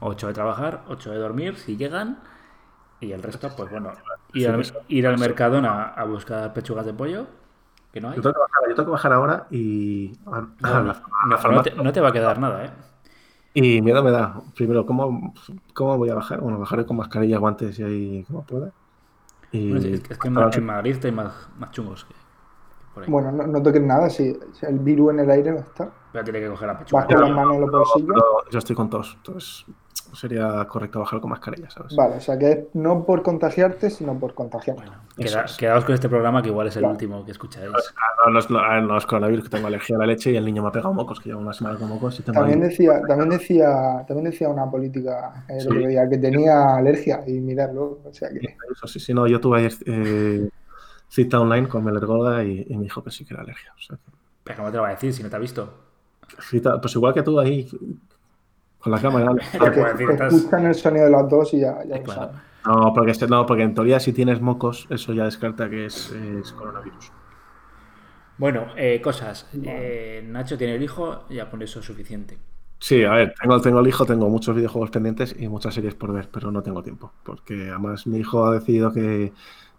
8 0.00 0.26
de 0.28 0.32
trabajar, 0.34 0.82
8 0.88 1.10
de 1.10 1.18
dormir, 1.18 1.56
si 1.56 1.76
llegan. 1.76 2.18
Y 3.00 3.12
el 3.12 3.22
resto, 3.22 3.50
pues 3.56 3.70
bueno, 3.70 3.92
ir 4.32 4.48
al, 4.48 4.62
ir 4.88 5.06
al 5.06 5.18
Mercadona 5.18 5.88
a 5.88 6.04
buscar 6.04 6.52
pechugas 6.52 6.86
de 6.86 6.94
pollo, 6.94 7.26
que 7.92 8.00
no 8.00 8.10
hay. 8.10 8.16
Yo 8.16 8.22
tengo 8.22 8.34
que 8.34 8.40
bajar, 8.40 8.68
yo 8.68 8.74
tengo 8.74 8.86
que 8.86 8.92
bajar 8.92 9.12
ahora 9.12 9.46
y. 9.50 10.12
a- 10.26 10.36
a 10.38 10.40
No, 10.40 10.48
la- 10.60 10.82
no, 10.82 10.90
a 10.90 11.26
la 11.28 11.36
no 11.36 11.38
farmacia. 11.38 11.74
te, 11.74 11.82
no 11.82 11.92
te 11.92 12.00
va 12.00 12.08
a 12.08 12.12
quedar 12.12 12.38
nada, 12.38 12.64
¿eh? 12.64 12.70
Y 13.54 13.82
miedo 13.82 14.02
me 14.02 14.10
da. 14.10 14.40
Primero, 14.56 14.84
¿cómo, 14.86 15.34
¿cómo 15.74 15.96
voy 15.98 16.10
a 16.10 16.14
bajar? 16.14 16.40
Bueno, 16.40 16.58
bajaré 16.58 16.86
con 16.86 16.96
mascarilla, 16.96 17.38
guantes 17.38 17.78
y 17.78 17.82
ahí 17.82 18.24
como 18.24 18.42
pueda. 18.44 18.70
Y 19.52 19.70
Bueno, 19.70 19.86
es, 19.86 20.00
que 20.00 20.28
en, 20.28 20.52
en 20.52 20.66
Madrid 20.66 20.96
hay 21.04 21.12
más, 21.12 21.48
más 21.58 21.70
chungos 21.70 22.04
que. 22.04 22.14
Bueno, 23.06 23.32
no, 23.32 23.46
no 23.46 23.62
toques 23.62 23.82
nada, 23.82 24.08
si, 24.08 24.32
si 24.52 24.66
el 24.66 24.78
virus 24.78 25.12
en 25.14 25.20
el 25.20 25.30
aire 25.30 25.50
no 25.52 25.58
está. 25.58 25.90
Pero 26.12 26.24
tiene 26.24 26.40
que 26.40 26.48
coger 26.48 26.68
la 26.68 26.78
pechuga. 26.78 27.02
Vas 27.04 27.12
con 27.14 27.20
las 27.22 27.30
manos 27.36 27.54
en 27.56 27.60
los 27.62 27.70
bolsillos. 27.70 28.22
yo 28.50 28.58
estoy 28.58 28.76
con 28.76 28.88
tos, 28.90 29.14
entonces 29.16 29.64
sería 30.12 30.64
correcto 30.68 31.00
bajar 31.00 31.20
con 31.20 31.30
mascarilla, 31.30 31.68
¿sabes? 31.70 31.96
Vale, 31.96 32.16
o 32.16 32.20
sea 32.20 32.38
que 32.38 32.50
es 32.52 32.58
no 32.74 33.04
por 33.04 33.22
contagiarte, 33.22 33.90
sino 33.90 34.16
por 34.16 34.32
contagiarte. 34.34 34.82
Bueno, 34.84 34.96
Eso 35.18 35.34
queda- 35.38 35.44
es. 35.46 35.56
quedaos 35.56 35.84
con 35.84 35.94
este 35.94 36.08
programa 36.08 36.40
que 36.40 36.50
igual 36.50 36.68
es 36.68 36.76
el 36.76 36.80
Claro. 36.82 36.92
último 36.92 37.24
que 37.24 37.32
escucháis. 37.32 37.66
No, 38.24 38.30
no 38.30 38.38
es, 38.38 38.48
no, 38.48 38.80
no 38.82 38.96
es 38.96 39.06
coronavirus, 39.06 39.44
que 39.44 39.50
tengo 39.50 39.66
alergia 39.66 39.96
a 39.96 39.98
la 39.98 40.06
leche 40.06 40.30
y 40.30 40.36
el 40.36 40.44
niño 40.44 40.62
me 40.62 40.68
ha 40.68 40.72
pegado 40.72 40.94
mocos, 40.94 41.18
que 41.18 41.30
llevo 41.30 41.40
una 41.40 41.52
semana 41.52 41.76
con 41.78 41.88
mocos 41.88 42.20
y 42.20 42.22
tengo 42.22 42.38
También 42.38 42.62
ahí- 42.62 42.68
decía, 42.68 43.02
también 43.08 43.30
decía, 43.30 44.04
también 44.06 44.30
decía 44.30 44.48
una 44.48 44.70
política 44.70 45.44
eh, 45.48 45.54
el 45.54 45.60
Sí. 45.62 45.66
otro 45.68 45.88
día 45.88 46.08
que 46.08 46.18
tenía 46.18 46.76
alergia 46.76 47.24
y 47.26 47.40
mirarlo, 47.40 47.98
o 48.04 48.12
sea 48.12 48.28
que 48.28 48.38
Eso 48.72 48.86
sí, 48.86 49.00
sí, 49.00 49.12
no, 49.12 49.26
yo 49.26 49.40
tuve 49.40 49.58
ayer 49.58 49.72
eh, 49.86 50.48
cita 51.14 51.40
online 51.40 51.68
con 51.68 51.84
mi 51.84 51.90
alergóloga 51.90 52.44
y, 52.44 52.66
y 52.68 52.76
me 52.76 52.84
dijo 52.84 53.02
que 53.04 53.10
sí 53.10 53.24
que 53.24 53.34
era 53.34 53.42
alergia. 53.42 53.72
O 53.76 53.80
sea, 53.80 53.98
Pero 54.44 54.56
¿cómo 54.58 54.70
te 54.70 54.76
lo 54.76 54.82
va 54.82 54.88
a 54.88 54.92
decir 54.92 55.12
si 55.12 55.22
no 55.22 55.30
te 55.30 55.36
ha 55.36 55.38
visto? 55.38 55.72
cita- 56.50 56.80
pues 56.80 56.94
igual 56.94 57.14
que 57.14 57.22
tú 57.22 57.38
ahí 57.40 57.68
con 58.78 58.92
la 58.92 59.00
cámara. 59.00 59.34
Te 59.52 59.58
que 59.58 59.70
puedo 59.70 59.92
decir, 59.92 60.10
estás- 60.10 60.34
escuchan 60.34 60.66
el 60.66 60.74
sonido 60.74 61.04
de 61.06 61.10
las 61.10 61.28
dos 61.28 61.54
y 61.54 61.60
ya, 61.60 61.82
ya 61.84 61.96
Eh, 61.96 62.00
lo 62.00 62.04
claro. 62.04 62.20
saben. 62.20 62.42
No 62.66 62.92
porque, 62.94 63.10
este- 63.12 63.26
no, 63.28 63.44
porque 63.46 63.62
en 63.62 63.74
teoría 63.74 64.00
si 64.00 64.12
tienes 64.12 64.40
mocos, 64.40 64.86
eso 64.90 65.12
ya 65.12 65.24
descarta 65.24 65.68
que 65.68 65.86
es, 65.86 66.10
es 66.10 66.52
coronavirus. 66.52 67.12
Bueno, 68.36 68.66
eh, 68.76 69.00
cosas. 69.00 69.48
Eh, 69.52 70.22
Nacho 70.26 70.58
tiene 70.58 70.74
el 70.76 70.82
hijo, 70.82 71.26
ya 71.30 71.48
con 71.50 71.62
eso 71.62 71.80
es 71.80 71.86
suficiente. 71.86 72.38
Sí, 72.80 73.02
a 73.04 73.12
ver, 73.12 73.34
tengo, 73.40 73.60
tengo 73.62 73.80
el 73.80 73.86
hijo, 73.88 74.04
tengo 74.04 74.28
muchos 74.28 74.54
videojuegos 74.54 74.90
pendientes 74.90 75.34
y 75.38 75.48
muchas 75.48 75.72
series 75.74 75.94
por 75.94 76.12
ver, 76.12 76.28
pero 76.30 76.50
no 76.52 76.62
tengo 76.62 76.82
tiempo. 76.82 77.12
Porque 77.22 77.70
además 77.70 78.06
mi 78.06 78.18
hijo 78.18 78.44
ha 78.46 78.52
decidido 78.54 78.92
que, 78.92 79.32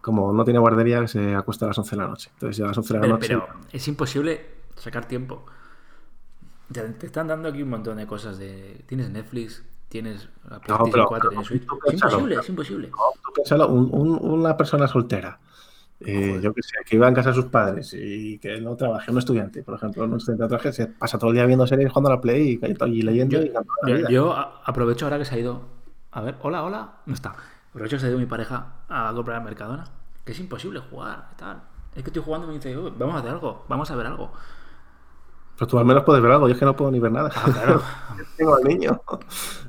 como 0.06 0.32
no 0.32 0.44
tiene 0.44 0.60
guardería, 0.60 1.02
que 1.02 1.08
se 1.08 1.34
acuesta 1.34 1.66
a 1.66 1.70
las 1.70 1.78
11 1.80 1.96
de 1.96 2.02
la 2.04 2.08
noche. 2.08 2.30
Entonces 2.34 2.58
ya 2.58 2.66
a 2.66 2.68
las 2.68 2.78
11 2.78 2.94
de 2.94 3.00
la 3.00 3.02
Pero, 3.02 3.14
noche. 3.16 3.28
pero 3.28 3.48
es 3.72 3.88
imposible 3.88 4.46
sacar 4.76 5.08
tiempo. 5.08 5.46
Te, 6.72 6.82
te 6.82 7.06
están 7.08 7.28
dando 7.28 7.50
aquí 7.50 7.62
un 7.64 7.70
montón 7.70 7.98
de 7.98 8.06
cosas 8.08 8.38
de... 8.38 8.84
Tienes 8.88 9.10
Netflix, 9.10 9.64
tienes 9.90 10.30
la 10.50 10.60
PlayStation 10.60 10.92
pero- 10.92 11.06
4, 11.08 11.30
pero 11.30 11.30
tienes 11.30 11.48
Switch. 11.48 11.66
tú 11.66 11.80
Es 11.88 11.94
imposible, 11.94 12.36
es 12.40 12.50
imposible. 12.50 12.92
Un- 13.68 13.90
un- 13.92 14.20
una 14.32 14.56
persona 14.58 14.88
soltera, 14.88 15.40
eh, 16.00 16.40
yo 16.42 16.54
que 16.54 16.62
sé, 16.62 16.76
que 16.86 16.96
iba 16.98 17.08
en 17.08 17.14
casa 17.16 17.30
de 17.30 17.36
sus 17.36 17.46
padres 17.46 17.94
y 17.98 18.38
que 18.40 18.60
no 18.62 18.76
trabaje, 18.76 19.12
un 19.12 19.18
estudiante, 19.18 19.64
por 19.64 19.76
ejemplo, 19.76 20.04
un 20.04 20.18
estudiante 20.18 20.44
de 20.44 20.50
traje, 20.50 20.74
se 20.74 20.88
pasa 20.88 21.18
todo 21.18 21.30
el 21.32 21.36
día 21.36 21.46
viendo 21.46 21.66
series, 21.68 21.90
jugando 21.92 22.10
a 22.12 22.16
la 22.16 22.22
Play 22.22 22.60
y, 22.62 22.86
y 22.90 23.02
leyendo 23.02 23.38
Yo, 23.38 23.44
y 23.46 23.50
cantando 23.52 23.74
la 24.04 24.10
yo- 24.10 24.34
aprovecho 24.36 25.06
ahora 25.06 25.18
que 25.20 25.26
se 25.26 25.36
ha 25.36 25.40
ido... 25.40 25.62
A 26.12 26.22
ver, 26.22 26.36
hola, 26.42 26.64
hola. 26.64 26.94
No 27.06 27.14
está. 27.14 27.36
Aprovecho 27.76 27.98
que 27.98 28.00
se 28.00 28.06
ha 28.06 28.10
ido 28.10 28.18
mi 28.20 28.26
pareja 28.26 28.68
a 28.88 29.12
comprar 29.14 29.38
al 29.38 29.44
Mercadona. 29.44 29.84
Que 30.24 30.32
es 30.32 30.40
imposible 30.40 30.80
jugar 30.80 31.32
tal. 31.36 31.62
Es 31.94 32.04
que 32.04 32.10
estoy 32.10 32.24
jugando 32.24 32.48
y 32.48 32.50
me 32.50 32.54
dice, 32.56 32.76
"Oh, 32.78 32.92
vamos 32.98 33.16
a 33.16 33.20
hacer 33.20 33.32
algo, 33.32 33.66
vamos 33.68 33.92
a 33.92 33.96
ver 33.96 34.08
algo. 34.08 34.32
Pero 35.58 35.68
tú 35.68 35.78
al 35.80 35.86
menos 35.86 36.04
puedes 36.04 36.22
ver 36.22 36.32
algo, 36.32 36.48
yo 36.48 36.54
es 36.54 36.60
que 36.60 36.66
no 36.66 36.76
puedo 36.76 36.92
ni 36.92 37.00
ver 37.00 37.12
nada. 37.12 37.30
Ah, 37.36 37.44
claro. 37.52 37.82
Tengo 38.38 38.56
al 38.56 38.64
niño. 38.64 39.02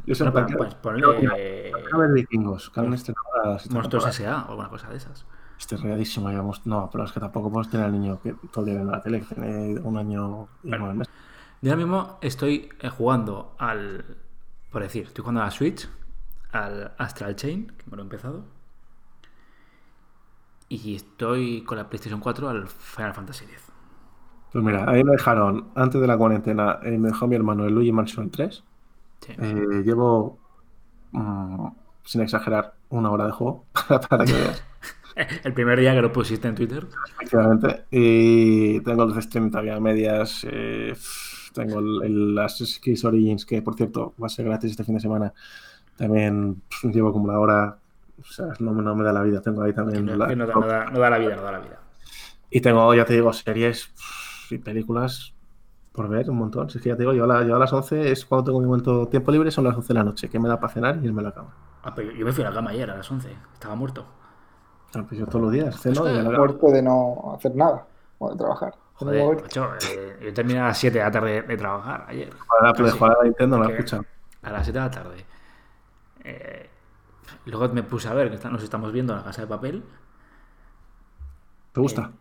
Yo 0.07 0.15
soy 0.15 0.29
Bueno, 0.31 0.49
pues 0.57 0.75
ponle 0.77 1.03
quiero 1.03 1.99
ver 1.99 2.13
vikingos, 2.13 2.71
que 2.71 2.81
han 2.81 2.93
estrenado 2.93 3.59
Monstruos. 3.71 4.07
S.A. 4.07 4.45
o 4.45 4.51
alguna 4.51 4.69
cosa 4.69 4.89
de 4.89 4.97
esas. 4.97 5.27
Estoy 5.59 5.79
rayadísimo, 5.79 6.31
ya 6.31 6.43
mos- 6.43 6.65
No, 6.67 6.89
pero 6.93 7.05
es 7.05 7.13
que 7.13 7.21
tampoco 7.21 7.51
puedes 7.51 7.71
tener 7.71 7.87
al 7.87 7.93
niño 7.93 8.21
que 8.23 8.35
todo 8.53 8.61
el 8.65 8.67
día 8.67 8.75
viendo 8.75 8.93
la 8.93 9.01
tele, 9.03 9.21
que 9.21 9.35
tiene 9.35 9.81
un 9.81 9.97
año 9.97 10.49
y 10.63 10.71
nueve 10.71 10.95
meses. 10.95 11.13
Yo 11.63 11.71
ahora 11.73 11.77
mismo 11.85 12.19
estoy 12.21 12.69
eh, 12.81 12.89
jugando 12.89 13.55
al. 13.59 14.05
Por 14.71 14.83
decir, 14.83 15.05
estoy 15.07 15.23
jugando 15.23 15.41
a 15.43 15.47
la 15.47 15.51
Switch, 15.51 15.89
al 16.53 16.95
Astral 16.99 17.37
Chain, 17.37 17.69
que 17.79 17.85
me 17.91 17.97
lo 17.97 18.03
he 18.03 18.07
empezado. 18.07 18.45
Y 20.69 20.95
estoy 20.95 21.65
con 21.65 21.77
la 21.79 21.89
PlayStation 21.89 22.21
4 22.21 22.49
al 22.49 22.69
Final 22.69 23.15
Fantasy 23.15 23.45
X. 23.47 23.73
Pues 24.53 24.65
mira, 24.65 24.89
ahí 24.91 25.05
me 25.05 25.13
dejaron, 25.13 25.73
antes 25.75 26.01
de 26.01 26.07
la 26.07 26.17
cuarentena, 26.17 26.79
eh, 26.83 26.99
me 26.99 27.09
dejó 27.09 27.27
mi 27.27 27.37
hermano 27.37 27.67
el 27.67 27.75
Luigi 27.75 27.93
Mansion 27.93 28.31
3. 28.31 28.65
Sí. 29.21 29.33
Eh, 29.39 29.83
llevo, 29.85 30.39
mm, 31.13 31.69
sin 32.05 32.23
exagerar, 32.23 32.77
una 32.91 33.11
hora 33.11 33.27
de 33.27 33.33
juego 33.33 33.67
para 34.11 34.27
que 34.29 34.39
veas, 34.39 34.67
El 35.45 35.55
primer 35.55 35.79
día 35.81 35.95
que 35.95 36.03
lo 36.03 36.13
pusiste 36.13 36.49
en 36.49 36.55
Twitter. 36.55 36.87
efectivamente. 37.15 37.87
Y 37.91 38.81
tengo 38.83 39.07
los 39.07 39.23
stream 39.25 39.51
todavía 39.51 39.81
medias. 39.81 40.47
eh, 40.51 40.95
tengo 41.55 41.79
el, 41.79 42.03
el 42.05 42.39
Assassin's 42.39 42.81
Creed 42.83 43.05
Origins, 43.07 43.47
que 43.47 43.63
por 43.63 43.75
cierto 43.77 44.15
va 44.23 44.27
a 44.27 44.29
ser 44.31 44.45
gratis 44.45 44.71
este 44.73 44.85
fin 44.85 44.95
de 44.95 45.01
semana. 45.01 45.33
También 45.97 46.63
pues, 46.83 46.95
llevo 46.95 47.13
como 47.13 47.25
una 47.27 47.39
hora. 47.39 47.79
O 48.21 48.25
sea, 48.25 48.47
no, 48.61 48.73
me- 48.73 48.83
no 48.83 48.95
me 48.95 49.05
da 49.05 49.13
la 49.13 49.23
vida. 49.23 49.41
Tengo 49.41 49.63
ahí 49.63 49.73
también. 49.73 50.05
no, 50.07 50.17
la- 50.17 50.27
no 50.35 50.47
da, 50.47 50.55
no 50.55 50.67
da- 50.67 50.85
no 50.91 50.99
da 50.99 51.11
la 51.11 51.19
vida, 51.19 51.37
no 51.37 51.43
da 51.43 51.53
la 51.53 51.59
vida. 51.61 51.79
Y 52.51 52.61
tengo, 52.61 52.95
ya 52.95 53.05
te 53.05 53.15
digo, 53.15 53.33
series 53.33 53.91
y 54.51 54.59
películas 54.59 55.35
por 55.93 56.09
ver 56.09 56.29
un 56.31 56.37
montón. 56.39 56.69
Si 56.71 56.79
es 56.79 56.83
que 56.83 56.91
ya 56.91 56.97
te 56.97 57.03
digo, 57.03 57.13
yo 57.13 57.25
a, 57.25 57.27
la- 57.27 57.43
yo 57.45 57.57
a 57.57 57.59
las 57.59 57.73
11 57.73 58.11
es 58.13 58.25
cuando 58.25 58.45
tengo 58.47 58.61
mi 58.61 58.67
momento 58.67 59.07
tiempo 59.09 59.31
libre, 59.33 59.51
son 59.51 59.65
las 59.65 59.75
11 59.75 59.89
de 59.89 59.95
la 59.95 60.05
noche, 60.05 60.29
que 60.29 60.39
me 60.39 60.49
da 60.49 60.59
para 60.61 60.73
cenar 60.73 60.99
y 61.03 61.07
irme 61.07 61.21
a 61.23 61.25
la 61.25 61.33
cama. 61.33 61.55
Ah, 61.83 61.95
pero 61.95 62.11
yo 62.13 62.25
me 62.25 62.33
fui 62.33 62.45
a 62.45 62.49
la 62.51 62.55
cama 62.55 62.71
ayer 62.71 62.91
a 62.91 62.97
las 62.97 63.11
11. 63.11 63.31
Estaba 63.55 63.75
muerto. 63.75 64.05
Ah, 64.95 65.05
pues 65.09 65.19
yo 65.21 65.27
todos 65.27 65.43
los 65.43 65.53
días 65.53 65.79
ceno 65.81 66.07
y 66.07 66.11
a 66.11 66.23
la 66.23 66.25
cama. 66.25 66.39
Muerto 66.39 66.67
de 66.69 66.83
no 66.83 67.35
hacer 67.37 67.55
nada 67.55 67.87
o 68.19 68.31
de 68.31 68.37
trabajar. 68.37 68.75
Joder, 68.95 69.43
macho, 69.43 69.69
eh, 69.91 70.19
yo 70.25 70.33
terminé 70.35 70.59
a 70.61 70.69
las 70.69 70.79
7 70.79 70.99
de 70.99 71.05
la 71.05 71.11
tarde 71.11 71.43
de 71.43 71.57
trabajar 71.57 72.07
ayer. 72.09 72.31
Jugar 72.33 72.65
a 72.65 72.67
la- 72.69 72.73
Casi. 72.73 72.99
jugar 72.99 73.13
a 73.13 73.19
la 73.19 73.25
Nintendo, 73.25 73.59
no 73.59 73.65
la 73.65 73.71
escuchan. 73.71 74.07
A 74.43 74.51
las 74.53 74.65
7 74.65 74.79
de 74.79 74.85
la 74.85 74.91
tarde. 74.91 75.27
Eh, 76.27 76.69
luego 77.47 77.69
me 77.75 77.83
puse 77.83 78.09
a 78.09 78.15
ver 78.15 78.29
que 78.31 78.37
está- 78.37 78.51
nos 78.51 78.63
estamos 78.63 78.93
viendo 78.93 79.15
la 79.17 79.25
casa 79.25 79.43
de 79.43 79.49
papel. 79.49 79.85
¿Te 81.73 81.81
gusta? 81.81 82.13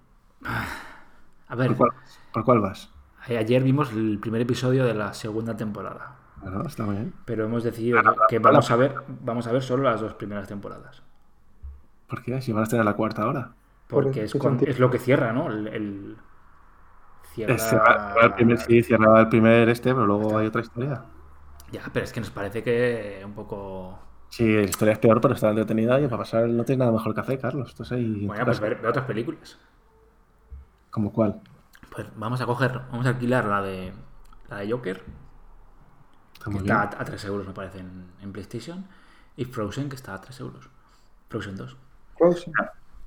A 1.47 1.55
ver, 1.55 1.69
¿Por 1.69 1.77
cuál, 1.77 1.91
por 2.31 2.43
cuál 2.45 2.59
vas? 2.61 2.89
a- 3.21 3.39
ayer 3.39 3.63
vimos 3.63 3.91
el 3.91 4.19
primer 4.19 4.41
episodio 4.41 4.85
de 4.85 4.93
la 4.93 5.13
segunda 5.13 5.55
temporada. 5.57 6.15
Bueno, 6.41 6.63
está 6.67 6.83
muy 6.85 6.95
bien. 6.95 7.13
Pero 7.25 7.45
hemos 7.45 7.63
decidido 7.63 8.01
que, 8.03 8.09
que 8.29 8.39
vamos 8.39 8.69
a 8.71 8.75
ver 8.75 8.91
vamos 9.07 9.47
a 9.47 9.51
ver 9.51 9.63
solo 9.63 9.83
las 9.83 10.01
dos 10.01 10.13
primeras 10.13 10.47
temporadas. 10.47 11.01
¿Por 12.07 12.23
qué? 12.23 12.41
Si 12.41 12.51
van 12.51 12.61
a 12.61 12.63
estar 12.63 12.79
en 12.79 12.85
la 12.85 12.95
cuarta 12.95 13.23
ahora. 13.23 13.55
Porque 13.87 14.23
Por 14.39 14.69
es, 14.69 14.79
lo 14.79 14.89
que 14.91 14.99
cierra, 14.99 15.31
¿no? 15.33 15.47
El, 15.51 15.67
el- 15.67 16.17
cierra... 17.33 17.55
Es 17.55 17.63
cerrar- 17.63 18.01
cerrar 18.13 18.25
el 18.25 18.33
primer, 18.35 18.59
sí, 18.59 18.83
cerraba 18.83 19.21
el 19.21 19.29
primer 19.29 19.69
este, 19.69 19.93
pero 19.93 20.05
luego 20.05 20.37
hay 20.37 20.47
otra 20.47 20.61
historia. 20.61 21.05
Ya, 21.71 21.83
pero 21.91 22.05
es 22.05 22.13
que 22.13 22.19
nos 22.19 22.29
parece 22.29 22.63
que 22.63 23.21
un 23.25 23.33
poco... 23.33 23.99
Sí, 24.29 24.53
la 24.53 24.63
historia 24.63 24.93
es 24.93 24.99
peor, 24.99 25.21
pero 25.21 25.33
está 25.33 25.49
entretenida 25.49 25.99
y 25.99 26.05
para 26.05 26.17
pasar 26.17 26.47
no 26.47 26.65
tienes 26.65 26.79
nada 26.79 26.91
mejor 26.91 27.13
que 27.13 27.21
hacer, 27.21 27.39
Carlos. 27.39 27.69
Entonces 27.71 27.97
ahí. 27.97 28.25
Bueno, 28.25 28.45
pues 28.45 28.59
ver, 28.59 28.75
ver 28.75 28.87
otras 28.87 29.05
películas. 29.05 29.57
¿Como 30.89 31.11
cuál? 31.11 31.41
Pues 31.89 32.07
vamos 32.15 32.41
a 32.41 32.45
coger, 32.45 32.81
vamos 32.91 33.05
a 33.05 33.09
alquilar 33.09 33.45
la 33.45 33.61
de 33.61 33.93
la 34.49 34.57
de 34.57 34.71
Joker, 34.71 35.03
Está 36.33 36.51
que 36.51 36.51
muy 36.51 36.59
está 36.59 36.81
a, 36.81 37.01
a 37.01 37.05
3 37.05 37.25
euros 37.25 37.47
me 37.47 37.53
parece 37.53 37.79
en, 37.79 38.05
en 38.21 38.31
PlayStation, 38.31 38.85
y 39.37 39.45
Frozen, 39.45 39.89
que 39.89 39.95
está 39.95 40.13
a 40.13 40.21
3 40.21 40.39
euros. 40.41 40.69
Frozen 41.29 41.55
2. 41.55 41.77
Frozen. 42.17 42.53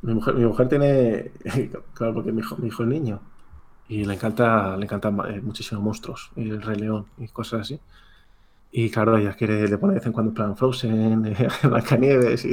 Mi 0.02 0.14
mujer, 0.14 0.34
mi 0.34 0.44
mujer 0.44 0.68
tiene. 0.68 1.32
Claro, 1.94 2.14
porque 2.14 2.32
mi 2.32 2.40
hijo, 2.40 2.56
mi 2.56 2.68
hijo 2.68 2.82
es 2.82 2.88
niño. 2.88 3.20
Y 3.88 4.04
le 4.04 4.14
encanta, 4.14 4.76
le 4.76 4.84
encantan 4.84 5.18
eh, 5.28 5.40
muchísimo 5.40 5.80
monstruos, 5.80 6.30
y 6.36 6.50
el 6.50 6.62
Rey 6.62 6.78
León 6.78 7.06
y 7.16 7.28
cosas 7.28 7.62
así. 7.62 7.80
Y 8.70 8.90
claro, 8.90 9.16
ella 9.16 9.32
quiere, 9.32 9.66
le 9.66 9.78
pone 9.78 9.94
de 9.94 10.00
vez 10.00 10.06
en 10.06 10.12
cuando 10.12 10.30
en 10.30 10.34
plan 10.34 10.56
Frozen, 10.56 11.24
eh, 11.26 11.48
Blancanieves, 11.64 12.44
y, 12.44 12.52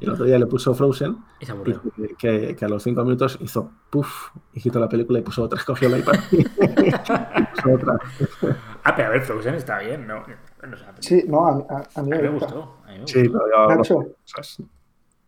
y 0.00 0.04
el 0.04 0.10
otro 0.10 0.24
día 0.24 0.38
le 0.38 0.46
puso 0.46 0.74
Frozen, 0.74 1.16
Y 1.40 1.46
se 1.46 1.50
y 1.52 1.54
aburrió. 1.54 1.82
que, 1.96 2.14
que- 2.16 2.56
que 2.56 2.64
a 2.64 2.68
los 2.68 2.82
cinco 2.84 3.02
minutos 3.02 3.36
hizo 3.40 3.68
puff, 3.90 4.30
y 4.52 4.60
quitó 4.60 4.78
la 4.78 4.88
película 4.88 5.18
y 5.18 5.22
puso 5.22 5.42
otra, 5.42 5.60
cogió 5.66 5.88
el 5.88 5.98
iPad 6.00 6.14
y 6.30 6.44
puso 6.44 7.74
otra. 7.74 7.98
Ah, 8.84 8.94
pero 8.96 9.08
a 9.08 9.10
ver, 9.10 9.22
Frozen 9.22 9.56
está 9.56 9.78
bien, 9.80 10.06
¿no? 10.06 10.22
Bueno, 10.60 10.74
o 10.74 10.78
sea, 10.78 10.94
Sí, 11.00 11.24
no, 11.26 11.46
a, 11.46 11.50
a- 11.68 11.82
a 11.96 12.00
a 12.00 12.02
mí 12.02 12.10
me 12.10 12.28
gustó. 12.30 12.76
a 12.86 12.92
mí 12.92 12.98
me 13.00 13.06
Sí, 13.06 13.26
gustó. 13.26 13.38
pero 13.46 13.68
ya 13.68 13.76
Nacho. 13.76 14.06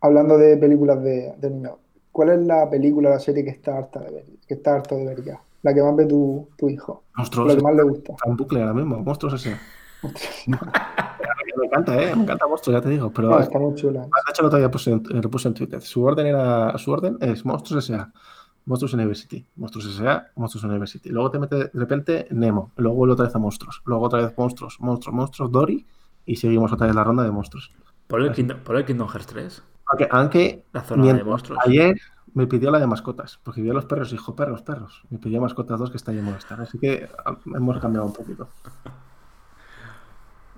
Hablando 0.00 0.38
de 0.38 0.56
películas 0.56 1.02
de, 1.02 1.34
de 1.36 1.50
niños, 1.50 1.74
¿cuál 2.10 2.30
es 2.30 2.40
la 2.40 2.68
película 2.70 3.10
o 3.10 3.12
la 3.12 3.18
serie 3.20 3.44
que 3.44 3.50
está 3.50 3.76
harta 3.76 4.00
de 4.00 4.10
ver? 4.10 4.24
Que 4.48 4.54
está 4.54 4.74
harto 4.76 4.96
de 4.96 5.04
ver 5.04 5.22
ya. 5.24 5.40
La 5.62 5.72
que 5.74 5.82
más 5.82 5.94
ve 5.94 6.06
tu, 6.06 6.48
tu 6.56 6.68
hijo. 6.70 7.04
Monstruos, 7.14 7.48
La 7.48 7.56
que 7.56 7.62
más 7.62 7.74
le 7.76 7.82
gusta. 7.82 8.12
está 8.12 8.28
en 8.30 8.36
bucle 8.36 8.60
ahora 8.60 8.72
mismo, 8.74 8.98
monstruos 9.00 9.34
ese. 9.34 9.56
Me 11.56 11.66
encanta, 11.66 12.02
¿eh? 12.02 12.14
Me 12.16 12.22
encanta 12.22 12.46
monstruos, 12.46 12.78
ya 12.78 12.82
te 12.82 12.88
digo, 12.88 13.12
pero 13.12 13.30
No, 13.30 13.38
está 13.38 13.58
muy 13.58 13.74
chula. 13.74 14.00
De 14.02 14.08
hecho, 14.30 14.42
el 14.42 14.46
otro 14.46 14.58
día 14.58 14.70
puse 14.70 14.90
en, 14.90 15.02
lo 15.08 15.30
puse 15.30 15.48
en 15.48 15.54
Twitter. 15.54 15.80
Su 15.80 16.02
orden 16.02 16.26
era, 16.26 16.76
su 16.78 16.90
orden 16.90 17.18
es 17.20 17.44
Monstruos 17.44 17.88
S.A. 17.88 18.12
Monstruos 18.64 18.94
University. 18.94 19.46
Monstruos 19.56 19.86
S.A. 19.86 20.30
Monstruos 20.36 20.64
University. 20.64 21.10
Luego 21.10 21.30
te 21.30 21.38
mete 21.38 21.56
de 21.56 21.70
repente 21.74 22.26
Nemo. 22.30 22.72
Luego 22.76 22.96
vuelve 22.96 23.14
otra 23.14 23.26
vez 23.26 23.34
a 23.34 23.38
Monstruos. 23.38 23.82
Luego 23.84 24.04
otra 24.06 24.20
vez 24.22 24.34
Monstruos, 24.36 24.80
Monstruos, 24.80 25.14
Monstruos, 25.14 25.52
Dory. 25.52 25.86
Y 26.24 26.36
seguimos 26.36 26.72
otra 26.72 26.86
vez 26.86 26.94
la 26.96 27.04
ronda 27.04 27.24
de 27.24 27.32
monstruos. 27.32 27.72
Por 28.06 28.22
el 28.22 28.32
Kingdom, 28.32 28.58
por 28.60 28.76
el 28.76 28.84
Kingdom 28.84 29.08
Hearts 29.08 29.26
3. 29.26 29.62
Aunque, 29.86 30.08
aunque 30.10 30.64
La 30.72 30.82
zona 30.82 31.12
de 31.12 31.24
monstruos. 31.24 31.58
ayer 31.66 31.96
me 32.34 32.46
pidió 32.46 32.70
la 32.70 32.78
de 32.78 32.86
mascotas. 32.86 33.40
Porque 33.42 33.60
vio 33.60 33.72
a 33.72 33.74
los 33.74 33.86
perros 33.86 34.08
y 34.10 34.12
dijo, 34.12 34.36
perros, 34.36 34.62
perros. 34.62 35.02
Me 35.10 35.18
pidió 35.18 35.40
mascotas 35.40 35.78
dos 35.78 35.90
que 35.90 35.96
está 35.96 36.12
ahí 36.12 36.18
en 36.18 36.24
Movistar. 36.24 36.60
Así 36.60 36.78
que 36.78 37.08
ah, 37.24 37.36
hemos 37.54 37.78
cambiado 37.80 38.06
un 38.06 38.12
poquito. 38.12 38.48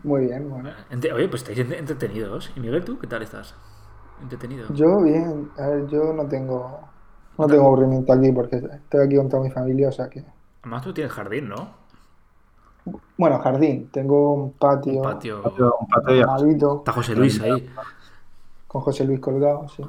Muy 0.05 0.27
bien, 0.27 0.49
bueno. 0.51 0.71
Oye, 1.15 1.29
pues 1.29 1.43
estáis 1.43 1.59
ent- 1.59 1.77
entretenidos. 1.79 2.53
¿Y 2.57 2.61
Miguel, 2.61 2.85
tú 2.85 2.99
qué 2.99 3.07
tal 3.07 3.23
estás? 3.23 3.55
Entretenido. 4.23 4.73
Yo 4.73 5.01
bien, 5.03 5.51
a 5.59 5.67
ver, 5.67 5.87
yo 5.89 6.13
no 6.13 6.27
tengo, 6.29 6.81
no 7.39 7.47
tengo 7.47 7.67
aburrimiento 7.67 8.13
aquí 8.13 8.31
porque 8.33 8.57
estoy 8.57 9.07
aquí 9.07 9.17
con 9.17 9.29
toda 9.29 9.43
mi 9.43 9.51
familia, 9.51 9.89
o 9.89 9.93
sea 9.93 10.09
que... 10.09 10.25
Además 10.63 10.83
tú 10.83 10.95
tienes 10.95 11.13
jardín, 11.13 11.49
¿no? 11.49 11.69
Bueno, 13.17 13.39
jardín, 13.39 13.89
tengo 13.91 14.35
un 14.35 14.53
patio, 14.53 14.95
Un 14.95 15.03
patio. 15.03 15.43
Patio- 15.43 15.75
Un 15.81 15.89
patio 15.89 16.77
Está 16.79 16.93
José 16.93 17.15
Luis 17.17 17.41
ahí. 17.41 17.71
con 18.69 18.83
José 18.83 19.05
Luis 19.05 19.21
colgado, 19.21 19.67
sí. 19.69 19.83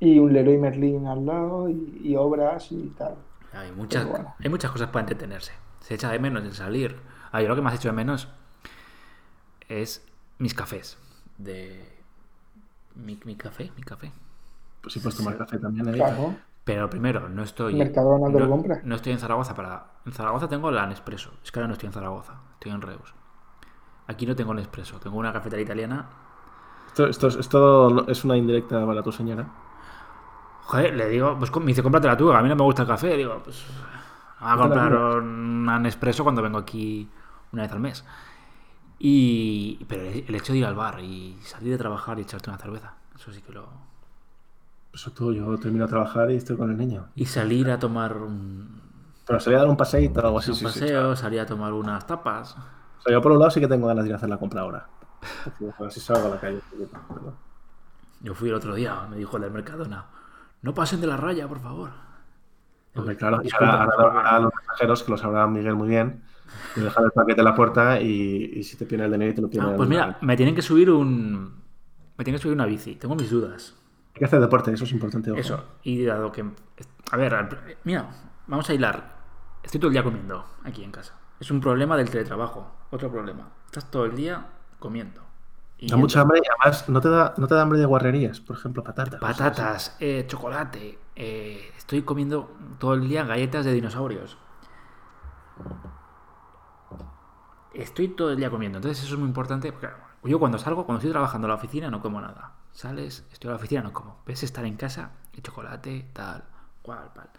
Y 0.00 0.18
un 0.18 0.32
Leroy 0.32 0.58
Merlin 0.58 1.06
al 1.06 1.24
lado 1.24 1.68
y, 1.68 2.00
y 2.02 2.16
obras 2.16 2.70
y 2.72 2.88
tal. 2.98 3.14
Hay 3.52 3.70
muchas, 3.72 4.06
bueno. 4.06 4.34
hay 4.38 4.50
muchas 4.50 4.70
cosas 4.70 4.88
para 4.88 5.00
entretenerse. 5.02 5.52
Se 5.80 5.94
echa 5.94 6.10
de 6.10 6.18
menos 6.18 6.42
el 6.44 6.52
salir. 6.54 6.96
Ah, 7.30 7.40
yo 7.40 7.48
lo 7.48 7.54
que 7.54 7.62
más 7.62 7.74
hecho 7.74 7.88
de 7.88 7.94
menos 7.94 8.28
es 9.68 10.06
mis 10.38 10.54
cafés. 10.54 10.98
De. 11.38 11.92
Mi, 12.94 13.18
mi 13.24 13.34
café, 13.36 13.72
mi 13.76 13.82
café. 13.82 14.12
Pues 14.80 14.92
si 14.94 15.00
puedes 15.00 15.16
tomar 15.16 15.36
café 15.36 15.58
también. 15.58 15.88
¿eh? 15.88 15.92
Claro, 15.94 16.34
Pero 16.64 16.88
primero, 16.90 17.28
no 17.28 17.42
estoy. 17.42 17.74
Mercadona 17.74 18.28
no, 18.28 18.48
compras. 18.48 18.84
no 18.84 18.94
estoy 18.94 19.12
en 19.12 19.18
Zaragoza 19.18 19.54
para. 19.54 19.86
En 20.06 20.12
Zaragoza 20.12 20.48
tengo 20.48 20.70
la 20.70 20.86
Nespresso. 20.86 21.30
Es 21.42 21.50
que 21.50 21.58
ahora 21.58 21.68
no 21.68 21.72
estoy 21.74 21.88
en 21.88 21.92
Zaragoza, 21.92 22.34
estoy 22.54 22.72
en 22.72 22.80
Reus. 22.82 23.14
Aquí 24.06 24.26
no 24.26 24.36
tengo 24.36 24.52
Nespresso, 24.54 24.98
tengo 25.00 25.16
una 25.16 25.32
cafetería 25.32 25.64
italiana. 25.64 26.06
Esto, 26.88 27.06
esto, 27.06 27.28
es- 27.28 27.36
esto 27.36 27.90
no- 27.90 28.06
es 28.06 28.24
una 28.24 28.36
indirecta 28.36 28.84
para 28.86 29.02
tu 29.02 29.10
señora. 29.10 29.46
Joder, 30.66 30.94
le 30.94 31.08
digo, 31.08 31.36
pues 31.38 31.54
me 31.56 31.66
dice, 31.66 31.82
cómpratela 31.82 32.16
tú, 32.16 32.32
a 32.32 32.40
mí 32.42 32.48
no 32.48 32.56
me 32.56 32.62
gusta 32.62 32.82
el 32.82 32.88
café. 32.88 33.16
Digo, 33.16 33.40
pues. 33.42 33.64
Voy 34.40 34.50
a 34.50 34.56
comprar 34.56 34.92
una 34.94 35.78
Nespresso 35.78 36.22
cuando 36.22 36.42
vengo 36.42 36.58
aquí 36.58 37.08
una 37.52 37.62
vez 37.62 37.72
al 37.72 37.80
mes. 37.80 38.04
Y, 39.06 39.84
pero 39.86 40.00
el 40.02 40.34
hecho 40.34 40.54
de 40.54 40.60
ir 40.60 40.64
al 40.64 40.74
bar 40.74 40.98
y 40.98 41.36
salir 41.42 41.72
de 41.72 41.76
trabajar 41.76 42.18
y 42.18 42.22
echarte 42.22 42.48
una 42.48 42.58
cerveza, 42.58 42.94
eso 43.14 43.30
sí 43.34 43.42
que 43.42 43.52
lo... 43.52 43.68
Eso 44.94 45.10
tú, 45.10 45.30
yo 45.34 45.58
termino 45.58 45.84
de 45.84 45.90
trabajar 45.90 46.30
y 46.30 46.36
estoy 46.36 46.56
con 46.56 46.70
el 46.70 46.78
niño. 46.78 47.08
Y 47.14 47.26
salir 47.26 47.70
a 47.70 47.78
tomar 47.78 48.16
un, 48.16 48.80
Pero 49.26 49.38
se 49.40 49.50
voy 49.50 49.56
a 49.56 49.58
dar 49.58 49.68
un 49.68 49.76
paseíto 49.76 50.20
o 50.20 50.24
algo 50.24 50.38
así. 50.38 50.52
un 50.52 50.56
sí, 50.56 50.60
sí, 50.60 50.80
paseo, 50.80 50.88
claro. 51.00 51.16
salir 51.16 51.40
a 51.40 51.44
tomar 51.44 51.74
unas 51.74 52.06
tapas. 52.06 52.52
O 52.56 53.02
sea, 53.02 53.12
yo 53.12 53.20
por 53.20 53.32
un 53.32 53.40
lado 53.40 53.50
sí 53.50 53.60
que 53.60 53.68
tengo 53.68 53.86
ganas 53.88 54.04
de 54.04 54.08
ir 54.08 54.14
a 54.14 54.16
hacer 54.16 54.30
la 54.30 54.38
compra 54.38 54.62
ahora. 54.62 54.88
A 55.78 55.82
ver 55.82 55.92
si 55.92 56.00
salgo 56.00 56.28
a 56.28 56.30
la 56.36 56.40
calle. 56.40 56.60
pero- 56.78 57.34
Yo 58.22 58.34
fui 58.34 58.48
el 58.48 58.54
otro 58.54 58.74
día, 58.74 59.06
me 59.10 59.18
dijo 59.18 59.36
el 59.36 59.42
del 59.42 59.52
Mercadona, 59.52 60.06
no 60.62 60.72
pasen 60.72 61.02
de 61.02 61.08
la 61.08 61.18
raya, 61.18 61.46
por 61.46 61.60
favor. 61.60 61.90
Hombre, 62.94 63.16
claro, 63.18 63.42
y 63.44 63.50
ahora, 63.52 63.82
ahora- 63.84 64.30
ahora 64.30 64.38
los 64.40 64.52
pasajeros, 64.52 65.02
que 65.02 65.10
lo 65.10 65.18
sabrá 65.18 65.46
Miguel 65.46 65.74
muy 65.74 65.88
bien, 65.88 66.22
te 66.74 66.80
dejan 66.80 67.04
el 67.04 67.10
paquete 67.12 67.40
en 67.40 67.44
la 67.44 67.54
puerta 67.54 68.00
y, 68.00 68.52
y 68.56 68.62
si 68.62 68.76
te 68.76 68.86
piden 68.86 69.06
el 69.06 69.12
dinero 69.12 69.34
te 69.34 69.42
lo 69.42 69.48
piden. 69.50 69.66
Ah, 69.66 69.74
pues 69.76 69.88
mira, 69.88 70.18
me 70.20 70.36
tienen 70.36 70.54
que 70.54 70.62
subir 70.62 70.90
un... 70.90 71.62
Me 72.16 72.24
tienen 72.24 72.38
que 72.38 72.42
subir 72.42 72.54
una 72.54 72.66
bici, 72.66 72.94
tengo 72.96 73.14
mis 73.16 73.30
dudas. 73.30 73.74
Hay 74.14 74.18
que 74.20 74.24
hacer 74.26 74.40
deporte, 74.40 74.72
eso 74.72 74.84
es 74.84 74.92
importante. 74.92 75.30
ojo. 75.30 75.40
Eso, 75.40 75.64
y 75.82 76.04
dado 76.04 76.30
que... 76.30 76.44
A 77.10 77.16
ver, 77.16 77.34
mira, 77.84 78.08
vamos 78.46 78.68
a 78.70 78.74
hilar. 78.74 79.14
Estoy 79.62 79.80
todo 79.80 79.88
el 79.88 79.94
día 79.94 80.04
comiendo 80.04 80.44
aquí 80.62 80.84
en 80.84 80.92
casa. 80.92 81.18
Es 81.40 81.50
un 81.50 81.60
problema 81.60 81.96
del 81.96 82.08
teletrabajo, 82.10 82.70
otro 82.90 83.10
problema. 83.10 83.48
Estás 83.66 83.90
todo 83.90 84.04
el 84.04 84.14
día 84.14 84.46
comiendo. 84.78 85.22
Y 85.78 85.88
Da 85.88 85.96
mucha 85.96 86.20
hambre 86.20 86.38
y 86.38 86.46
además 86.48 86.88
no 86.88 87.00
te 87.00 87.08
da, 87.08 87.34
no 87.36 87.48
te 87.48 87.54
da 87.56 87.62
hambre 87.62 87.78
de 87.80 87.84
guarrerías, 87.86 88.40
por 88.40 88.56
ejemplo, 88.56 88.84
patatas. 88.84 89.20
Patatas, 89.20 89.96
eh, 89.98 90.24
chocolate. 90.28 90.98
eh, 91.16 91.72
estoy 91.76 92.02
comiendo 92.02 92.50
todo 92.78 92.94
el 92.94 93.08
día 93.08 93.24
galletas 93.24 93.64
de 93.64 93.72
dinosaurios. 93.72 94.38
Estoy 97.74 98.08
todo 98.08 98.30
el 98.30 98.36
día 98.36 98.50
comiendo. 98.50 98.78
Entonces 98.78 99.04
eso 99.04 99.14
es 99.14 99.20
muy 99.20 99.28
importante. 99.28 99.72
porque 99.72 99.88
yo 100.24 100.38
cuando 100.38 100.58
salgo, 100.58 100.86
cuando 100.86 101.00
estoy 101.00 101.12
trabajando 101.12 101.46
en 101.46 101.50
la 101.50 101.56
oficina, 101.56 101.90
no 101.90 102.00
como 102.00 102.20
nada. 102.20 102.52
Sales, 102.72 103.24
estoy 103.32 103.48
en 103.48 103.52
la 103.52 103.56
oficina, 103.56 103.82
no 103.82 103.92
como. 103.92 104.18
Ves 104.26 104.42
estar 104.42 104.64
en 104.64 104.76
casa 104.76 105.10
y 105.32 105.40
chocolate, 105.40 106.06
tal, 106.12 106.44
cual, 106.82 107.10
cual. 107.14 107.30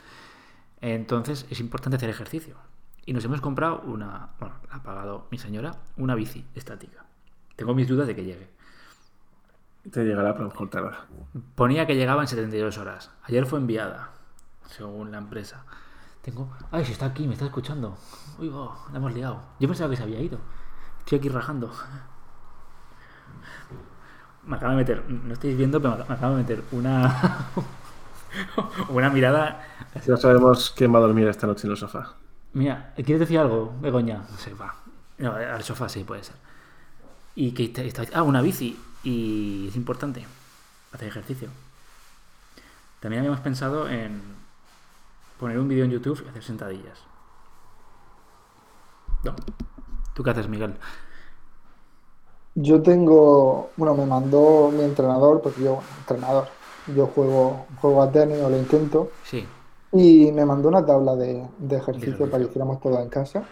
Entonces 0.81 1.45
es 1.49 1.59
importante 1.59 1.97
hacer 1.97 2.09
ejercicio. 2.09 2.55
Y 3.05 3.13
nos 3.13 3.23
hemos 3.25 3.41
comprado 3.41 3.81
una, 3.81 4.29
bueno, 4.39 4.55
la 4.69 4.77
ha 4.77 4.83
pagado 4.83 5.27
mi 5.29 5.37
señora, 5.37 5.75
una 5.97 6.15
bici 6.15 6.45
estática. 6.55 7.05
Tengo 7.55 7.73
mis 7.73 7.87
dudas 7.87 8.07
de 8.07 8.15
que 8.15 8.23
llegue. 8.23 8.49
Te 9.91 10.03
llegará, 10.03 10.33
pero 10.33 10.45
a 10.45 10.47
lo 10.47 10.51
mejor 10.51 10.69
tarda. 10.69 11.05
Ponía 11.53 11.85
que 11.85 11.95
llegaba 11.95 12.21
en 12.21 12.27
72 12.27 12.77
horas. 12.79 13.11
Ayer 13.23 13.45
fue 13.45 13.59
enviada, 13.59 14.11
según 14.67 15.11
la 15.11 15.19
empresa. 15.19 15.63
Tengo. 16.25 16.49
Ay, 16.71 16.83
si 16.83 16.91
está 16.93 17.05
aquí, 17.05 17.27
me 17.27 17.33
está 17.33 17.45
escuchando. 17.45 17.95
Uy, 18.39 18.49
va, 18.49 18.75
la 18.91 18.97
hemos 18.97 19.13
liado. 19.13 19.39
Yo 19.59 19.67
pensaba 19.67 19.91
que 19.91 19.95
se 19.97 20.01
había 20.01 20.19
ido. 20.19 20.39
Estoy 20.99 21.19
aquí 21.19 21.29
rajando. 21.29 21.71
Me 24.47 24.55
acaba 24.55 24.71
de 24.71 24.77
meter. 24.77 25.03
No 25.07 25.33
estáis 25.33 25.55
viendo, 25.55 25.79
pero 25.79 25.97
me 25.97 26.13
acaba 26.15 26.31
de 26.35 26.41
meter 26.41 26.63
una. 26.71 27.47
una 28.89 29.09
mirada. 29.11 29.61
Ya 30.05 30.17
sabemos 30.17 30.73
quién 30.75 30.91
va 30.93 30.97
a 30.97 31.01
dormir 31.01 31.27
esta 31.27 31.45
noche 31.45 31.67
en 31.67 31.71
el 31.71 31.77
sofá. 31.77 32.15
Mira, 32.53 32.93
¿quieres 32.95 33.19
decir 33.19 33.37
algo, 33.37 33.75
Begoña? 33.79 34.23
No 34.29 34.37
sé, 34.37 34.53
va. 34.55 34.73
No, 35.19 35.31
al 35.33 35.63
sofá 35.63 35.87
sí 35.89 36.03
puede 36.03 36.23
ser. 36.23 36.35
Y 37.35 37.51
que 37.51 37.65
está, 37.65 37.83
está- 37.83 38.03
ah, 38.17 38.23
una 38.23 38.41
bici. 38.41 38.79
Y 39.03 39.67
es 39.69 39.75
importante 39.75 40.25
hacer 40.91 41.07
ejercicio. 41.07 41.49
También 42.99 43.19
habíamos 43.19 43.41
pensado 43.41 43.87
en 43.87 44.21
poner 45.39 45.59
un 45.59 45.67
vídeo 45.67 45.85
en 45.85 45.91
YouTube 45.91 46.21
y 46.25 46.29
hacer 46.29 46.43
sentadillas. 46.43 46.99
No. 49.23 49.33
¿Tú 50.13 50.23
qué 50.23 50.29
haces, 50.29 50.47
Miguel? 50.47 50.75
Yo 52.55 52.81
tengo, 52.81 53.69
bueno, 53.75 53.95
me 53.95 54.05
mandó 54.05 54.71
mi 54.71 54.83
entrenador, 54.83 55.41
porque 55.41 55.61
yo, 55.63 55.79
entrenador, 55.99 56.47
yo 56.95 57.07
juego, 57.07 57.65
juego 57.81 58.01
a 58.01 58.11
tenis 58.11 58.37
o 58.41 58.49
lo 58.49 58.57
intento, 58.57 59.09
Sí. 59.23 59.45
y 59.91 60.31
me 60.31 60.45
mandó 60.45 60.69
una 60.69 60.85
tabla 60.85 61.15
de, 61.15 61.45
de 61.57 61.75
ejercicio 61.75 61.77
ejercicio. 61.77 62.29
para 62.31 62.43
que 62.43 62.49
hiciéramos 62.49 62.79
todo 62.79 62.99
en 63.01 63.09
casa. 63.09 63.43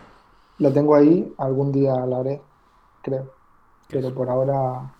La 0.59 0.71
tengo 0.71 0.95
ahí, 0.95 1.33
algún 1.37 1.71
día 1.71 1.93
la 2.05 2.19
haré, 2.19 2.41
creo, 3.01 3.33
pero 3.89 4.13
por 4.13 4.29
ahora... 4.29 4.93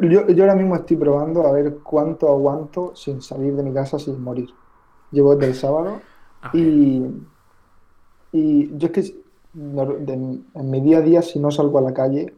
Yo, 0.00 0.26
yo 0.26 0.44
ahora 0.44 0.56
mismo 0.56 0.74
estoy 0.74 0.96
probando 0.96 1.46
a 1.46 1.52
ver 1.52 1.78
cuánto 1.84 2.28
aguanto 2.28 2.96
sin 2.96 3.22
salir 3.22 3.54
de 3.54 3.62
mi 3.62 3.72
casa 3.72 3.96
sin 3.98 4.20
morir. 4.20 4.52
Llevo 5.14 5.34
desde 5.36 5.46
el 5.52 5.54
sábado 5.54 6.00
A 6.42 6.56
ver, 6.56 6.72
y, 6.72 7.02
y 8.32 8.76
yo 8.76 8.86
es 8.88 8.92
que 8.92 9.24
en 9.54 10.70
mi 10.70 10.80
día 10.80 10.98
a 10.98 11.00
día, 11.02 11.22
si 11.22 11.38
no 11.38 11.50
salgo 11.50 11.78
a 11.78 11.82
la 11.82 11.94
calle, 11.94 12.34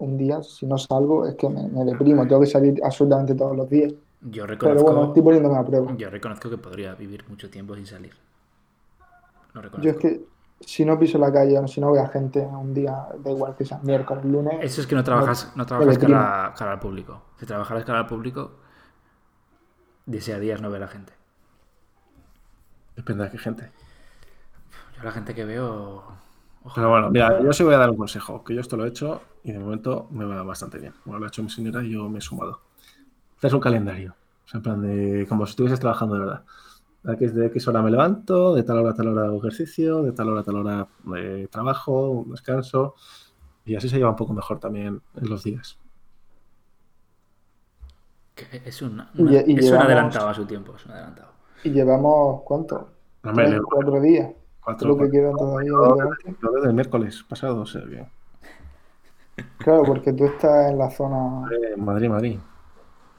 un 0.00 0.18
día, 0.18 0.42
si 0.42 0.66
no 0.66 0.76
salgo, 0.76 1.26
es 1.26 1.34
que 1.36 1.48
me, 1.48 1.66
me 1.68 1.84
deprimo. 1.84 2.26
Tengo 2.26 2.40
que 2.42 2.46
salir 2.46 2.80
absolutamente 2.84 3.34
todos 3.34 3.56
los 3.56 3.68
días. 3.70 3.92
yo 4.20 4.46
Pero 4.46 4.46
reconozco. 4.46 4.84
bueno, 4.84 5.04
estoy 5.06 5.22
poniéndome 5.22 5.56
a 5.56 5.64
prueba. 5.64 5.96
Yo 5.96 6.10
reconozco 6.10 6.50
que 6.50 6.58
podría 6.58 6.94
vivir 6.94 7.24
mucho 7.28 7.48
tiempo 7.50 7.74
sin 7.74 7.86
salir. 7.86 8.12
Lo 9.54 9.62
reconozco. 9.62 9.82
Yo 9.84 9.90
es 9.92 9.96
que 9.96 10.26
si 10.60 10.84
no 10.84 10.98
piso 10.98 11.18
la 11.18 11.32
calle, 11.32 11.66
si 11.68 11.80
no 11.80 11.92
veo 11.92 12.02
a 12.02 12.08
gente 12.08 12.40
un 12.40 12.74
día, 12.74 13.08
da 13.18 13.30
igual 13.30 13.54
que 13.56 13.64
sea 13.64 13.78
miércoles, 13.78 14.24
lunes, 14.24 14.54
Eso 14.60 14.80
es 14.80 14.86
que 14.86 14.94
no 14.94 15.04
trabajas, 15.04 15.52
no 15.56 15.64
trabajas 15.64 15.98
cara, 15.98 16.52
cara 16.56 16.72
al 16.72 16.80
público. 16.80 17.22
Si 17.38 17.46
trabajaras 17.46 17.84
cara 17.84 18.00
al 18.00 18.06
público, 18.06 18.50
desearías 20.06 20.60
no 20.60 20.70
ver 20.70 20.82
a 20.82 20.88
gente. 20.88 21.12
Depende 22.98 23.24
de 23.24 23.30
qué 23.30 23.38
gente. 23.38 23.70
Yo 24.96 25.04
la 25.04 25.12
gente 25.12 25.32
que 25.34 25.44
veo. 25.44 26.02
ojalá. 26.64 26.74
Pero 26.74 26.90
bueno, 26.90 27.10
mira, 27.10 27.40
yo 27.40 27.52
sí 27.52 27.62
voy 27.62 27.74
a 27.74 27.78
dar 27.78 27.90
un 27.90 27.96
consejo, 27.96 28.42
que 28.42 28.54
yo 28.56 28.60
esto 28.60 28.76
lo 28.76 28.84
he 28.84 28.88
hecho 28.88 29.22
y 29.44 29.52
de 29.52 29.58
momento 29.60 30.08
me 30.10 30.24
va 30.24 30.42
bastante 30.42 30.78
bien. 30.78 30.92
Bueno, 31.04 31.20
lo 31.20 31.26
ha 31.26 31.28
hecho 31.28 31.42
mi 31.44 31.48
señora 31.50 31.82
y 31.84 31.92
yo 31.92 32.08
me 32.08 32.18
he 32.18 32.20
sumado. 32.20 32.60
Haces 33.38 33.52
un 33.52 33.60
calendario, 33.60 34.16
o 34.44 34.48
sea, 34.48 34.58
en 34.58 34.62
plan 34.64 34.82
de 34.82 35.26
como 35.28 35.46
si 35.46 35.50
estuvieses 35.50 35.78
trabajando 35.78 36.14
de 36.16 36.20
verdad. 36.20 36.44
De 37.04 37.46
X, 37.46 37.68
hora 37.68 37.80
me 37.82 37.90
levanto, 37.92 38.54
de 38.56 38.64
tal 38.64 38.78
hora 38.78 38.90
a 38.90 38.94
tal 38.94 39.06
hora 39.08 39.26
hago 39.26 39.38
ejercicio, 39.38 40.02
de 40.02 40.10
tal 40.10 40.28
hora 40.30 40.40
a 40.40 40.44
tal 40.44 40.56
hora 40.56 40.88
eh, 41.16 41.46
trabajo, 41.50 42.24
descanso. 42.28 42.96
Y 43.64 43.76
así 43.76 43.88
se 43.88 43.96
lleva 43.98 44.10
un 44.10 44.16
poco 44.16 44.32
mejor 44.34 44.58
también 44.58 45.00
en 45.14 45.28
los 45.30 45.44
días. 45.44 45.78
Que 48.34 48.62
Es 48.64 48.82
una- 48.82 49.10
y 49.46 49.58
es 49.58 49.70
un 49.70 49.76
adelantado 49.78 50.28
a 50.28 50.34
su 50.34 50.44
tiempo. 50.46 50.74
Es 50.76 50.84
un 50.86 50.92
adelantado. 50.92 51.37
Y 51.64 51.70
llevamos, 51.70 52.42
¿cuánto? 52.42 52.88
Hombre, 53.24 53.46
Tres, 53.48 53.60
cuatro 53.64 54.00
días. 54.00 54.30
cuatro- 54.62 54.88
Lo 54.88 54.96
que 54.98 55.10
queda 55.10 55.32
todavía. 55.32 55.70
Yo 55.70 56.50
desde 56.52 56.68
el 56.68 56.74
miércoles 56.74 57.24
pasado, 57.28 57.60
o 57.62 57.66
sea 57.66 57.82
que. 57.82 58.06
Claro, 59.58 59.82
porque 59.84 60.12
tú 60.12 60.24
estás 60.24 60.70
en 60.70 60.78
la 60.78 60.90
zona, 60.90 61.48
eh, 61.52 61.76
Madrid, 61.76 62.08
Madrid. 62.08 62.38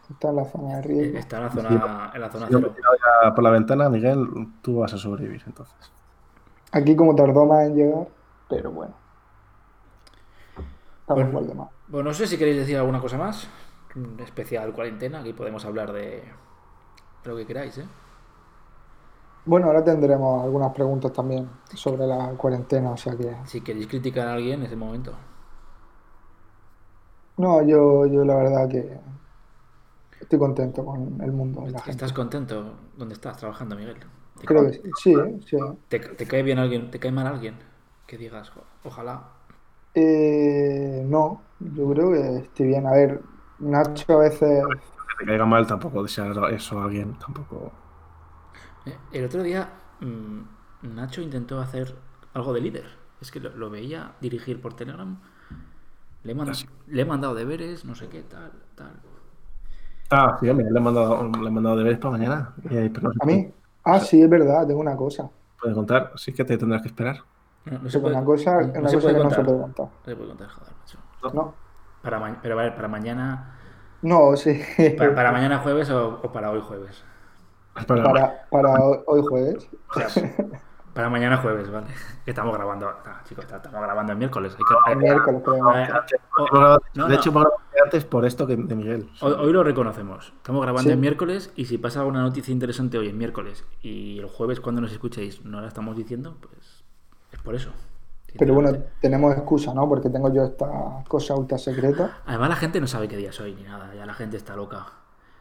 tú 0.07 0.13
estás 0.13 0.29
en 0.31 0.35
la 0.37 0.45
zona 0.45 0.67
de 0.75 0.79
Eh, 0.79 0.81
riesgo. 0.81 1.17
Está 1.19 1.37
en 1.37 1.43
la 1.43 1.49
zona, 1.51 2.11
en 2.15 2.21
la 2.21 2.29
zona 2.29 2.45
Si 2.47 2.51
yo 2.53 2.59
me 2.59 2.67
he 2.67 2.71
cero. 2.75 2.89
ya 3.23 3.33
por 3.35 3.43
la 3.43 3.51
ventana, 3.51 3.89
Miguel, 3.89 4.27
tú 4.61 4.79
vas 4.79 4.93
a 4.93 4.97
sobrevivir 4.97 5.43
entonces. 5.45 5.75
Aquí 6.71 6.95
como 6.95 7.15
tardó 7.15 7.45
más 7.45 7.65
en 7.67 7.75
llegar, 7.75 8.07
pero 8.49 8.71
bueno. 8.71 8.93
Estamos 11.01 11.23
Bueno. 11.23 11.29
igual 11.29 11.47
de 11.47 11.53
mal. 11.55 11.67
Bueno, 11.87 12.09
no 12.09 12.13
sé 12.13 12.27
si 12.27 12.37
queréis 12.37 12.57
decir 12.57 12.77
alguna 12.77 12.99
cosa 12.99 13.17
más. 13.17 13.47
Un 13.95 14.19
especial 14.19 14.71
cuarentena. 14.73 15.21
Aquí 15.21 15.33
podemos 15.33 15.65
hablar 15.65 15.91
de, 15.91 16.01
de 17.23 17.29
lo 17.29 17.35
que 17.35 17.45
queráis, 17.47 17.77
¿eh? 17.79 17.85
Bueno, 19.45 19.67
ahora 19.67 19.83
tendremos 19.83 20.43
algunas 20.43 20.73
preguntas 20.73 21.11
también 21.11 21.49
sobre 21.73 22.05
la 22.05 22.29
cuarentena, 22.37 22.91
o 22.91 22.97
sea 22.97 23.15
que... 23.17 23.35
Si 23.45 23.61
queréis 23.61 23.87
criticar 23.87 24.27
a 24.27 24.33
alguien, 24.33 24.63
es 24.63 24.71
el 24.71 24.77
momento. 24.77 25.15
No, 27.37 27.63
yo, 27.63 28.05
yo 28.05 28.23
la 28.23 28.35
verdad 28.35 28.69
que 28.69 28.99
estoy 30.21 30.39
contento 30.39 30.85
con 30.85 31.19
el 31.21 31.31
mundo 31.31 31.63
y 31.67 31.71
la 31.71 31.79
gente. 31.79 31.91
¿Estás 31.91 32.13
contento? 32.13 32.73
¿Dónde 32.97 33.13
estás 33.15 33.37
trabajando, 33.37 33.75
Miguel? 33.75 33.97
¿Te, 34.39 34.45
Creo 34.45 34.65
que 34.69 34.81
sí, 34.95 35.13
sí. 35.45 35.57
te- 35.89 35.99
te 35.99 36.25
cae 36.27 36.43
bien 36.43 36.59
alguien? 36.59 36.91
¿Te 36.91 36.99
cae 36.99 37.11
mal 37.11 37.27
alguien? 37.27 37.55
Que 38.07 38.17
digas, 38.17 38.49
"Jo, 38.49 38.61
ojalá. 38.83 39.23
Eh, 39.93 41.03
no, 41.05 41.41
yo 41.59 41.89
creo 41.89 42.11
que 42.11 42.37
estoy 42.45 42.67
bien. 42.67 42.87
A 42.87 42.91
ver, 42.91 43.21
Nacho 43.59 44.13
a 44.13 44.17
veces... 44.17 44.63
Que 44.65 45.15
te 45.19 45.25
caiga 45.25 45.45
mal 45.45 45.67
tampoco 45.67 46.03
desear 46.03 46.31
eso 46.53 46.79
a 46.79 46.83
alguien, 46.85 47.17
tampoco. 47.19 47.71
Eh, 48.85 48.97
El 49.11 49.25
otro 49.25 49.43
día 49.43 49.69
mm, 50.01 50.41
Nacho 50.95 51.21
intentó 51.21 51.59
hacer 51.59 51.95
algo 52.33 52.53
de 52.53 52.61
líder. 52.61 52.85
Es 53.21 53.31
que 53.31 53.39
lo, 53.39 53.49
lo 53.55 53.69
veía 53.69 54.15
dirigir 54.21 54.61
por 54.61 54.75
Telegram. 54.75 55.19
Le 56.23 56.31
he, 56.31 56.35
mand- 56.35 56.51
Así. 56.51 56.67
le 56.87 57.01
he 57.01 57.05
mandado 57.05 57.35
deberes, 57.35 57.83
no 57.85 57.93
sé 57.95 58.07
qué, 58.09 58.23
tal, 58.23 58.51
tal. 58.75 59.01
Ah, 60.11 60.37
sí, 60.39 60.49
hombre, 60.49 60.65
le 60.71 60.79
he 60.79 60.81
mandado, 60.81 61.23
le 61.29 61.47
he 61.47 61.51
mandado 61.51 61.77
deberes 61.77 61.99
para 61.99 62.11
mañana. 62.11 62.55
Pero 62.63 63.01
no 63.01 63.11
¿A 63.19 63.25
mí? 63.25 63.53
Ah, 63.83 63.99
sí, 63.99 64.21
es 64.21 64.29
verdad, 64.29 64.67
tengo 64.67 64.81
una 64.81 64.95
cosa. 64.95 65.29
puede 65.59 65.73
contar, 65.75 66.11
sí 66.17 66.33
que 66.33 66.43
te 66.45 66.57
tendrás 66.57 66.81
que 66.81 66.87
esperar. 66.89 67.17
No, 67.65 67.79
no 67.79 67.89
se 67.89 67.99
Tengo 67.99 68.07
puede, 68.07 68.17
una 68.17 68.23
cosa, 68.25 68.61
no 68.73 68.73
una 68.79 68.89
se 68.89 68.97
cosa 68.97 68.99
puede 68.99 69.13
que 69.13 69.19
no 69.21 69.31
se 69.31 69.41
contar. 69.41 69.43
puede 69.43 69.59
contar. 69.59 69.87
No 70.03 70.11
se 70.11 70.15
puede 70.15 70.29
contar, 70.29 70.49
joder, 70.49 70.75
macho. 70.77 70.99
¿No? 71.33 71.55
Para 72.01 72.19
ma- 72.19 72.39
pero 72.41 72.59
a 72.59 72.63
ver, 72.63 72.75
para 72.75 72.87
mañana, 72.87 73.55
No, 74.01 74.35
sí. 74.35 74.61
para, 74.95 75.15
para 75.15 75.31
mañana 75.31 75.59
jueves 75.59 75.89
o, 75.89 76.19
o 76.23 76.31
para 76.31 76.51
hoy 76.51 76.61
jueves. 76.61 77.03
Espera, 77.77 78.03
Para, 78.03 78.45
para 78.49 78.73
hoy 78.81 78.99
hoy 79.05 79.21
jueves. 79.27 79.69
O 79.89 79.99
sea, 80.09 80.35
Para 80.93 81.07
mañana 81.09 81.37
jueves, 81.37 81.71
¿vale? 81.71 81.85
Que 82.25 82.31
estamos 82.31 82.53
grabando. 82.53 82.89
Ah, 82.89 83.21
chicos, 83.23 83.45
estamos 83.45 83.79
grabando 83.81 84.11
el 84.11 84.17
miércoles. 84.17 84.57
Hay 84.85 84.93
que- 84.95 84.99
miércoles. 84.99 85.41
Eh, 85.47 85.87
oh, 86.51 86.77
no, 86.95 87.03
de 87.07 87.09
no. 87.09 87.13
hecho, 87.13 87.31
antes 87.85 88.03
por 88.05 88.25
esto 88.25 88.45
que 88.47 88.57
de 88.57 88.75
Miguel. 88.75 89.09
Hoy, 89.21 89.33
hoy 89.33 89.53
lo 89.53 89.63
reconocemos. 89.63 90.33
Estamos 90.35 90.61
grabando 90.61 90.89
Sí. 90.89 90.93
el 90.93 90.97
miércoles 90.97 91.53
y 91.55 91.65
si 91.65 91.77
pasa 91.77 91.99
alguna 92.01 92.21
noticia 92.23 92.51
interesante 92.51 92.97
hoy 92.97 93.07
en 93.07 93.17
miércoles 93.17 93.63
y 93.81 94.19
el 94.19 94.25
jueves 94.25 94.59
cuando 94.59 94.81
nos 94.81 94.91
escuchéis 94.91 95.45
no 95.45 95.61
la 95.61 95.67
estamos 95.67 95.95
diciendo, 95.95 96.35
pues 96.41 96.83
es 97.31 97.39
por 97.39 97.55
eso. 97.55 97.69
Pero 98.37 98.53
bueno, 98.55 98.71
tenemos 98.99 99.33
excusa, 99.35 99.73
¿no? 99.73 99.87
Porque 99.87 100.09
tengo 100.09 100.33
yo 100.33 100.43
esta 100.43 100.67
cosa 101.07 101.35
ultra 101.35 101.57
secreta. 101.57 102.17
Además 102.25 102.49
la 102.49 102.55
gente 102.57 102.81
no 102.81 102.87
sabe 102.87 103.07
qué 103.07 103.15
día 103.15 103.29
es 103.29 103.39
hoy 103.39 103.55
ni 103.55 103.63
nada. 103.63 103.93
Ya 103.95 104.05
la 104.05 104.13
gente 104.15 104.37
está 104.37 104.55
loca. 104.55 104.85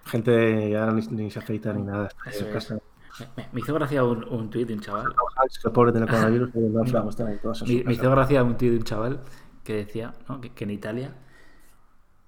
Gente 0.09 0.70
ya 0.70 0.86
ni, 0.90 1.06
ni 1.09 1.30
se 1.30 1.38
afeita 1.38 1.72
ni 1.72 1.82
nada. 1.82 2.09
Eso 2.26 2.46
es. 2.46 2.52
casa. 2.52 2.78
Me, 3.52 3.61
hizo 3.61 3.74
gracia 3.74 4.04
un, 4.04 4.22
un 4.24 4.48
tuit 4.48 4.66
de 4.68 4.74
un 4.74 4.80
chaval. 4.80 5.12
El 5.64 5.72
pobre 5.72 5.90
tiene 5.92 6.06
coronavirus 6.11 6.50
y 6.54 6.59
no 6.61 6.84
vamos, 6.92 7.16
Me, 7.84 7.92
hizo 7.92 8.11
gracia 8.11 8.42
un 8.44 8.56
tuit 8.56 8.70
de 8.72 8.76
un 8.78 8.84
chaval 8.84 9.20
que 9.64 9.74
decía 9.74 10.14
¿no? 10.28 10.40
que, 10.40 10.50
que 10.52 10.64
en 10.64 10.70
Italia 10.70 11.12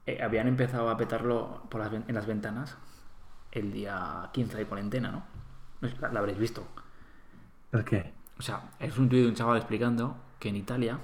eh, 0.06 0.18
habían 0.22 0.48
empezado 0.48 0.90
a 0.90 0.96
petarlo 0.96 1.62
por 1.70 1.80
las 1.80 1.92
en 1.92 2.14
las 2.14 2.26
ventanas 2.26 2.76
el 3.52 3.72
día 3.72 4.28
15 4.32 4.56
de 4.58 4.66
cuarentena, 4.66 5.10
¿no? 5.10 5.22
La, 6.00 6.12
la 6.12 6.20
habréis 6.20 6.38
visto. 6.38 6.64
¿El 7.72 7.84
qué? 7.84 8.12
O 8.38 8.42
sea, 8.42 8.70
es 8.78 8.96
un 8.98 9.08
tuit 9.08 9.22
de 9.22 9.28
un 9.28 9.34
chaval 9.34 9.56
explicando 9.58 10.16
que 10.38 10.48
en 10.48 10.56
Italia, 10.56 10.94
a- 10.94 10.98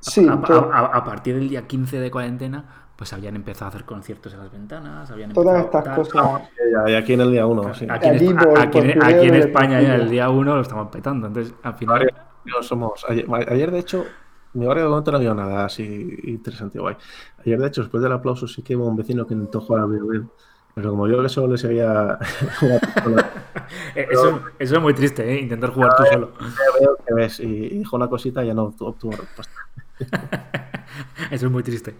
Sí, 0.00 0.26
a, 0.28 0.40
todo- 0.40 0.72
a- 0.72 0.78
a- 0.78 0.96
a 0.98 1.04
partir 1.04 1.34
del 1.34 1.48
día 1.48 1.66
15 1.66 1.98
de 1.98 2.10
cuarentena, 2.10 2.83
pues 2.96 3.12
habían 3.12 3.34
empezado 3.36 3.66
a 3.66 3.68
hacer 3.70 3.84
conciertos 3.84 4.32
en 4.34 4.38
las 4.40 4.52
ventanas, 4.52 5.10
habían 5.10 5.32
todas 5.32 5.56
empezado 5.64 5.82
estas 5.84 6.12
tal. 6.12 6.22
cosas. 6.32 6.48
Ya, 6.86 6.90
y 6.92 6.94
aquí 6.94 7.12
en 7.14 7.20
el 7.22 7.30
día 7.32 7.46
uno, 7.46 7.74
sí. 7.74 7.86
Aquí, 7.90 8.06
en, 8.08 8.14
Aquí 8.16 8.26
Espa- 8.28 8.44
por- 8.44 8.58
aquí 8.60 8.78
en- 8.78 8.92
por 8.98 9.04
aquí 9.04 9.12
en 9.14 9.20
Twitter, 9.20 9.38
España 9.48 9.80
ya 9.82 9.94
el 9.96 10.08
día 10.10 10.28
1 10.30 10.54
lo 10.54 10.60
estamos 10.60 10.88
petando. 10.90 11.26
Entonces, 11.26 11.54
al 11.62 11.74
final... 11.74 11.96
Ayer, 12.02 12.14
no 12.44 12.62
somos, 12.62 13.04
ayer, 13.08 13.26
ayer, 13.48 13.70
de 13.70 13.78
hecho, 13.80 14.04
mi 14.52 14.66
barrio 14.66 14.84
de 14.84 14.90
momento 14.90 15.10
no 15.10 15.16
había 15.16 15.34
nada 15.34 15.64
así 15.64 16.16
interesante 16.24 16.78
guay. 16.78 16.96
Ayer, 17.44 17.58
de 17.58 17.66
hecho, 17.66 17.80
después 17.82 18.02
del 18.02 18.12
aplauso, 18.12 18.46
sí 18.46 18.62
que 18.62 18.76
hubo 18.76 18.86
un 18.86 18.96
vecino 18.96 19.26
que 19.26 19.34
intentó 19.34 19.60
jugar 19.60 19.82
a 19.82 19.86
Bill 19.86 20.28
Pero 20.74 20.90
como 20.90 21.08
yo 21.08 21.20
que 21.22 21.28
solo 21.28 21.52
le 21.52 21.58
seguía. 21.58 22.18
Eso, 23.94 24.42
eso 24.58 24.74
es 24.76 24.82
muy 24.82 24.92
triste, 24.94 25.28
¿eh? 25.32 25.40
Intentar 25.40 25.70
jugar 25.70 25.96
tú 25.96 26.04
solo. 26.12 26.32
veo 26.80 26.96
que 27.06 27.14
ves 27.14 27.40
y 27.40 27.70
dijo 27.78 27.96
una 27.96 28.08
cosita 28.08 28.44
y 28.44 28.48
ya 28.48 28.54
no 28.54 28.70
obtu- 28.70 28.88
obtuvo 28.88 29.12
respuesta. 29.12 29.54
Eso 31.30 31.46
es 31.46 31.52
muy 31.52 31.62
triste. 31.62 31.94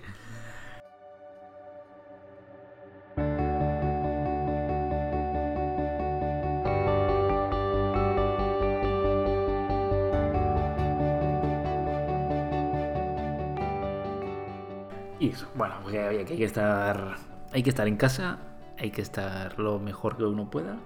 Y 15.24 15.34
bueno, 15.56 15.74
pues 15.82 15.94
hay 15.96 16.24
que 16.24 16.44
estar. 16.44 17.16
Hay 17.52 17.62
que 17.62 17.70
estar 17.70 17.86
en 17.86 17.96
casa, 17.96 18.38
hay 18.78 18.90
que 18.90 19.00
estar 19.02 19.58
lo 19.58 19.78
mejor 19.78 20.16
que 20.16 20.24
uno 20.24 20.50
pueda. 20.50 20.76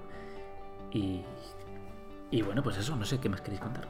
Y. 0.92 1.22
Y 2.30 2.42
bueno, 2.42 2.62
pues 2.62 2.76
eso, 2.76 2.94
no 2.94 3.04
sé 3.04 3.18
qué 3.18 3.28
más 3.28 3.40
queréis 3.40 3.60
contar. 3.60 3.88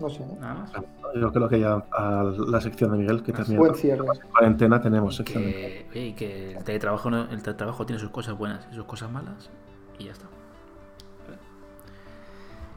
No 0.00 0.08
sé. 0.08 0.24
Nada 0.40 0.54
más. 0.54 0.72
Yo 1.14 1.32
creo 1.32 1.48
que 1.48 1.60
ya 1.60 1.74
a 1.92 2.22
la 2.24 2.60
sección 2.60 2.92
de 2.92 2.98
Miguel, 2.98 3.22
que 3.22 3.32
Buen 3.32 3.74
cierre. 3.74 4.04
en 4.06 4.30
cuarentena, 4.30 4.80
tenemos 4.80 5.16
sección 5.16 5.42
de 5.44 5.50
que, 5.52 5.86
oye, 5.90 6.06
y 6.06 6.12
que 6.14 6.52
el 6.52 6.64
teletrabajo, 6.64 7.10
no- 7.10 7.22
el 7.30 7.42
teletrabajo 7.42 7.84
tiene 7.84 7.98
sus 8.00 8.10
cosas 8.10 8.36
buenas 8.38 8.66
y 8.70 8.74
sus 8.74 8.84
cosas 8.84 9.10
malas 9.10 9.50
y 9.98 10.04
ya 10.04 10.12
está. 10.12 10.26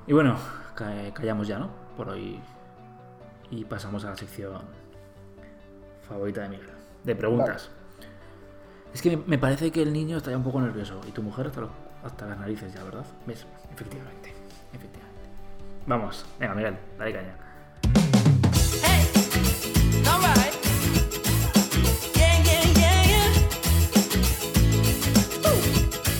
Y 0.07 0.13
bueno, 0.13 0.35
ca- 0.75 1.13
callamos 1.13 1.47
ya, 1.47 1.59
¿no? 1.59 1.69
Por 1.95 2.09
hoy. 2.09 2.39
Y 3.49 3.65
pasamos 3.65 4.03
a 4.05 4.09
la 4.11 4.15
sección 4.17 4.61
favorita 6.07 6.41
de 6.41 6.49
Miguel. 6.49 6.69
De 7.03 7.15
preguntas. 7.15 7.69
Es 8.93 9.01
que 9.01 9.17
me, 9.17 9.37
parece 9.37 9.71
que 9.71 9.81
el 9.81 9.93
niño 9.93 10.17
está 10.17 10.31
ya 10.31 10.37
un 10.37 10.43
poco 10.43 10.59
nervioso 10.61 10.99
y 11.07 11.11
tu 11.11 11.23
mujer 11.23 11.47
hasta, 11.47 11.61
lo- 11.61 11.71
hasta 12.03 12.25
las 12.27 12.37
narices 12.39 12.73
ya, 12.73 12.83
¿verdad? 12.83 13.05
¿Ves? 13.25 13.45
Efectivamente. 13.73 14.33
Efectivamente. 14.73 15.29
Vamos, 15.87 16.25
venga 16.39 16.53
Miguel, 16.55 16.77
dale 16.97 17.13
caña. 17.13 17.35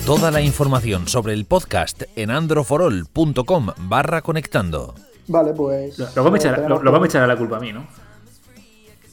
Toda 0.06 0.30
la 0.30 0.40
información 0.40 1.06
sobre 1.08 1.32
el 1.32 1.44
podcast 1.46 2.02
en 2.16 2.30
androforol.com 2.30 3.68
barra 3.78 4.20
conectando. 4.20 4.94
Vale, 5.28 5.52
pues. 5.52 5.98
Lo, 5.98 6.08
lo 6.16 6.24
va 6.24 6.30
a 6.30 6.32
eh, 6.32 6.36
echar, 6.36 6.54
tenemos 6.56 6.78
lo, 6.82 6.82
lo 6.90 6.92
va 6.98 7.04
a 7.04 7.06
echar 7.06 7.22
a 7.22 7.26
la 7.26 7.36
culpa 7.36 7.56
a 7.56 7.60
mí, 7.60 7.72
¿no? 7.72 7.86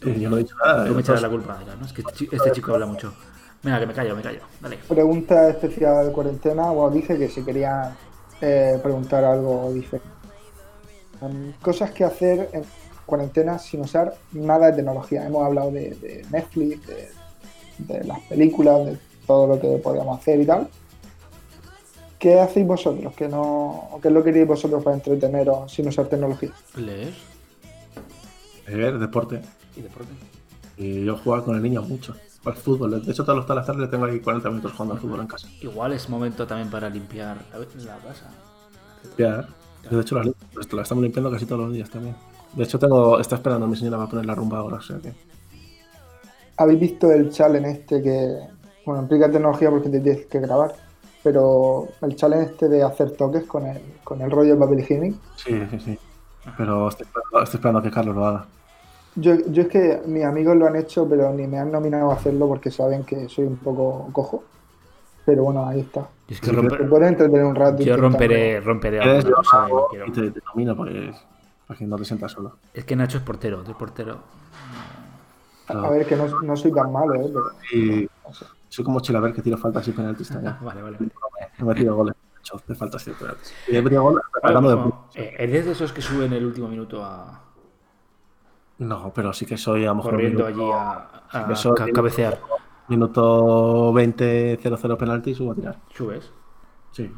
Yo 0.01 0.29
no 0.29 0.37
he 0.37 0.39
dicho 0.39 0.55
nada. 0.63 0.77
Luego 0.79 0.95
me 0.95 0.99
entonces- 1.01 1.21
la 1.21 1.29
culpa. 1.29 1.59
¿no? 1.79 1.85
Es 1.85 1.93
que 1.93 2.03
chi- 2.13 2.29
este 2.31 2.51
chico 2.51 2.73
habla 2.73 2.85
mucho. 2.85 3.13
Venga, 3.61 3.79
que 3.79 3.85
me 3.87 3.93
callo, 3.93 4.15
me 4.15 4.21
callo. 4.21 4.39
Dale. 4.61 4.77
Pregunta 4.87 5.49
especial 5.49 6.07
de 6.07 6.11
cuarentena. 6.13 6.69
Bueno, 6.71 6.95
dice 6.95 7.17
que 7.17 7.27
si 7.27 7.43
quería 7.43 7.95
eh, 8.41 8.79
preguntar 8.81 9.23
algo 9.25 9.71
diferente. 9.73 10.07
Em, 11.21 11.51
cosas 11.61 11.91
que 11.91 12.05
hacer 12.05 12.49
en 12.53 12.63
cuarentena 13.05 13.59
sin 13.59 13.81
usar 13.81 14.15
nada 14.31 14.67
de 14.67 14.73
tecnología. 14.77 15.25
Hemos 15.25 15.45
hablado 15.45 15.71
de, 15.71 15.89
de 15.95 16.25
Netflix, 16.31 16.87
de, 16.87 17.09
de 17.79 18.03
las 18.05 18.19
películas, 18.21 18.85
de 18.85 18.97
todo 19.27 19.47
lo 19.47 19.59
que 19.59 19.67
podíamos 19.83 20.17
hacer 20.19 20.39
y 20.39 20.45
tal. 20.45 20.69
¿Qué 22.17 22.39
hacéis 22.39 22.65
vosotros? 22.67 23.13
¿Qué, 23.15 23.27
no, 23.27 23.89
o 23.91 23.99
¿Qué 24.01 24.07
es 24.09 24.13
lo 24.13 24.23
que 24.23 24.31
queréis 24.31 24.47
vosotros 24.47 24.81
para 24.83 24.95
entreteneros 24.95 25.71
sin 25.71 25.87
usar 25.87 26.07
tecnología? 26.07 26.51
Leer 26.75 27.13
Leer, 28.67 28.99
deporte. 28.99 29.41
Y 29.79 29.83
deporte. 29.83 30.11
Y 30.77 31.05
yo 31.05 31.17
jugar 31.17 31.43
con 31.43 31.55
el 31.55 31.61
niño 31.61 31.81
mucho. 31.81 32.15
Al 32.45 32.53
fútbol. 32.53 33.03
De 33.03 33.11
hecho, 33.11 33.23
todas 33.25 33.45
las 33.47 33.65
tardes 33.65 33.81
le 33.81 33.87
tengo 33.87 34.05
ahí 34.05 34.19
40 34.21 34.49
minutos 34.49 34.71
jugando 34.71 34.93
al 34.95 34.99
fútbol 35.01 35.19
en 35.19 35.27
casa. 35.27 35.47
Igual 35.61 35.93
es 35.93 36.09
momento 36.09 36.47
también 36.47 36.69
para 36.69 36.89
limpiar 36.89 37.37
la, 37.51 37.59
la 37.59 37.97
casa. 37.97 38.31
Ya. 39.17 39.47
De 39.89 40.01
hecho, 40.01 40.19
pues, 40.53 40.73
la 40.73 40.81
estamos 40.81 41.03
limpiando 41.03 41.31
casi 41.31 41.45
todos 41.45 41.61
los 41.61 41.73
días 41.73 41.89
también. 41.89 42.15
De 42.53 42.63
hecho, 42.63 42.79
tengo, 42.79 43.19
está 43.19 43.35
esperando 43.35 43.65
a 43.65 43.69
mi 43.69 43.75
señora 43.75 43.97
va 43.97 44.05
a 44.05 44.09
poner 44.09 44.25
la 44.25 44.35
rumba 44.35 44.59
ahora, 44.59 44.77
o 44.77 44.81
sea 44.81 44.97
que. 44.99 45.13
¿Habéis 46.57 46.79
visto 46.79 47.11
el 47.11 47.29
challenge 47.29 47.71
este 47.71 48.01
que, 48.01 48.39
bueno, 48.85 49.01
implica 49.03 49.31
tecnología 49.31 49.69
porque 49.69 49.89
te 49.89 49.99
tienes 49.99 50.25
que 50.25 50.39
grabar, 50.39 50.75
pero 51.23 51.87
el 52.01 52.15
challenge 52.15 52.51
este 52.51 52.67
de 52.67 52.83
hacer 52.83 53.11
toques 53.11 53.43
con 53.45 53.65
el, 53.65 53.81
con 54.03 54.21
el 54.21 54.29
rollo 54.31 54.55
de 54.55 54.59
papel 54.59 54.79
higiénico? 54.79 55.19
Sí, 55.35 55.61
sí, 55.71 55.79
sí. 55.79 55.99
Pero 56.57 56.89
estoy 56.89 57.05
esperando, 57.05 57.43
estoy 57.43 57.57
esperando 57.57 57.79
a 57.79 57.83
que 57.83 57.91
Carlos 57.91 58.15
lo 58.15 58.25
haga. 58.25 58.45
Yo, 59.15 59.35
yo 59.51 59.63
es 59.63 59.67
que 59.67 60.01
mis 60.05 60.23
amigos 60.23 60.55
lo 60.55 60.67
han 60.67 60.75
hecho, 60.75 61.07
pero 61.09 61.33
ni 61.33 61.45
me 61.47 61.57
han 61.57 61.71
nominado 61.71 62.11
a 62.11 62.15
hacerlo 62.15 62.47
porque 62.47 62.71
saben 62.71 63.03
que 63.03 63.27
soy 63.27 63.45
un 63.45 63.57
poco 63.57 64.09
cojo. 64.13 64.43
Pero 65.25 65.43
bueno, 65.43 65.67
ahí 65.67 65.81
está. 65.81 66.01
Yo 66.27 66.35
es 66.35 66.39
que 66.41 66.47
Sí, 66.47 66.55
romper- 66.55 66.77
Te 66.77 66.85
puedes 66.85 67.09
entretener 67.09 67.43
un 67.45 67.55
rato. 67.55 67.83
yo 67.83 67.97
romperé, 67.97 68.59
romperé 68.61 68.99
alguna 69.01 69.23
yo 69.29 69.35
cosa 69.35 69.69
y 69.69 69.73
no 69.73 69.87
quiero. 69.89 70.07
y 70.07 70.11
te, 70.11 70.31
te 70.31 70.41
nomino 70.47 70.75
porque, 70.75 71.11
para 71.67 71.77
que 71.77 71.85
no 71.85 71.97
te 71.97 72.05
sientas 72.05 72.31
solo. 72.31 72.59
Es 72.73 72.85
que 72.85 72.95
Nacho 72.95 73.17
es 73.17 73.23
portero, 73.23 73.63
tú 73.63 73.71
es 73.71 73.77
portero. 73.77 74.19
A 75.67 75.89
ver, 75.91 76.05
que 76.07 76.15
no, 76.15 76.25
no 76.41 76.55
soy 76.55 76.71
tan 76.73 76.91
malo, 76.91 77.13
¿eh? 77.15 77.29
Pero, 77.31 77.51
Y 77.73 78.07
no 78.25 78.33
sé. 78.33 78.45
soy 78.69 78.85
como 78.85 78.99
Chilaver 79.01 79.33
que 79.33 79.41
tiro 79.41 79.57
faltas 79.57 79.87
y 79.87 79.91
penaltis 79.91 80.29
también. 80.33 80.55
Vale, 80.63 80.81
vale. 80.81 80.97
vale. 80.97 81.11
He 81.57 81.63
metido 81.63 81.95
goles 81.95 82.15
de 82.15 82.19
de 82.67 82.75
faltas 82.75 83.05
y 83.07 83.11
de 83.11 83.17
penaltis. 83.17 83.53
Y 83.67 83.75
he 83.75 83.81
metido 83.81 84.01
goles 84.03 84.23
hablando 84.41 84.69
de 84.69 84.75
Bueno, 84.75 84.91
puntos. 85.01 85.15
eh, 85.17 85.35
¿Eres 85.37 85.65
de 85.65 85.71
esos 85.73 85.93
que 85.93 86.01
suben 86.01 86.33
el 86.33 86.45
último 86.45 86.67
minuto 86.67 87.03
a, 87.03 87.48
No, 88.79 89.11
pero 89.13 89.31
sí 89.33 89.45
que 89.45 89.57
soy 89.57 89.83
a 89.85 89.89
lo 89.89 89.95
mejor 89.95 90.11
corriendo 90.13 90.45
minuto, 90.45 90.61
allí 90.63 90.71
a, 90.73 91.47
a 91.49 91.51
Eso, 91.53 91.73
ca- 91.75 91.83
minuto- 91.85 91.95
cabecear? 92.01 92.39
minuto 92.87 93.93
20 93.93 94.57
0-0 94.59 94.97
penalti 94.97 95.31
y 95.31 95.35
subo 95.35 95.51
a 95.51 95.55
tirar. 95.55 95.79
¿Subes? 95.93 96.31
Sí. 96.91 97.13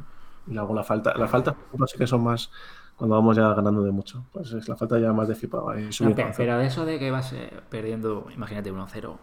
Y 0.47 0.53
luego 0.53 0.73
la 0.75 0.83
falta. 0.83 1.13
Las 1.15 1.29
faltas, 1.31 1.53
por 1.53 1.65
ejemplo, 1.67 1.87
sí 1.87 1.97
que 1.97 2.07
son 2.07 2.23
más 2.23 2.51
cuando 2.95 3.15
vamos 3.15 3.37
ya 3.37 3.53
ganando 3.53 3.81
de 3.83 3.91
mucho. 3.91 4.25
Pues 4.33 4.51
es 4.53 4.67
la 4.67 4.75
falta 4.75 4.99
ya 4.99 5.13
más 5.13 5.27
de 5.27 5.35
flipado. 5.35 5.69
ahí 5.69 5.89
No, 6.01 6.13
pero 6.35 6.57
de 6.57 6.65
eso 6.65 6.83
de 6.85 6.99
que 6.99 7.09
vas 7.11 7.31
eh, 7.33 7.51
perdiendo, 7.69 8.25
imagínate 8.33 8.71
1-0, 8.73 9.17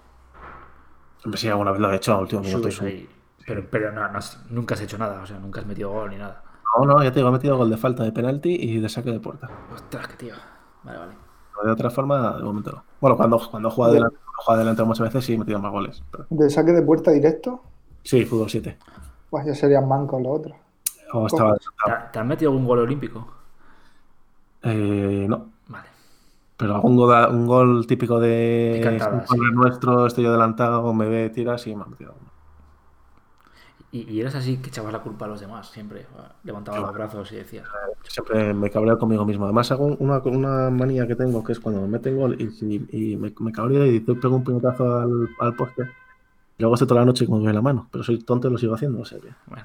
Hombre, 1.24 1.38
sí, 1.40 1.48
alguna 1.48 1.72
vez 1.72 1.80
lo 1.80 1.92
he 1.92 1.96
hecho 1.96 2.12
a 2.14 2.18
último 2.18 2.40
minuto. 2.42 2.68
y 2.68 2.72
subes 2.72 2.74
subo. 2.76 2.86
ahí. 2.86 3.08
Pero, 3.46 3.66
pero 3.70 3.92
no, 3.92 4.08
no 4.08 4.18
has- 4.18 4.44
nunca 4.50 4.74
has 4.74 4.80
hecho 4.80 4.96
nada, 4.98 5.20
o 5.22 5.26
sea, 5.26 5.38
nunca 5.38 5.60
has 5.60 5.66
metido 5.66 5.90
gol 5.90 6.10
ni 6.10 6.16
nada. 6.18 6.42
No, 6.78 6.84
no, 6.84 7.02
ya 7.02 7.10
te 7.10 7.18
digo, 7.18 7.28
he 7.30 7.32
metido 7.32 7.56
gol 7.56 7.70
de 7.70 7.76
falta, 7.76 8.04
de 8.04 8.12
penalti 8.12 8.54
y 8.54 8.78
de 8.78 8.88
saque 8.88 9.10
de 9.10 9.18
puerta. 9.20 9.48
Ostras, 9.74 10.06
qué 10.08 10.14
tío. 10.16 10.34
Vale, 10.84 10.98
vale. 10.98 11.12
De 11.64 11.70
otra 11.72 11.90
forma, 11.90 12.36
de 12.36 12.42
momento 12.44 12.70
no. 12.72 12.82
Bueno, 13.00 13.16
cuando, 13.16 13.40
cuando 13.50 13.70
juega 13.70 13.90
De- 13.90 13.96
delante, 13.98 14.16
cuando 14.16 14.42
juega 14.44 14.58
delante 14.60 14.84
muchas 14.84 15.06
veces 15.08 15.24
sí 15.24 15.34
he 15.34 15.38
metido 15.38 15.58
más 15.58 15.72
goles. 15.72 16.02
pero- 16.10 16.26
De 16.30 16.50
saque 16.50 16.72
de 16.72 16.82
puerta 16.82 17.10
directo, 17.10 17.62
Sí, 18.02 18.24
fútbol 18.24 18.48
7. 18.50 18.78
pues 19.30 19.44
ya 19.46 19.54
serían 19.54 19.86
mancos 19.88 20.22
los 20.22 20.38
otros. 20.40 20.56
O 21.12 21.26
estaba 21.26 21.56
¿Te, 21.56 21.90
ha- 21.92 22.10
te 22.12 22.18
has 22.18 22.26
metido 22.26 22.50
algún 22.50 22.66
gol 22.66 22.78
olímpico? 22.80 23.26
Eh, 24.62 25.26
no. 25.28 25.46
Vale. 25.68 25.86
Pero 26.56 26.74
algún 26.74 26.96
gol, 26.96 27.28
un 27.30 27.46
gol 27.46 27.86
típico 27.86 28.18
De 28.20 28.28
de 28.28 28.80
cantada, 28.82 29.24
corner 29.24 29.52
nuestro, 29.52 30.06
estoy 30.06 30.24
yo 30.24 30.30
adelantado, 30.30 30.92
me 30.92 31.08
ve, 31.08 31.30
tiras 31.30 31.66
y 31.66 31.74
me 31.74 31.82
ha 31.84 31.86
metido. 31.86 32.14
Y, 33.90 34.02
y 34.12 34.20
eras 34.20 34.34
así 34.34 34.58
que 34.58 34.68
echabas 34.68 34.92
la 34.92 35.00
culpa 35.02 35.24
a 35.24 35.28
los 35.28 35.40
demás, 35.40 35.70
siempre. 35.70 36.06
Levantabas 36.44 36.82
los 36.82 36.92
brazos 36.92 37.32
y 37.32 37.36
decías. 37.36 37.66
Siempre 38.06 38.52
me 38.52 38.70
cabreo 38.70 38.98
conmigo 38.98 39.24
mismo. 39.24 39.44
Además, 39.46 39.70
hago 39.72 39.86
una, 39.86 40.18
una 40.18 40.68
manía 40.70 41.06
que 41.06 41.16
tengo 41.16 41.42
que 41.42 41.52
es 41.52 41.60
cuando 41.60 41.80
me 41.80 41.88
meten 41.88 42.16
gol 42.18 42.36
y, 42.38 42.44
y- 42.66 43.12
y 43.12 43.16
me, 43.16 43.32
me 43.40 43.50
cabreo 43.52 43.86
y 43.86 44.00
pego 44.00 44.36
un 44.36 44.44
puñetazo 44.44 44.98
al, 44.98 45.28
al 45.40 45.56
poste. 45.56 45.82
Y 46.58 46.62
luego 46.62 46.74
estoy 46.74 46.86
toda 46.88 47.00
la 47.00 47.06
noche 47.06 47.26
con 47.26 47.48
en 47.48 47.54
la 47.54 47.62
mano. 47.62 47.88
Pero 47.90 48.04
soy 48.04 48.18
tonto 48.18 48.48
y 48.48 48.52
lo 48.52 48.58
sigo 48.58 48.74
haciendo. 48.74 49.00
O 49.00 49.04
sea 49.06 49.18
que 49.20 49.28
Bueno, 49.46 49.64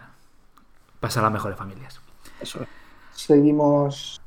pasa 1.01 1.19
a 1.19 1.23
las 1.23 1.33
mejores 1.33 1.57
familias. 1.57 1.99
eso 2.39 2.61
es. 2.63 2.67
Seguimos. 3.11 4.21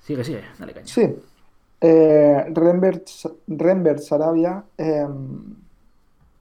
Sigue, 0.00 0.24
sigue, 0.24 0.42
dale 0.58 0.72
caña. 0.74 0.86
Sí. 0.86 1.14
Eh, 1.80 2.44
Renbert, 2.52 3.08
Renbert 3.46 3.98
Sarabia 4.00 4.64
em, 4.76 5.54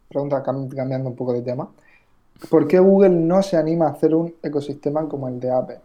pregunta, 0.09 0.43
cam- 0.43 0.67
cambiando 0.75 1.09
un 1.09 1.15
poco 1.15 1.33
de 1.33 1.41
tema. 1.43 1.69
¿Por 2.49 2.67
qué 2.67 2.79
Google 2.79 3.09
no 3.09 3.41
se 3.41 3.57
anima 3.57 3.87
a 3.87 3.91
hacer 3.91 4.13
un 4.15 4.35
ecosistema 4.43 5.07
como 5.07 5.27
el 5.27 5.39
de 5.39 5.51
Apple? 5.51 5.81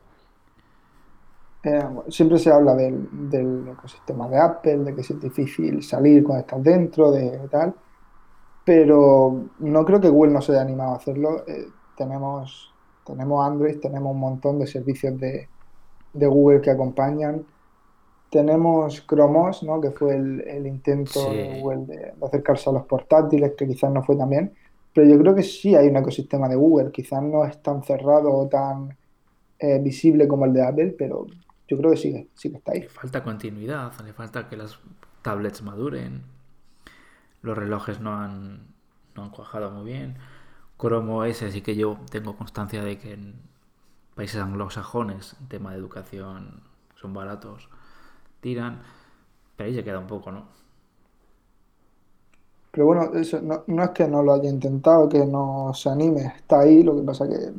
Eh, 1.62 1.80
bueno, 1.82 2.04
siempre 2.10 2.38
se 2.38 2.50
habla 2.50 2.74
del, 2.74 3.08
del 3.30 3.68
ecosistema 3.68 4.28
de 4.28 4.38
Apple, 4.38 4.78
de 4.84 4.94
que 4.94 5.00
es 5.00 5.20
difícil 5.20 5.82
salir 5.82 6.22
cuando 6.22 6.40
estás 6.42 6.62
dentro, 6.62 7.10
de 7.10 7.48
tal, 7.48 7.74
pero 8.64 9.50
no 9.58 9.84
creo 9.84 10.00
que 10.00 10.08
Google 10.10 10.32
no 10.32 10.42
se 10.42 10.52
haya 10.52 10.62
animado 10.62 10.92
a 10.94 10.96
hacerlo. 10.96 11.44
Eh, 11.48 11.74
tenemos, 11.96 12.74
tenemos 13.04 13.46
Android, 13.46 13.80
tenemos 13.80 14.12
un 14.12 14.20
montón 14.20 14.58
de 14.58 14.66
servicios 14.66 15.18
de, 15.20 15.50
de 16.12 16.26
Google 16.28 16.60
que 16.62 16.70
acompañan. 16.72 17.46
Tenemos 18.30 19.06
Chromos, 19.06 19.62
¿no? 19.62 19.80
que 19.80 19.90
fue 19.92 20.16
el, 20.16 20.40
el 20.48 20.66
intento 20.66 21.20
Sí. 21.20 21.34
de 21.34 21.44
Google 21.44 21.86
de, 21.86 21.96
de 22.16 22.26
acercarse 22.26 22.70
a 22.70 22.72
los 22.74 22.86
portátiles, 22.86 23.54
que 23.56 23.66
quizás 23.68 23.92
no 23.92 24.02
fue 24.04 24.16
tan 24.16 24.30
bien. 24.30 24.54
Pero 24.96 25.10
yo 25.10 25.18
creo 25.18 25.34
que 25.34 25.42
sí 25.42 25.74
hay 25.74 25.88
un 25.88 25.96
ecosistema 25.98 26.48
de 26.48 26.56
Google, 26.56 26.90
quizás 26.90 27.22
no 27.22 27.44
es 27.44 27.62
tan 27.62 27.82
cerrado 27.82 28.32
o 28.32 28.48
tan 28.48 28.96
eh, 29.58 29.78
visible 29.78 30.26
como 30.26 30.46
el 30.46 30.54
de 30.54 30.66
Apple, 30.66 30.94
pero 30.98 31.26
yo 31.68 31.76
creo 31.76 31.90
que 31.90 31.98
sí, 31.98 32.30
sí 32.34 32.50
que 32.50 32.56
está 32.56 32.72
ahí. 32.72 32.84
Falta 32.84 33.22
continuidad, 33.22 33.92
le 34.00 34.14
falta 34.14 34.48
que 34.48 34.56
las 34.56 34.78
tablets 35.20 35.60
maduren. 35.60 36.22
Los 37.42 37.58
relojes 37.58 38.00
no 38.00 38.14
han, 38.14 38.68
no 39.14 39.24
han 39.24 39.28
cuajado 39.28 39.70
muy 39.70 39.84
bien. 39.84 40.16
Chrome 40.80 41.12
OS 41.12 41.44
sí 41.50 41.60
que 41.60 41.76
yo 41.76 41.98
tengo 42.10 42.34
constancia 42.34 42.82
de 42.82 42.96
que 42.96 43.12
en 43.12 43.34
países 44.14 44.40
anglosajones, 44.40 45.36
en 45.38 45.48
tema 45.48 45.72
de 45.72 45.76
educación, 45.76 46.62
son 46.94 47.12
baratos, 47.12 47.68
tiran. 48.40 48.80
Pero 49.56 49.68
ahí 49.68 49.74
se 49.74 49.84
queda 49.84 49.98
un 49.98 50.06
poco, 50.06 50.32
¿no? 50.32 50.46
Pero 52.76 52.88
bueno, 52.88 53.10
eso 53.14 53.40
no, 53.40 53.64
no 53.68 53.84
es 53.84 53.90
que 53.92 54.06
no 54.06 54.22
lo 54.22 54.34
haya 54.34 54.50
intentado, 54.50 55.08
que 55.08 55.24
no 55.24 55.72
se 55.72 55.88
anime, 55.88 56.26
está 56.36 56.60
ahí, 56.60 56.82
lo 56.82 56.94
que 56.94 57.02
pasa 57.04 57.26
que 57.26 57.54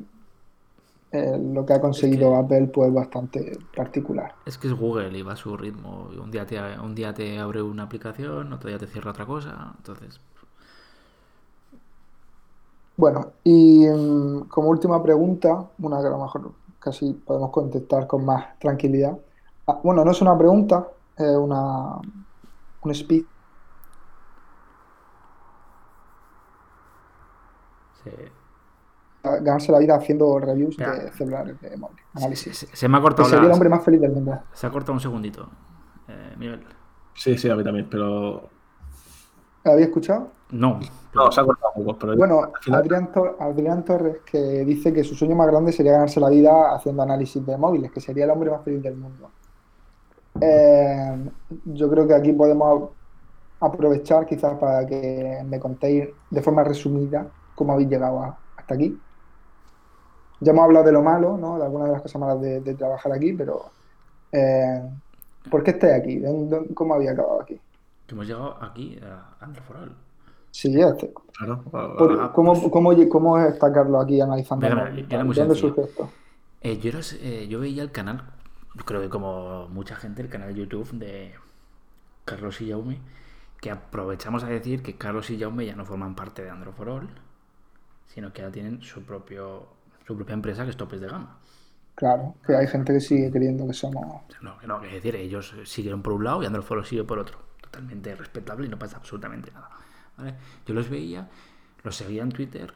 eh, 1.12 1.40
lo 1.42 1.66
que 1.66 1.74
ha 1.74 1.82
conseguido 1.82 2.36
Apple 2.36 2.68
pues 2.68 2.90
es 2.90 2.94
bastante 2.94 3.58
particular. 3.76 4.36
Es 4.46 4.60
que 4.60 4.68
es 4.68 4.74
Google 4.74 5.18
y 5.18 5.24
va 5.24 5.34
a 5.34 5.36
su 5.36 5.58
ritmo. 5.58 6.12
Un 6.22 6.30
día 6.30 6.46
te, 6.46 6.60
un 6.80 6.94
día 6.94 7.16
te 7.16 7.40
abre 7.40 7.64
una 7.64 7.84
aplicación, 7.84 8.54
otro 8.54 8.70
día 8.70 8.78
te 8.78 8.86
cierra 8.86 9.10
otra 9.10 9.26
cosa. 9.26 9.74
Entonces, 9.78 10.22
Bueno, 12.96 13.34
y 13.44 13.88
mm, 13.88 14.48
como 14.50 14.70
última 14.70 15.02
pregunta, 15.04 15.70
una 15.80 16.00
que 16.02 16.08
a 16.08 16.10
lo 16.10 16.18
mejor 16.20 16.52
casi 16.80 17.14
podemos 17.14 17.52
contestar 17.52 18.08
con 18.08 18.26
más 18.26 18.58
tranquilidad. 18.60 19.18
Ah, 19.68 19.80
bueno, 19.84 20.04
no 20.04 20.12
es 20.12 20.22
una 20.22 20.38
pregunta, 20.38 20.88
es 21.18 21.36
una, 21.38 21.98
un 22.82 22.96
speech. 22.96 23.26
Se, 28.12 28.32
Ganarse 29.42 29.72
la 29.74 29.80
vida 29.80 29.96
haciendo 29.96 30.40
reviews 30.40 30.78
Ya. 30.78 30.92
de 30.92 31.12
celulares 31.12 31.60
de 31.60 31.76
móvil, 31.76 31.98
se, 32.14 32.20
análisis. 32.20 32.58
se- 32.58 32.68
se 32.76 32.88
me 32.88 32.98
ha 32.98 33.02
cortado 33.02 33.28
sería 33.28 33.42
el 33.42 33.48
la, 33.50 33.54
hombre 33.56 33.68
más 33.70 33.84
feliz 33.84 34.00
del 34.00 34.12
mundo. 34.12 34.40
Se 34.54 34.66
ha 34.68 34.70
cortado 34.70 34.94
un 34.94 35.00
segundito. 35.02 35.50
Eh, 36.08 36.36
Miguel. 36.38 36.64
Sí, 37.14 37.38
sí, 37.38 37.50
a 37.50 37.56
mí 37.56 37.64
también. 37.64 37.88
Pero 37.90 38.48
¿La 39.66 39.74
había 39.74 39.86
escuchado? 39.86 40.30
No. 40.52 40.80
no, 41.14 41.32
se 41.32 41.42
ha 41.42 41.44
cortado 41.44 41.74
un 41.76 41.86
poco. 41.86 42.00
Pero 42.00 42.16
Bueno, 42.16 42.44
al 42.44 42.52
final- 42.62 42.80
Adrián, 42.80 43.12
Tor- 43.12 43.36
Adrián 43.40 43.84
Torres, 43.84 44.18
que 44.26 44.64
dice 44.64 44.94
que 44.94 45.04
su 45.04 45.14
sueño 45.14 45.36
más 45.36 45.48
grande 45.48 45.74
sería 45.74 45.92
ganarse 45.94 46.22
la 46.22 46.30
vida 46.30 46.74
haciendo 46.74 47.04
análisis 47.04 47.46
de 47.46 47.58
móviles, 47.58 47.92
que 47.92 48.00
sería 48.00 48.24
el 48.24 48.32
hombre 48.32 48.52
más 48.52 48.64
feliz 48.64 48.82
del 48.82 48.96
mundo. 48.96 49.30
Eh, 50.40 51.30
yo 51.66 51.90
creo 51.90 52.08
que 52.08 52.14
aquí 52.14 52.32
podemos 52.32 52.92
aprovechar 53.60 54.26
quizás 54.26 54.54
para 54.58 54.86
que 54.86 55.44
me 55.46 55.60
contéis 55.60 56.08
de 56.30 56.42
forma 56.42 56.64
resumida 56.64 57.28
cómo 57.58 57.74
habéis 57.74 57.90
llegado 57.90 58.22
a- 58.24 58.38
hasta 58.56 58.76
aquí. 58.76 58.98
Ya 60.40 60.52
hemos 60.52 60.66
hablado 60.66 60.86
de 60.86 60.92
lo 60.92 61.02
malo, 61.02 61.36
¿no? 61.38 61.58
De 61.58 61.66
algunas 61.66 61.88
de 61.88 61.94
las 61.94 62.02
cosas 62.04 62.22
malas 62.22 62.40
de, 62.40 62.62
de 62.62 62.76
trabajar 62.76 63.12
aquí, 63.12 63.34
pero 63.34 63.72
eh, 64.32 64.84
¿por 65.50 65.64
qué 65.64 65.72
estáis 65.72 65.94
aquí? 65.96 66.20
¿De 66.20 66.28
dónde- 66.28 66.74
¿Cómo 66.76 66.94
había 66.94 67.12
acabado 67.12 67.42
aquí? 67.42 67.60
Que 68.06 68.14
hemos 68.14 68.28
llegado 68.28 68.56
aquí 68.64 69.00
a 69.04 69.36
Android 69.44 69.66
for 69.66 69.78
All. 69.78 69.96
Sí, 70.52 70.70
llegaste. 70.70 71.12
Claro, 71.38 71.62
Por- 71.64 72.20
Ah, 72.22 72.32
¿Cómo, 72.34 72.54
pues- 72.54 72.72
cómo, 72.72 72.94
cómo 73.10 73.38
está 73.40 73.74
Carlos 73.74 74.04
aquí 74.04 74.22
analizando 74.22 74.68
¿Dónde 74.68 75.56
surge 75.56 75.82
esto? 75.82 76.10
Eh, 76.62 76.78
yo, 76.78 76.92
eh, 77.22 77.48
yo 77.48 77.60
veía 77.60 77.82
el 77.84 77.92
canal, 77.92 78.24
yo 78.76 78.86
creo 78.86 79.02
que 79.02 79.10
como 79.10 79.68
mucha 79.70 79.96
gente, 79.96 80.22
el 80.22 80.30
canal 80.30 80.50
de 80.54 80.60
YouTube 80.62 80.92
de 80.94 81.34
Carlos 82.26 82.62
y 82.62 82.70
Jaume, 82.70 83.00
que 83.60 83.72
aprovechamos 83.72 84.44
a 84.44 84.48
decir 84.48 84.84
que 84.84 84.96
Carlos 84.98 85.30
y 85.32 85.40
Jaume 85.40 85.66
ya 85.66 85.76
no 85.76 85.86
forman 85.86 86.14
parte 86.16 86.44
de 86.44 86.50
Android 86.52 86.76
for 86.76 86.90
All, 86.90 87.10
sino 88.08 88.34
que 88.34 88.42
ahora 88.42 88.52
tienen 88.54 88.82
su 88.82 89.04
propio 89.04 89.68
su 90.06 90.16
propia 90.16 90.34
empresa 90.34 90.64
que 90.64 90.72
es 90.72 90.78
Topes 90.78 91.02
de 91.02 91.08
Gama. 91.08 91.38
Claro, 91.96 92.36
que 92.46 92.56
hay 92.56 92.68
gente 92.68 92.94
que 92.94 93.00
sigue 93.02 93.32
creyendo 93.32 93.68
que 93.68 93.74
somos. 93.74 94.24
No, 94.42 94.58
que 94.60 94.68
no, 94.68 94.84
es 94.84 94.94
decir, 94.94 95.16
ellos 95.16 95.56
siguieron 95.66 96.02
por 96.04 96.14
un 96.14 96.24
lado 96.24 96.44
y 96.44 96.46
Android 96.46 96.66
All 96.70 96.86
sigue 96.86 97.04
por 97.04 97.20
otro. 97.20 97.40
Totalmente 97.62 98.16
respetable 98.16 98.68
y 98.68 98.70
no 98.70 98.78
pasa 98.80 98.98
absolutamente 98.98 99.52
nada. 99.52 99.70
¿vale? 100.18 100.36
Yo 100.66 100.74
los 100.74 100.90
veía, 100.90 101.28
los 101.84 101.96
seguía 101.96 102.22
en 102.24 102.32
Twitter. 102.32 102.74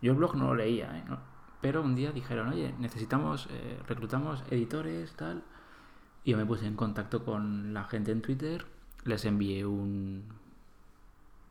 Yo 0.00 0.12
el 0.12 0.18
blog 0.18 0.36
no 0.36 0.46
lo 0.48 0.54
leía, 0.54 0.96
¿eh? 0.96 1.04
No. 1.08 1.18
pero 1.60 1.82
un 1.82 1.94
día 1.94 2.12
dijeron, 2.12 2.48
oye, 2.48 2.74
necesitamos, 2.78 3.48
eh, 3.50 3.78
reclutamos 3.86 4.42
editores, 4.50 5.12
tal. 5.14 5.42
Y 6.24 6.30
yo 6.32 6.36
me 6.38 6.46
puse 6.46 6.66
en 6.66 6.76
contacto 6.76 7.24
con 7.24 7.74
la 7.74 7.84
gente 7.84 8.12
en 8.12 8.22
Twitter, 8.22 8.66
les 9.04 9.24
envié 9.24 9.66
un... 9.66 10.24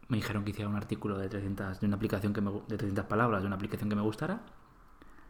Me 0.10 0.18
dijeron 0.18 0.44
que 0.44 0.52
hiciera 0.52 0.70
un 0.70 0.76
artículo 0.76 1.18
de 1.18 1.30
300, 1.30 1.80
de 1.80 1.88
una 1.88 1.96
aplicación 1.96 2.34
que 2.34 2.42
me, 2.42 2.52
de 2.68 2.78
300 2.78 3.06
palabras, 3.06 3.42
de 3.42 3.48
una 3.48 3.56
aplicación 3.56 3.90
que 3.90 3.96
me 3.96 4.02
gustara. 4.02 4.42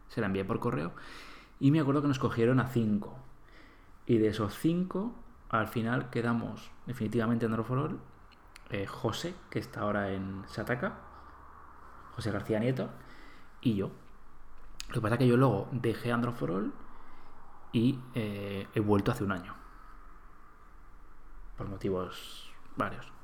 Se 0.08 0.20
la 0.20 0.26
envié 0.26 0.44
por 0.44 0.58
correo. 0.58 0.92
Y 1.60 1.70
me 1.70 1.80
acuerdo 1.80 2.02
que 2.02 2.08
nos 2.08 2.18
cogieron 2.18 2.58
a 2.60 2.66
5. 2.66 3.14
Y 4.06 4.18
de 4.18 4.28
esos 4.28 4.58
5, 4.58 5.14
al 5.50 5.68
final 5.68 6.10
quedamos 6.10 6.70
definitivamente 6.86 7.44
en 7.44 7.52
Androforol. 7.52 8.00
Eh, 8.70 8.86
José, 8.86 9.34
que 9.50 9.58
está 9.58 9.80
ahora 9.80 10.10
en 10.12 10.44
Sataka. 10.48 10.98
José 12.16 12.30
García 12.30 12.58
Nieto. 12.58 12.88
Y 13.60 13.74
yo. 13.74 13.90
Lo 14.88 14.94
que 14.94 15.00
pasa 15.02 15.14
es 15.16 15.18
que 15.18 15.28
yo 15.28 15.36
luego 15.36 15.68
dejé 15.72 16.10
Androforol 16.10 16.72
y 17.72 17.98
eh, 18.14 18.66
he 18.74 18.80
vuelto 18.80 19.12
hace 19.12 19.24
un 19.24 19.32
año. 19.32 19.54
Por 21.56 21.68
motivos 21.68 22.50
varios. 22.76 23.19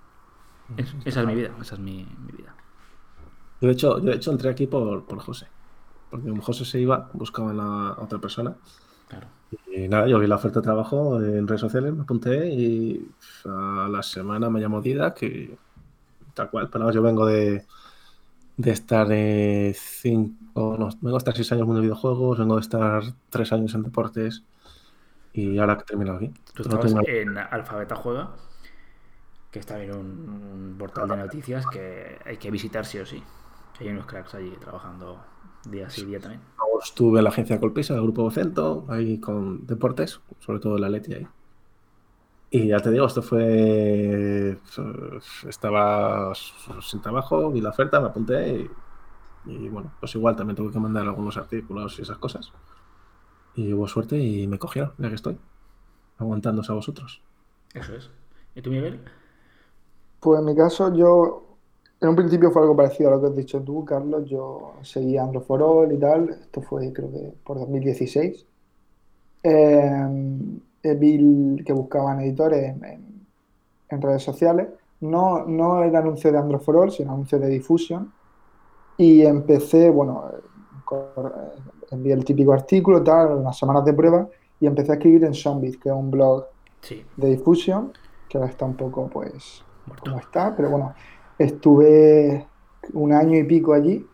Es- 0.76 0.94
esa 1.04 1.20
es 1.20 1.26
mi 1.26 1.34
vida, 1.34 1.50
esa 1.60 1.74
es 1.74 1.80
mi, 1.80 2.06
mi 2.26 2.32
vida. 2.32 2.54
Yo 3.60 3.68
de 3.68 3.72
hecho, 3.72 3.98
yo 3.98 4.04
de 4.10 4.16
hecho 4.16 4.30
entré 4.32 4.50
aquí 4.50 4.66
por, 4.66 5.04
por 5.04 5.18
José. 5.20 5.46
Porque 6.10 6.28
como 6.28 6.42
José 6.42 6.64
se 6.64 6.80
iba, 6.80 7.08
buscaban 7.14 7.58
a 7.60 7.92
otra 7.98 8.18
persona. 8.18 8.54
Claro. 9.08 9.26
Y 9.74 9.88
nada, 9.88 10.06
yo 10.08 10.18
vi 10.18 10.26
la 10.26 10.36
oferta 10.36 10.60
de 10.60 10.64
trabajo 10.64 11.22
en 11.22 11.46
redes 11.46 11.60
sociales, 11.60 11.92
me 11.94 12.02
apunté 12.02 12.48
y 12.52 13.08
a 13.44 13.88
la 13.90 14.02
semana 14.02 14.50
me 14.50 14.60
llamó 14.60 14.80
Didac 14.80 15.22
y 15.22 15.56
tal 16.34 16.50
cual. 16.50 16.68
Pero 16.70 16.90
yo 16.92 17.02
vengo 17.02 17.24
de, 17.26 17.64
de 18.56 18.70
estar 18.70 19.06
eh, 19.10 19.72
cinco, 19.76 20.76
no, 20.78 20.88
vengo 21.00 21.12
de 21.12 21.18
estar 21.18 21.34
seis 21.34 21.50
años 21.52 21.58
en 21.60 21.62
el 21.62 21.66
mundo 21.66 21.80
de 21.80 21.86
videojuegos, 21.86 22.38
vengo 22.38 22.56
de 22.56 22.60
estar 22.62 23.02
tres 23.30 23.52
años 23.52 23.74
en 23.74 23.82
deportes 23.84 24.42
y 25.32 25.58
ahora 25.58 25.76
que 25.76 25.82
he 25.82 25.86
terminado 25.86 26.16
aquí. 26.18 26.28
Tú 26.54 26.62
No 26.68 26.80
estabas 26.80 26.86
tengo- 26.86 27.06
en 27.06 27.38
Alfabeta 27.38 27.94
Juega, 27.96 28.30
que 29.56 29.60
está 29.60 29.82
en 29.82 29.90
un, 29.94 29.98
un 29.98 30.76
portal 30.78 31.08
de 31.08 31.16
noticias 31.16 31.66
que 31.66 32.18
hay 32.24 32.36
que 32.36 32.50
visitar 32.50 32.84
sí 32.84 32.98
o 32.98 33.06
sí. 33.06 33.22
Hay 33.80 33.88
unos 33.88 34.06
cracks 34.06 34.34
allí 34.34 34.50
trabajando 34.60 35.18
día 35.70 35.88
sí 35.88 36.04
día 36.04 36.20
también. 36.20 36.42
Estuve 36.82 37.18
en 37.18 37.24
la 37.24 37.30
agencia 37.30 37.58
Colpisa, 37.58 37.94
el 37.94 38.02
grupo 38.02 38.22
Vocento, 38.22 38.84
ahí 38.88 39.18
con 39.18 39.66
deportes, 39.66 40.20
sobre 40.40 40.60
todo 40.60 40.78
la 40.78 40.88
Leti 40.88 41.14
ahí. 41.14 41.26
Y 42.50 42.68
ya 42.68 42.78
te 42.80 42.90
digo, 42.90 43.06
esto 43.06 43.22
fue. 43.22 44.58
Estaba 45.48 46.32
sin 46.82 47.00
trabajo, 47.00 47.50
vi 47.50 47.60
la 47.60 47.70
oferta, 47.70 47.98
me 48.00 48.08
apunté 48.08 48.70
y, 49.46 49.52
y, 49.52 49.68
bueno, 49.68 49.92
pues 49.98 50.14
igual 50.14 50.36
también 50.36 50.56
tuve 50.56 50.70
que 50.70 50.78
mandar 50.78 51.04
algunos 51.04 51.36
artículos 51.36 51.98
y 51.98 52.02
esas 52.02 52.18
cosas. 52.18 52.52
Y 53.54 53.72
hubo 53.72 53.88
suerte 53.88 54.18
y 54.18 54.46
me 54.46 54.58
cogieron, 54.58 54.92
ya 54.98 55.08
que 55.08 55.14
estoy, 55.14 55.38
aguantándose 56.18 56.70
a 56.72 56.74
vosotros. 56.74 57.22
Eso 57.74 57.94
es. 57.96 58.10
¿Y 58.54 58.62
tú, 58.62 58.70
Miguel? 58.70 59.00
Pues 60.26 60.40
en 60.40 60.46
mi 60.46 60.54
caso, 60.56 60.92
yo 60.94 61.42
En 62.00 62.10
un 62.10 62.16
principio 62.16 62.52
fue 62.52 62.62
algo 62.62 62.76
parecido 62.76 63.10
a 63.10 63.14
lo 63.16 63.22
que 63.22 63.28
has 63.28 63.36
dicho 63.36 63.62
tú, 63.64 63.84
Carlos. 63.84 64.28
Yo 64.30 64.74
seguía 64.84 65.24
Android 65.24 65.44
for 65.46 65.62
All 65.62 65.92
y 65.92 65.98
tal. 65.98 66.30
Esto 66.30 66.62
fue, 66.62 66.92
creo 66.94 67.10
que, 67.12 67.34
por 67.44 67.58
2016. 67.58 68.46
Eh, 69.44 69.90
eh, 70.84 70.94
vi 70.96 71.64
que 71.64 71.72
buscaban 71.74 72.20
editores 72.20 72.64
en, 72.64 72.84
en- 72.84 73.28
en 73.90 74.02
redes 74.02 74.22
sociales. 74.24 74.68
No, 75.00 75.44
no 75.46 75.82
el 75.84 75.96
anuncio 75.96 76.32
de 76.32 76.38
Android 76.38 76.62
for 76.62 76.76
All, 76.78 76.92
sino 76.92 77.12
anuncio 77.14 77.38
de 77.40 77.48
Diffusion. 77.48 78.14
Y 78.98 79.22
empecé, 79.26 79.90
bueno, 79.90 80.24
envié 81.90 82.12
el 82.14 82.24
típico 82.24 82.52
artículo, 82.52 83.02
tal, 83.02 83.32
unas 83.38 83.58
semanas 83.58 83.84
de 83.84 83.94
prueba, 83.94 84.28
y 84.60 84.66
empecé 84.66 84.92
a 84.92 84.94
escribir 84.96 85.24
en 85.24 85.34
Zombie, 85.34 85.78
que 85.78 85.88
es 85.88 85.94
un 85.94 86.10
blog 86.10 86.46
Sí, 86.82 87.04
de 87.16 87.30
Diffusion, 87.30 87.94
que 88.28 88.38
ahora 88.38 88.50
está 88.50 88.66
un 88.66 88.76
poco, 88.78 89.10
pues, 89.10 89.65
como 90.02 90.18
está, 90.18 90.54
pero 90.56 90.70
bueno, 90.70 90.94
estuve 91.38 92.46
un 92.92 93.12
año 93.12 93.38
y 93.38 93.44
pico 93.44 93.72
allí 93.72 94.06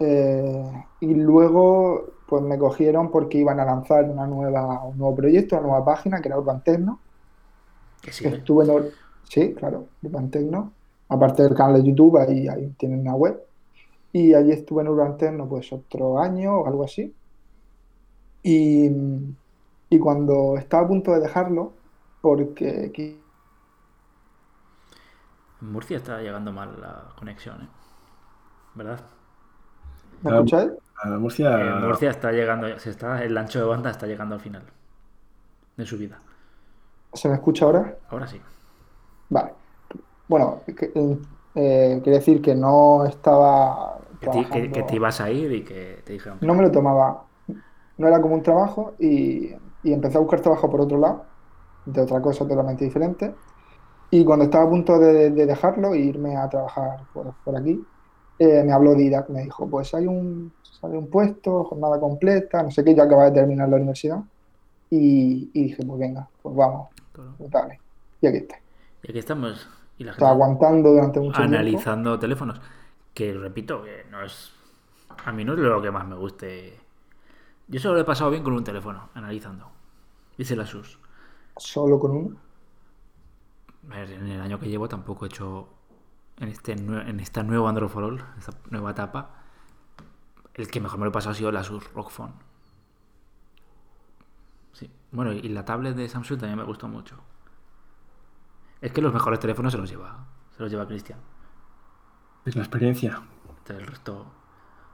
eh, 0.00 0.84
y 1.00 1.14
luego 1.14 2.14
pues 2.26 2.42
me 2.42 2.58
cogieron 2.58 3.10
porque 3.10 3.38
iban 3.38 3.60
a 3.60 3.64
lanzar 3.64 4.04
una 4.04 4.26
nueva, 4.26 4.84
un 4.84 4.98
nuevo 4.98 5.14
proyecto, 5.14 5.56
una 5.56 5.68
nueva 5.68 5.84
página 5.84 6.20
que 6.20 6.28
era 6.28 6.38
Urban 6.38 6.62
sí, 6.64 8.24
¿eh? 8.26 8.28
Estuve 8.28 8.64
en, 8.64 8.90
sí, 9.28 9.54
claro, 9.54 9.86
Urban 10.02 10.30
Techno, 10.30 10.72
aparte 11.08 11.42
del 11.42 11.54
canal 11.54 11.82
de 11.82 11.88
YouTube, 11.88 12.18
ahí, 12.18 12.48
ahí 12.48 12.74
tienen 12.78 13.00
una 13.00 13.14
web. 13.14 13.40
Y 14.12 14.32
allí 14.34 14.52
estuve 14.52 14.82
en 14.82 14.88
Urban 14.88 15.16
Techno 15.16 15.48
pues 15.48 15.72
otro 15.72 16.18
año 16.18 16.60
o 16.60 16.66
algo 16.66 16.84
así. 16.84 17.14
Y, 18.42 18.90
y 19.90 19.98
cuando 19.98 20.56
estaba 20.56 20.84
a 20.84 20.88
punto 20.88 21.12
de 21.12 21.20
dejarlo, 21.20 21.72
porque 22.20 22.90
En 25.60 25.72
Murcia 25.72 25.96
está 25.96 26.20
llegando 26.20 26.52
mal 26.52 26.80
la 26.80 27.12
conexión, 27.16 27.62
¿eh? 27.62 27.68
¿Verdad? 28.74 29.00
¿me 30.22 30.30
Ah, 30.30 30.34
escucháis? 30.34 30.70
A 31.02 31.08
Murcia. 31.18 31.60
En 31.60 31.80
Murcia 31.86 32.10
está 32.10 32.32
llegando, 32.32 32.78
se 32.78 32.90
está, 32.90 33.22
el 33.24 33.36
ancho 33.36 33.58
de 33.58 33.64
banda 33.66 33.90
está 33.90 34.06
llegando 34.06 34.34
al 34.34 34.40
final 34.40 34.62
de 35.76 35.86
su 35.86 35.96
vida. 35.98 36.18
¿Se 37.12 37.28
me 37.28 37.34
escucha 37.34 37.64
ahora? 37.66 37.96
Ahora 38.10 38.26
sí. 38.26 38.40
Vale. 39.28 39.52
Bueno, 40.28 40.62
que- 40.66 40.92
eh, 41.54 42.00
quiere 42.02 42.18
decir 42.18 42.42
que 42.42 42.54
no 42.54 43.04
estaba 43.06 43.98
Que 44.20 44.26
te, 44.28 44.46
que- 44.70 44.82
te 44.82 44.96
ibas 44.96 45.20
a 45.20 45.30
ir 45.30 45.52
y 45.52 45.64
que 45.64 46.02
te 46.04 46.12
dijeron 46.14 46.38
no 46.40 46.54
me 46.54 46.62
lo 46.62 46.70
tomaba, 46.70 47.24
no 47.98 48.08
era 48.08 48.20
como 48.20 48.34
un 48.34 48.42
trabajo 48.42 48.94
y, 48.98 49.54
y 49.82 49.92
empecé 49.92 50.18
a 50.18 50.20
buscar 50.20 50.40
trabajo 50.40 50.70
por 50.70 50.80
otro 50.82 50.98
lado, 50.98 51.24
de 51.86 52.00
otra 52.02 52.20
cosa 52.22 52.46
totalmente 52.48 52.84
diferente. 52.84 53.34
Y 54.14 54.24
cuando 54.24 54.44
estaba 54.44 54.62
a 54.62 54.70
punto 54.70 54.96
de, 54.96 55.30
de 55.30 55.44
dejarlo 55.44 55.92
e 55.92 55.98
irme 55.98 56.36
a 56.36 56.48
trabajar 56.48 57.00
por, 57.12 57.34
por 57.44 57.56
aquí, 57.56 57.84
eh, 58.38 58.62
me 58.62 58.72
habló 58.72 58.94
Didac, 58.94 59.28
me 59.28 59.42
dijo, 59.42 59.68
pues 59.68 59.92
hay 59.92 60.06
un, 60.06 60.52
sale 60.62 60.96
un 60.96 61.10
puesto, 61.10 61.64
jornada 61.64 61.98
completa, 61.98 62.62
no 62.62 62.70
sé 62.70 62.84
qué, 62.84 62.94
yo 62.94 63.02
acababa 63.02 63.30
de 63.30 63.40
terminar 63.40 63.68
la 63.68 63.74
universidad. 63.74 64.20
Y, 64.88 65.50
y 65.52 65.64
dije, 65.64 65.84
pues 65.84 65.98
venga, 65.98 66.28
pues 66.40 66.54
vamos, 66.54 66.90
pues 67.38 67.50
dale. 67.50 67.80
Y 68.20 68.28
aquí 68.28 68.36
está. 68.36 68.56
Y 69.02 69.10
aquí 69.10 69.18
estamos. 69.18 69.68
Y 69.98 70.04
la 70.04 70.12
gente 70.12 70.26
aguantando 70.26 70.90
durante 70.90 71.18
mucho 71.18 71.36
tiempo. 71.36 71.56
analizando 71.56 72.16
teléfonos. 72.16 72.60
Que 73.14 73.32
repito, 73.32 73.82
que 73.82 74.04
no 74.12 74.22
es. 74.22 74.52
A 75.24 75.32
mí 75.32 75.44
no 75.44 75.54
es 75.54 75.58
lo 75.58 75.82
que 75.82 75.90
más 75.90 76.06
me 76.06 76.14
guste. 76.14 76.78
Yo 77.66 77.80
solo 77.80 77.94
lo 77.94 78.02
he 78.02 78.04
pasado 78.04 78.30
bien 78.30 78.44
con 78.44 78.52
un 78.52 78.62
teléfono, 78.62 79.08
analizando. 79.14 79.66
Dice 80.38 80.54
la 80.54 80.66
SUS. 80.66 81.00
Solo 81.56 81.98
con 81.98 82.12
uno. 82.12 82.43
A 83.90 84.00
en 84.02 84.28
el 84.28 84.40
año 84.40 84.58
que 84.58 84.68
llevo 84.68 84.88
tampoco 84.88 85.24
he 85.24 85.28
hecho. 85.28 85.68
En, 86.36 86.48
este, 86.48 86.72
en 86.72 87.20
esta 87.20 87.44
nueva 87.44 87.68
Android 87.68 87.88
for 87.88 88.02
All, 88.02 88.24
esta 88.36 88.52
nueva 88.70 88.90
etapa, 88.90 89.30
el 90.54 90.68
que 90.68 90.80
mejor 90.80 90.98
me 90.98 91.04
lo 91.04 91.10
he 91.10 91.12
pasado 91.12 91.30
ha 91.30 91.34
sido 91.34 91.52
la 91.52 91.62
SUS 91.62 91.92
Rock 91.94 92.10
Phone. 92.10 92.32
Sí. 94.72 94.90
Bueno, 95.12 95.32
y 95.32 95.48
la 95.48 95.64
tablet 95.64 95.94
de 95.94 96.08
Samsung 96.08 96.40
también 96.40 96.58
me 96.58 96.64
gustó 96.64 96.88
mucho. 96.88 97.16
Es 98.80 98.92
que 98.92 99.00
los 99.00 99.12
mejores 99.14 99.38
teléfonos 99.38 99.72
se 99.72 99.78
los 99.78 99.88
lleva. 99.88 100.26
Se 100.56 100.62
los 100.62 100.70
lleva 100.72 100.86
Cristian. 100.86 101.18
Es 102.44 102.56
la 102.56 102.62
experiencia. 102.62 103.22
Entonces, 103.48 103.76
El 103.78 103.86
resto. 103.86 104.26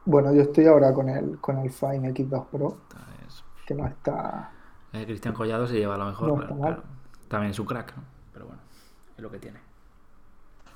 Bueno, 0.04 0.32
yo 0.34 0.42
estoy 0.42 0.66
ahora 0.66 0.92
con 0.94 1.08
el, 1.08 1.38
con 1.40 1.58
el 1.58 1.70
Fine 1.70 2.12
X2 2.14 2.46
Pro, 2.46 2.78
que 3.66 3.74
no 3.74 3.86
está. 3.86 4.50
eh, 4.92 5.04
Cristian 5.06 5.34
Collado 5.34 5.66
se 5.66 5.74
lleva 5.78 5.96
lo 5.96 6.06
mejor. 6.06 6.28
No 6.28 6.42
está 6.42 6.54
mal. 6.54 6.58
claro. 6.60 6.82
También 7.28 7.50
es 7.52 7.58
un 7.58 7.66
crack, 7.66 7.96
¿no? 7.96 8.02
Es 9.20 9.22
lo 9.22 9.30
que 9.30 9.38
tiene. 9.38 9.58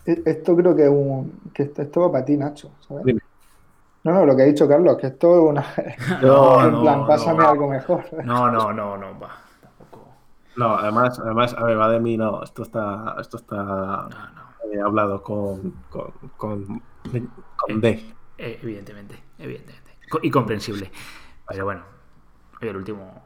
E- 0.04 0.22
Esto 0.26 0.54
creo 0.54 0.76
que 0.76 0.84
es 0.84 0.90
un. 0.90 1.40
que 1.54 1.62
esto, 1.62 1.80
esto 1.80 2.00
va 2.02 2.12
para 2.12 2.24
ti, 2.26 2.36
Nacho, 2.36 2.72
¿sabes? 2.86 3.04
Dime. 3.06 3.20
No, 4.04 4.12
no, 4.12 4.26
lo 4.26 4.36
que 4.36 4.42
ha 4.42 4.44
dicho 4.44 4.68
Carlos, 4.68 4.98
que 4.98 5.06
esto 5.06 5.34
es 5.34 5.50
una. 5.50 5.64
No, 6.20 6.62
en 6.62 6.72
no, 6.72 6.80
plan, 6.82 6.98
no. 7.00 7.06
pásame 7.06 7.42
algo 7.44 7.68
mejor. 7.68 8.04
No, 8.24 8.50
no, 8.50 8.70
no, 8.70 8.98
no, 8.98 9.18
va. 9.18 9.30
Tampoco. 9.62 10.06
No, 10.56 10.74
además, 10.76 11.18
además, 11.18 11.54
a 11.54 11.64
ver, 11.64 11.78
va 11.78 11.88
de 11.88 12.00
mí, 12.00 12.18
no. 12.18 12.42
Esto 12.42 12.64
está, 12.64 13.16
esto 13.18 13.38
está 13.38 13.56
No, 13.56 14.08
no. 14.10 14.70
eh, 14.74 14.80
hablado 14.84 15.22
con, 15.22 15.72
con, 15.88 16.12
con, 16.36 16.82
con 17.56 17.80
D. 17.80 18.14
Eh, 18.36 18.58
evidentemente, 18.62 19.18
evidentemente. 19.38 19.92
Co- 20.10 20.20
Y 20.22 20.30
comprensible. 20.30 20.90
Pero 21.48 21.64
bueno, 21.64 21.82
el 22.60 22.76
último, 22.76 23.22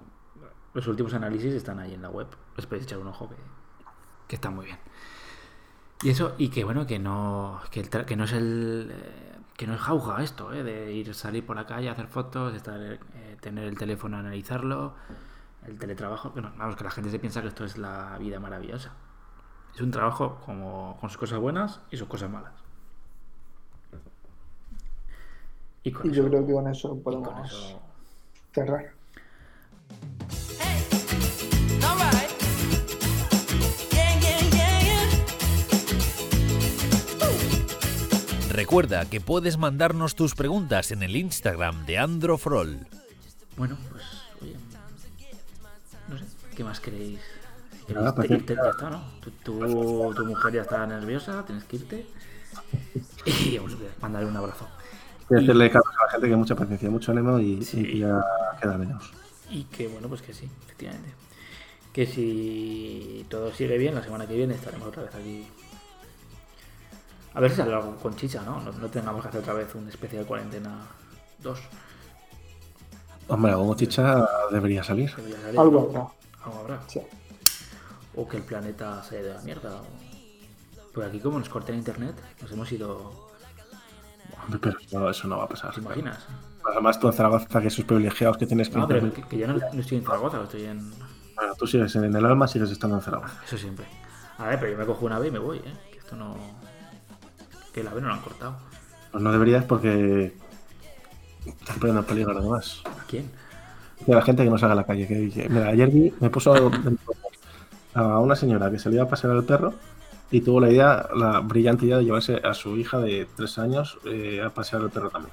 los 0.74 0.86
últimos 0.86 1.12
análisis 1.14 1.54
están 1.54 1.80
ahí 1.80 1.94
en 1.94 2.02
la 2.02 2.10
web. 2.10 2.28
Les 2.56 2.66
podéis 2.66 2.84
echar 2.86 2.98
un 2.98 3.08
ojo 3.08 3.28
que, 3.28 3.34
que 4.28 4.36
están 4.36 4.54
muy 4.54 4.66
bien. 4.66 4.78
Y 6.02 6.10
eso, 6.10 6.34
y 6.38 6.48
que 6.50 6.62
bueno, 6.62 6.86
que 6.86 6.98
no, 7.00 7.60
que, 7.72 7.80
el 7.80 7.88
que 7.88 8.14
no 8.16 8.24
es 8.24 8.32
el, 8.32 8.92
eh, 8.92 9.36
que 9.56 9.66
no 9.66 9.74
es 9.74 9.80
jauja 9.80 10.22
esto, 10.22 10.52
eh, 10.52 10.62
de 10.62 10.92
ir 10.92 11.12
salir 11.14 11.44
por 11.44 11.56
la 11.56 11.66
calle, 11.66 11.88
hacer 11.90 12.06
fotos, 12.06 12.54
estar, 12.54 12.80
eh, 12.80 12.98
tener 13.40 13.64
el 13.64 13.76
teléfono, 13.76 14.16
analizarlo, 14.16 14.94
el 15.66 15.76
teletrabajo. 15.76 16.32
Que 16.34 16.40
no, 16.40 16.52
vamos, 16.56 16.76
que 16.76 16.84
la 16.84 16.90
gente 16.92 17.10
se 17.10 17.18
piensa 17.18 17.42
que 17.42 17.48
esto 17.48 17.64
es 17.64 17.76
la 17.78 18.16
vida 18.18 18.38
maravillosa. 18.38 18.92
Es 19.74 19.80
un 19.80 19.90
trabajo 19.90 20.40
como 20.46 20.96
con 21.00 21.08
sus 21.10 21.18
cosas 21.18 21.40
buenas 21.40 21.80
y 21.90 21.96
sus 21.96 22.06
cosas 22.06 22.30
malas. 22.30 22.52
Y 25.82 25.92
con 25.92 26.06
Y 26.06 26.12
yo 26.14 26.22
eso- 26.22 26.30
creo 26.30 26.46
que 26.46 26.52
con 26.52 26.68
eso 26.68 26.88
con 26.90 27.02
podemos 27.02 27.52
eso 27.52 27.80
cerrar. 28.52 28.92
Recuerda 38.62 39.04
que 39.08 39.20
puedes 39.20 39.56
mandarnos 39.56 40.16
tus 40.16 40.34
preguntas 40.34 40.90
en 40.90 41.04
el 41.04 41.14
Instagram 41.14 41.86
de 41.86 41.96
Androfrol. 41.98 42.88
Bueno, 43.56 43.76
pues, 43.92 44.02
oye, 44.42 44.56
no 46.08 46.18
sé, 46.18 46.24
¿qué 46.56 46.64
más 46.64 46.80
queréis? 46.80 47.20
Si 47.86 47.92
Nada, 47.92 48.12
queréis 48.12 48.28
pues 48.30 48.40
irte, 48.40 48.56
ya 48.56 48.70
está, 48.70 48.90
¿no? 48.90 49.00
Tu, 49.20 49.30
tu- 49.30 50.12
tu 50.12 50.24
mujer 50.26 50.54
ya 50.54 50.62
está 50.62 50.84
nerviosa, 50.88 51.44
tienes 51.46 51.62
que 51.66 51.76
irte. 51.76 52.06
Y 53.26 53.58
vamos 53.58 53.74
a 53.74 54.02
mandarle 54.02 54.28
un 54.28 54.36
abrazo. 54.36 54.66
Quiero 55.28 55.40
Y- 55.40 55.46
decirle 55.46 55.70
Carlos, 55.70 55.94
a 55.96 56.04
la 56.06 56.10
gente 56.10 56.28
que 56.28 56.34
mucha 56.36 56.54
paciencia, 56.56 56.90
mucho 56.90 57.12
ánimo 57.12 57.38
y, 57.38 57.62
Sí. 57.64 57.78
y 57.80 57.98
ya 58.00 58.20
queda 58.60 58.76
menos. 58.76 59.12
Y 59.50 59.62
que 59.66 59.86
bueno, 59.86 60.08
pues 60.08 60.20
que 60.20 60.34
sí, 60.34 60.50
efectivamente. 60.64 61.10
Que 61.92 62.06
si 62.06 63.24
todo 63.30 63.54
sigue 63.54 63.78
bien, 63.78 63.94
la 63.94 64.02
semana 64.02 64.26
que 64.26 64.34
viene 64.34 64.54
estaremos 64.54 64.88
otra 64.88 65.04
vez 65.04 65.14
aquí. 65.14 65.46
A 67.38 67.40
ver 67.40 67.52
si 67.52 67.56
sale 67.58 67.72
algo 67.72 67.94
con 67.94 68.16
chicha, 68.16 68.42
¿no? 68.42 68.60
No, 68.60 68.72
no 68.72 68.88
tengamos 68.88 69.22
que 69.22 69.28
hacer 69.28 69.40
otra 69.40 69.54
vez 69.54 69.72
un 69.76 69.88
especial 69.88 70.26
cuarentena 70.26 70.76
2. 71.38 71.60
Hombre, 73.28 73.52
algo 73.52 73.76
chicha 73.76 74.26
debería 74.50 74.82
salir. 74.82 75.14
Debería 75.14 75.40
salir, 75.42 75.60
Algo. 75.60 76.12
Algo 76.42 76.58
habrá. 76.58 76.80
Sí. 76.88 77.00
O 78.16 78.26
que 78.26 78.38
el 78.38 78.42
planeta 78.42 79.04
se 79.04 79.18
haya 79.18 79.26
ido 79.26 79.34
a 79.34 79.36
la 79.36 79.42
mierda. 79.42 79.70
O... 79.72 79.84
Pues 80.92 81.06
aquí 81.06 81.20
como 81.20 81.38
nos 81.38 81.48
corten 81.48 81.76
internet, 81.76 82.16
nos 82.42 82.50
hemos 82.50 82.72
ido... 82.72 83.28
Hombre, 84.42 84.58
Pero 84.60 84.76
no, 84.90 85.08
eso 85.08 85.28
no 85.28 85.38
va 85.38 85.44
a 85.44 85.48
pasar. 85.48 85.72
¿Te 85.72 85.80
imaginas? 85.80 86.26
Además, 86.64 86.98
tú 86.98 87.06
en 87.06 87.12
Zaragoza, 87.12 87.60
que 87.60 87.68
esos 87.68 87.84
privilegiados 87.84 88.36
que 88.36 88.46
tienes 88.46 88.68
que 88.68 88.78
No, 88.78 88.88
pero 88.88 89.12
que, 89.12 89.22
que 89.22 89.38
yo 89.38 89.46
no, 89.46 89.54
no 89.54 89.80
estoy 89.80 89.98
en 89.98 90.04
Zaragoza, 90.04 90.42
estoy 90.42 90.64
en... 90.64 90.90
Bueno, 91.36 91.54
tú 91.56 91.68
sigues 91.68 91.94
en 91.94 92.16
el 92.16 92.26
alma, 92.26 92.48
sigues 92.48 92.72
estando 92.72 92.96
en 92.96 93.02
Zaragoza. 93.02 93.40
Eso 93.44 93.56
siempre. 93.56 93.86
A 94.38 94.48
ver, 94.48 94.58
pero 94.58 94.72
yo 94.72 94.78
me 94.78 94.86
cojo 94.86 95.06
una 95.06 95.18
ave 95.18 95.28
y 95.28 95.30
me 95.30 95.38
voy, 95.38 95.58
¿eh? 95.58 95.72
Que 95.92 95.98
esto 95.98 96.16
no... 96.16 96.34
Que 97.78 97.82
el 97.82 97.88
ave 97.88 98.00
no 98.00 98.08
lo 98.08 98.14
han 98.14 98.20
cortado. 98.22 98.56
Pues 99.12 99.22
no 99.22 99.30
deberías 99.30 99.64
porque 99.64 100.34
estás 101.46 101.76
poniendo 101.76 102.00
en 102.00 102.06
peligro 102.06 102.36
además. 102.36 102.82
¿A 102.86 103.04
quién? 103.06 103.30
De 104.04 104.16
la 104.16 104.22
gente 104.22 104.42
que 104.42 104.50
no 104.50 104.58
salga 104.58 104.72
a 104.72 104.76
la 104.76 104.84
calle. 104.84 105.06
Que, 105.06 105.48
mira, 105.48 105.68
ayer 105.68 105.88
vi, 105.88 106.12
me 106.18 106.28
puso 106.28 106.72
a 107.94 108.18
una 108.18 108.34
señora 108.34 108.68
que 108.68 108.80
se 108.80 108.88
le 108.88 108.96
iba 108.96 109.04
a 109.04 109.08
pasear 109.08 109.32
al 109.32 109.44
perro 109.44 109.74
y 110.32 110.40
tuvo 110.40 110.58
la 110.58 110.70
idea, 110.70 111.08
la 111.14 111.38
brillante 111.38 111.86
idea 111.86 111.98
de 111.98 112.04
llevarse 112.06 112.40
a 112.42 112.52
su 112.52 112.76
hija 112.76 112.98
de 112.98 113.28
tres 113.36 113.58
años 113.58 113.98
eh, 114.06 114.42
a 114.44 114.50
pasear 114.50 114.82
al 114.82 114.90
perro 114.90 115.10
también. 115.10 115.32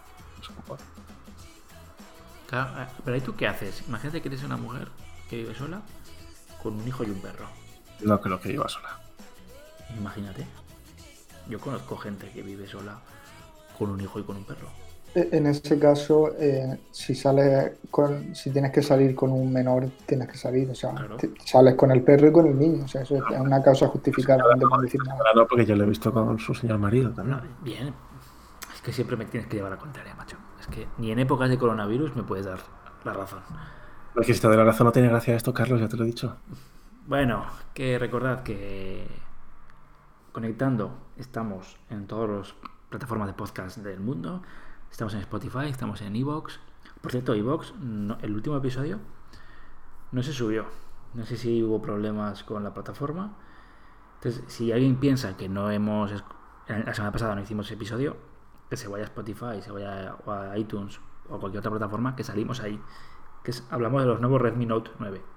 Claro, 2.48 2.80
eh, 2.80 2.88
pero 3.04 3.16
ahí 3.16 3.22
tú 3.22 3.36
qué 3.36 3.48
haces? 3.48 3.84
Imagínate 3.88 4.22
que 4.22 4.28
eres 4.28 4.43
una 4.43 4.58
mujer 4.58 4.89
que 5.32 5.38
vive 5.38 5.56
sola 5.56 5.82
con 6.62 6.76
un 6.76 6.88
hijo 6.88 7.04
y 7.04 7.10
un 7.10 7.22
perro. 7.22 7.48
No 8.02 8.22
creo 8.22 8.39
que 8.39 8.54
iba 8.54 8.70
sola. 8.70 9.00
Imagínate. 9.98 10.46
Yo 11.50 11.60
conozco 11.60 11.96
gente 11.98 12.30
que 12.32 12.41
vive 12.41 12.68
sola 12.68 13.00
con 13.78 13.89
un 13.91 14.02
hijo 14.02 14.20
y 14.20 14.24
con 14.24 14.38
un 14.38 14.43
perro. 14.46 14.68
E- 15.14 15.30
En 15.32 15.46
ese 15.48 15.78
caso, 15.80 16.32
eh, 16.38 16.80
si 16.91 17.16
sales 17.16 17.74
con, 17.91 18.36
si 18.36 18.50
tienes 18.52 18.72
que 18.72 18.82
salir 18.82 19.16
con 19.16 19.32
un 19.32 19.52
menor, 19.54 19.88
tienes 20.06 20.28
que 20.28 20.38
salir. 20.38 20.70
O 20.70 20.76
sea, 20.76 20.91
Claro. 20.91 21.18
te- 21.18 21.32
sales 21.46 21.76
con 21.76 21.91
el 21.91 22.02
perro 22.02 22.28
y 22.28 22.32
con 22.32 22.48
el 22.48 22.58
niño. 22.58 22.86
O 22.86 22.88
sea, 22.88 23.02
eso 23.04 23.16
es 23.18 23.24
una 23.39 23.62
causa 23.64 23.88
justificada, 23.88 24.41
no 24.43 24.60
te 24.60 24.66
pueden 24.68 24.86
decir 24.86 25.02
nada. 25.06 25.20
No, 25.36 25.48
porque 25.48 25.66
yo 25.66 25.76
lo 25.76 25.84
he 25.84 25.88
visto 25.88 26.12
con 26.12 26.38
su 26.39 26.54
señor 26.54 26.80
marido 26.80 27.12
también. 27.12 27.39
Bien. 27.62 27.93
Es 28.74 28.82
que 28.82 28.91
siempre 28.91 29.16
me 29.16 29.26
tienes 29.26 29.48
que 29.48 29.58
llevar 29.58 29.74
a 29.74 29.78
contraria, 29.78 30.14
macho. 30.16 30.38
Es 30.60 30.68
que 30.68 30.88
ni 30.98 31.12
en 31.12 31.20
épocas 31.20 31.50
de 31.50 31.58
coronavirus 31.58 32.16
me 32.16 32.24
puedes 32.24 32.46
dar 32.46 32.60
la 33.04 33.14
razón. 33.14 33.39
Lo 34.16 34.22
que 34.24 34.34
si 34.34 34.39
te 34.39 34.48
doy 34.48 34.58
la 34.58 34.64
razón 34.64 34.86
no 34.86 34.91
tiene 34.91 35.08
gracia 35.10 35.36
esto, 35.36 35.54
Carlos, 35.54 35.80
ya 35.80 35.88
te 35.88 35.96
lo 35.98 36.04
he 36.04 36.08
dicho. 36.08 36.38
Bueno, 37.08 37.46
que 37.74 38.00
recordad 38.00 38.43
que 38.43 39.08
conectando 40.36 40.92
estamos 41.16 41.78
en 41.90 42.08
todas 42.08 42.30
las 42.30 42.56
plataformas 42.90 43.28
de 43.28 43.34
podcast 43.34 43.78
del 43.78 44.02
mundo. 44.02 44.42
Estamos 44.92 45.14
en 45.14 45.22
Spotify, 45.22 45.68
estamos 45.70 46.02
en 46.02 46.14
Evox. 46.14 46.60
Por 47.00 47.12
cierto, 47.12 47.34
Evox, 47.34 47.74
el 48.22 48.36
último 48.36 48.58
episodio 48.58 49.00
no 50.12 50.22
se 50.22 50.34
subió. 50.34 50.66
No 51.14 51.26
sé 51.26 51.38
si 51.38 51.64
hubo 51.64 51.82
problemas 51.82 52.44
con 52.44 52.66
la 52.66 52.74
plataforma. 52.74 53.34
Entonces, 54.16 54.44
si 54.48 54.74
alguien 54.74 54.98
piensa 54.98 55.38
que 55.38 55.48
no 55.48 55.72
hemos... 55.72 56.12
La 56.68 56.94
semana 56.94 57.14
pasada 57.14 57.34
no 57.36 57.42
hicimos 57.42 57.72
episodio, 57.72 58.18
que 58.70 58.76
se 58.76 58.90
vaya 58.90 59.06
a 59.06 59.08
Spotify, 59.08 59.62
se 59.62 59.72
vaya 59.72 60.18
a 60.28 60.58
iTunes 60.58 61.00
o 61.30 61.36
a 61.36 61.40
cualquier 61.40 61.60
otra 61.60 61.72
plataforma, 61.72 62.18
que 62.18 62.26
salimos 62.26 62.60
ahí. 62.60 62.78
Que 63.42 63.54
hablamos 63.70 64.02
de 64.02 64.10
los 64.10 64.20
nuevos 64.20 64.42
Redmi 64.42 64.66
Note 64.66 64.92
9 65.00 65.35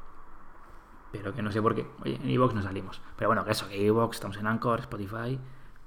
pero 1.19 1.35
que 1.35 1.43
no 1.43 1.53
sé 1.53 1.61
por 1.61 1.75
qué. 1.75 1.87
Oye, 2.03 2.17
en 2.23 2.31
Evox 2.31 2.55
no 2.55 2.63
salimos. 2.63 3.01
Pero 3.17 3.29
bueno, 3.29 3.45
que 3.45 3.53
eso, 3.53 3.69
que 3.69 3.87
Evox, 3.87 4.17
estamos 4.17 4.37
en 4.37 4.47
Anchor, 4.47 4.81
Spotify, 4.81 5.39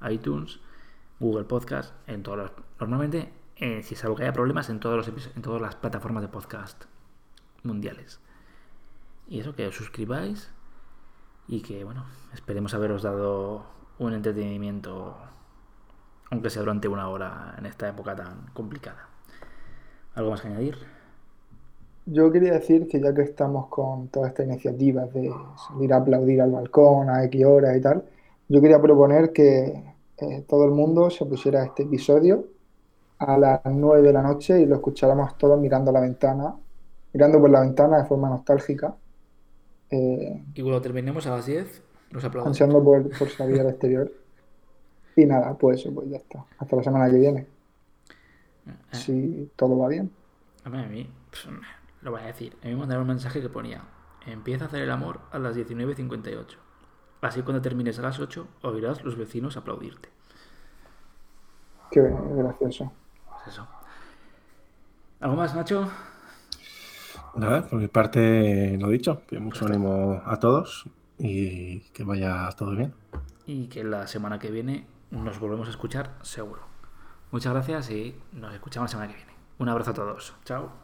iTunes, 0.10 0.60
Google 1.20 1.46
Podcast, 1.46 1.94
en 2.08 2.24
todos 2.24 2.38
los... 2.38 2.52
Normalmente, 2.80 3.32
eh, 3.56 3.84
si 3.84 3.96
salvo 3.96 4.16
que 4.16 4.24
haya 4.24 4.34
problemas, 4.34 4.70
en, 4.70 4.80
todos 4.80 4.98
los 4.98 5.08
en 5.36 5.42
todas 5.42 5.62
las 5.62 5.76
plataformas 5.76 6.24
de 6.24 6.30
podcast 6.30 6.86
mundiales. 7.64 8.20
Y 9.28 9.40
eso, 9.40 9.56
que 9.56 9.68
os 9.68 9.76
suscribáis 9.76 10.52
y 11.48 11.62
que, 11.62 11.84
bueno, 11.84 12.06
esperemos 12.34 12.74
haberos 12.74 13.04
dado 13.04 13.66
un 14.00 14.14
entretenimiento, 14.14 15.18
aunque 16.30 16.50
sea 16.50 16.62
durante 16.62 16.88
una 16.88 17.08
hora 17.08 17.56
en 17.58 17.66
esta 17.66 17.88
época 17.88 18.16
tan 18.16 18.48
complicada. 18.54 19.08
¿Algo 20.16 20.32
más 20.32 20.42
que 20.42 20.48
añadir? 20.48 21.01
Yo 22.06 22.32
quería 22.32 22.54
decir 22.54 22.88
que 22.88 23.00
ya 23.00 23.14
que 23.14 23.22
estamos 23.24 23.68
con 23.68 24.10
todas 24.10 24.30
estas 24.30 24.48
iniciativas 24.48 25.14
de 25.14 25.32
salir 25.68 25.94
a 25.94 25.98
aplaudir 25.98 26.42
al 26.42 26.52
balcón 26.52 27.10
a 27.10 27.24
X 27.26 27.46
horas 27.46 27.78
y 27.78 27.82
tal, 27.82 28.04
yo 28.50 28.62
quería 28.62 28.82
proponer 28.82 29.32
que 29.32 29.96
eh, 30.18 30.46
todo 30.48 30.66
el 30.66 30.72
mundo 30.72 31.10
se 31.10 31.26
pusiera 31.26 31.64
este 31.64 31.84
episodio 31.84 32.46
a 33.20 33.38
las 33.38 33.62
9 33.66 34.04
de 34.04 34.14
la 34.14 34.22
noche 34.24 34.62
y 34.62 34.66
lo 34.66 34.76
escucháramos 34.76 35.38
todos 35.38 35.60
mirando 35.60 35.92
la 35.92 36.02
ventana, 36.02 36.56
mirando 37.14 37.40
por 37.42 37.50
la 37.52 37.62
ventana 37.62 38.00
de 38.00 38.06
forma 38.06 38.30
nostálgica, 38.30 38.96
eh, 39.90 40.44
Y 40.54 40.62
cuando 40.62 40.82
terminemos 40.82 41.26
a 41.28 41.32
las 41.32 41.46
10, 41.46 41.84
los 42.12 42.24
aplaudimos. 42.24 42.62
ansiando 42.62 42.84
por, 42.84 43.12
por 43.18 43.30
salir 43.30 43.60
al 43.60 43.70
exterior. 43.70 44.12
Y 45.16 45.26
nada, 45.26 45.58
pues 45.58 45.88
pues 45.94 46.10
ya 46.10 46.18
está. 46.18 46.46
Hasta 46.58 46.76
la 46.76 46.84
semana 46.84 47.10
que 47.10 47.18
viene, 47.18 47.48
Eh, 48.92 48.98
si 48.98 49.52
todo 49.56 49.78
va 49.78 49.88
bien. 49.88 50.12
A 50.64 50.70
mí, 50.70 50.78
a 50.80 50.88
mí, 50.88 51.10
pues, 51.30 51.48
lo 52.02 52.12
voy 52.12 52.22
a 52.22 52.26
decir. 52.26 52.58
A 52.62 52.66
mí 52.66 52.74
me 52.74 52.80
mandaron 52.80 53.04
un 53.04 53.10
mensaje 53.10 53.42
que 53.42 53.50
ponía: 53.50 53.84
Empieza 54.26 54.66
a 54.66 54.68
hacer 54.68 54.82
el 54.82 54.92
amor 54.92 55.22
a 55.32 55.40
las 55.40 55.56
19.58. 55.56 56.58
Así 57.22 57.44
cuando 57.44 57.62
termines 57.62 58.00
a 58.00 58.02
las 58.02 58.20
8, 58.20 58.48
oirás 58.64 59.04
los 59.04 59.16
vecinos 59.16 59.58
aplaudirte. 59.58 60.10
Qué 61.92 62.02
gracioso. 62.02 62.92
Pues 63.28 63.48
eso. 63.48 63.68
¿Algo 65.20 65.36
más, 65.36 65.54
Nacho? 65.54 65.88
Nada, 67.36 67.68
por 67.68 67.80
mi 67.80 67.88
parte 67.88 68.78
lo 68.78 68.90
dicho. 68.90 69.22
que 69.28 69.40
mucho 69.40 69.66
ánimo 69.66 70.22
a 70.26 70.38
todos 70.38 70.90
y 71.18 71.82
que 71.92 72.04
vaya 72.04 72.50
todo 72.58 72.72
bien. 72.72 72.94
Y 73.46 73.68
que 73.68 73.84
la 73.84 74.08
semana 74.08 74.40
que 74.40 74.50
viene 74.50 74.88
nos 75.12 75.40
volvemos 75.40 75.68
a 75.68 75.72
escuchar, 75.72 76.18
seguro. 76.22 76.62
Muchas 77.32 77.54
gracias 77.54 77.92
y 77.92 78.16
nos 78.34 78.54
escuchamos 78.54 78.90
la 78.90 78.92
semana 78.92 79.12
que 79.12 79.18
viene. 79.18 79.34
Un 79.60 79.70
abrazo 79.70 79.92
a 79.92 79.94
todos. 79.94 80.34
Chao. 80.44 80.81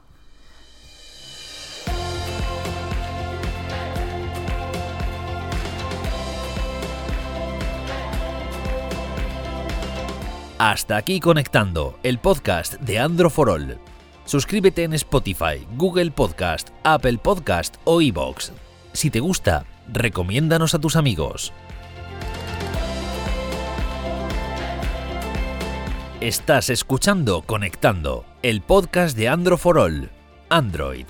Hasta 10.59 10.97
aquí 10.97 11.19
conectando 11.19 11.99
el 12.01 12.17
podcast 12.17 12.81
de 12.81 12.97
Andro 12.97 13.29
for 13.29 13.51
All. 13.51 13.77
Suscríbete 14.25 14.85
en 14.85 14.93
Spotify, 14.93 15.67
Google 15.75 16.09
Podcast, 16.09 16.69
Apple 16.83 17.19
Podcast 17.19 17.75
o 17.83 18.01
iBox. 18.01 18.53
Si 18.91 19.11
te 19.11 19.19
gusta, 19.19 19.67
recomiéndanos 19.87 20.73
a 20.73 20.79
tus 20.79 20.95
amigos. 20.95 21.53
Estás 26.21 26.71
escuchando 26.71 27.43
Conectando, 27.43 28.25
el 28.41 28.61
podcast 28.61 29.15
de 29.15 29.29
Andro 29.29 29.59
for 29.59 29.77
All. 29.77 30.09
Android, 30.49 31.05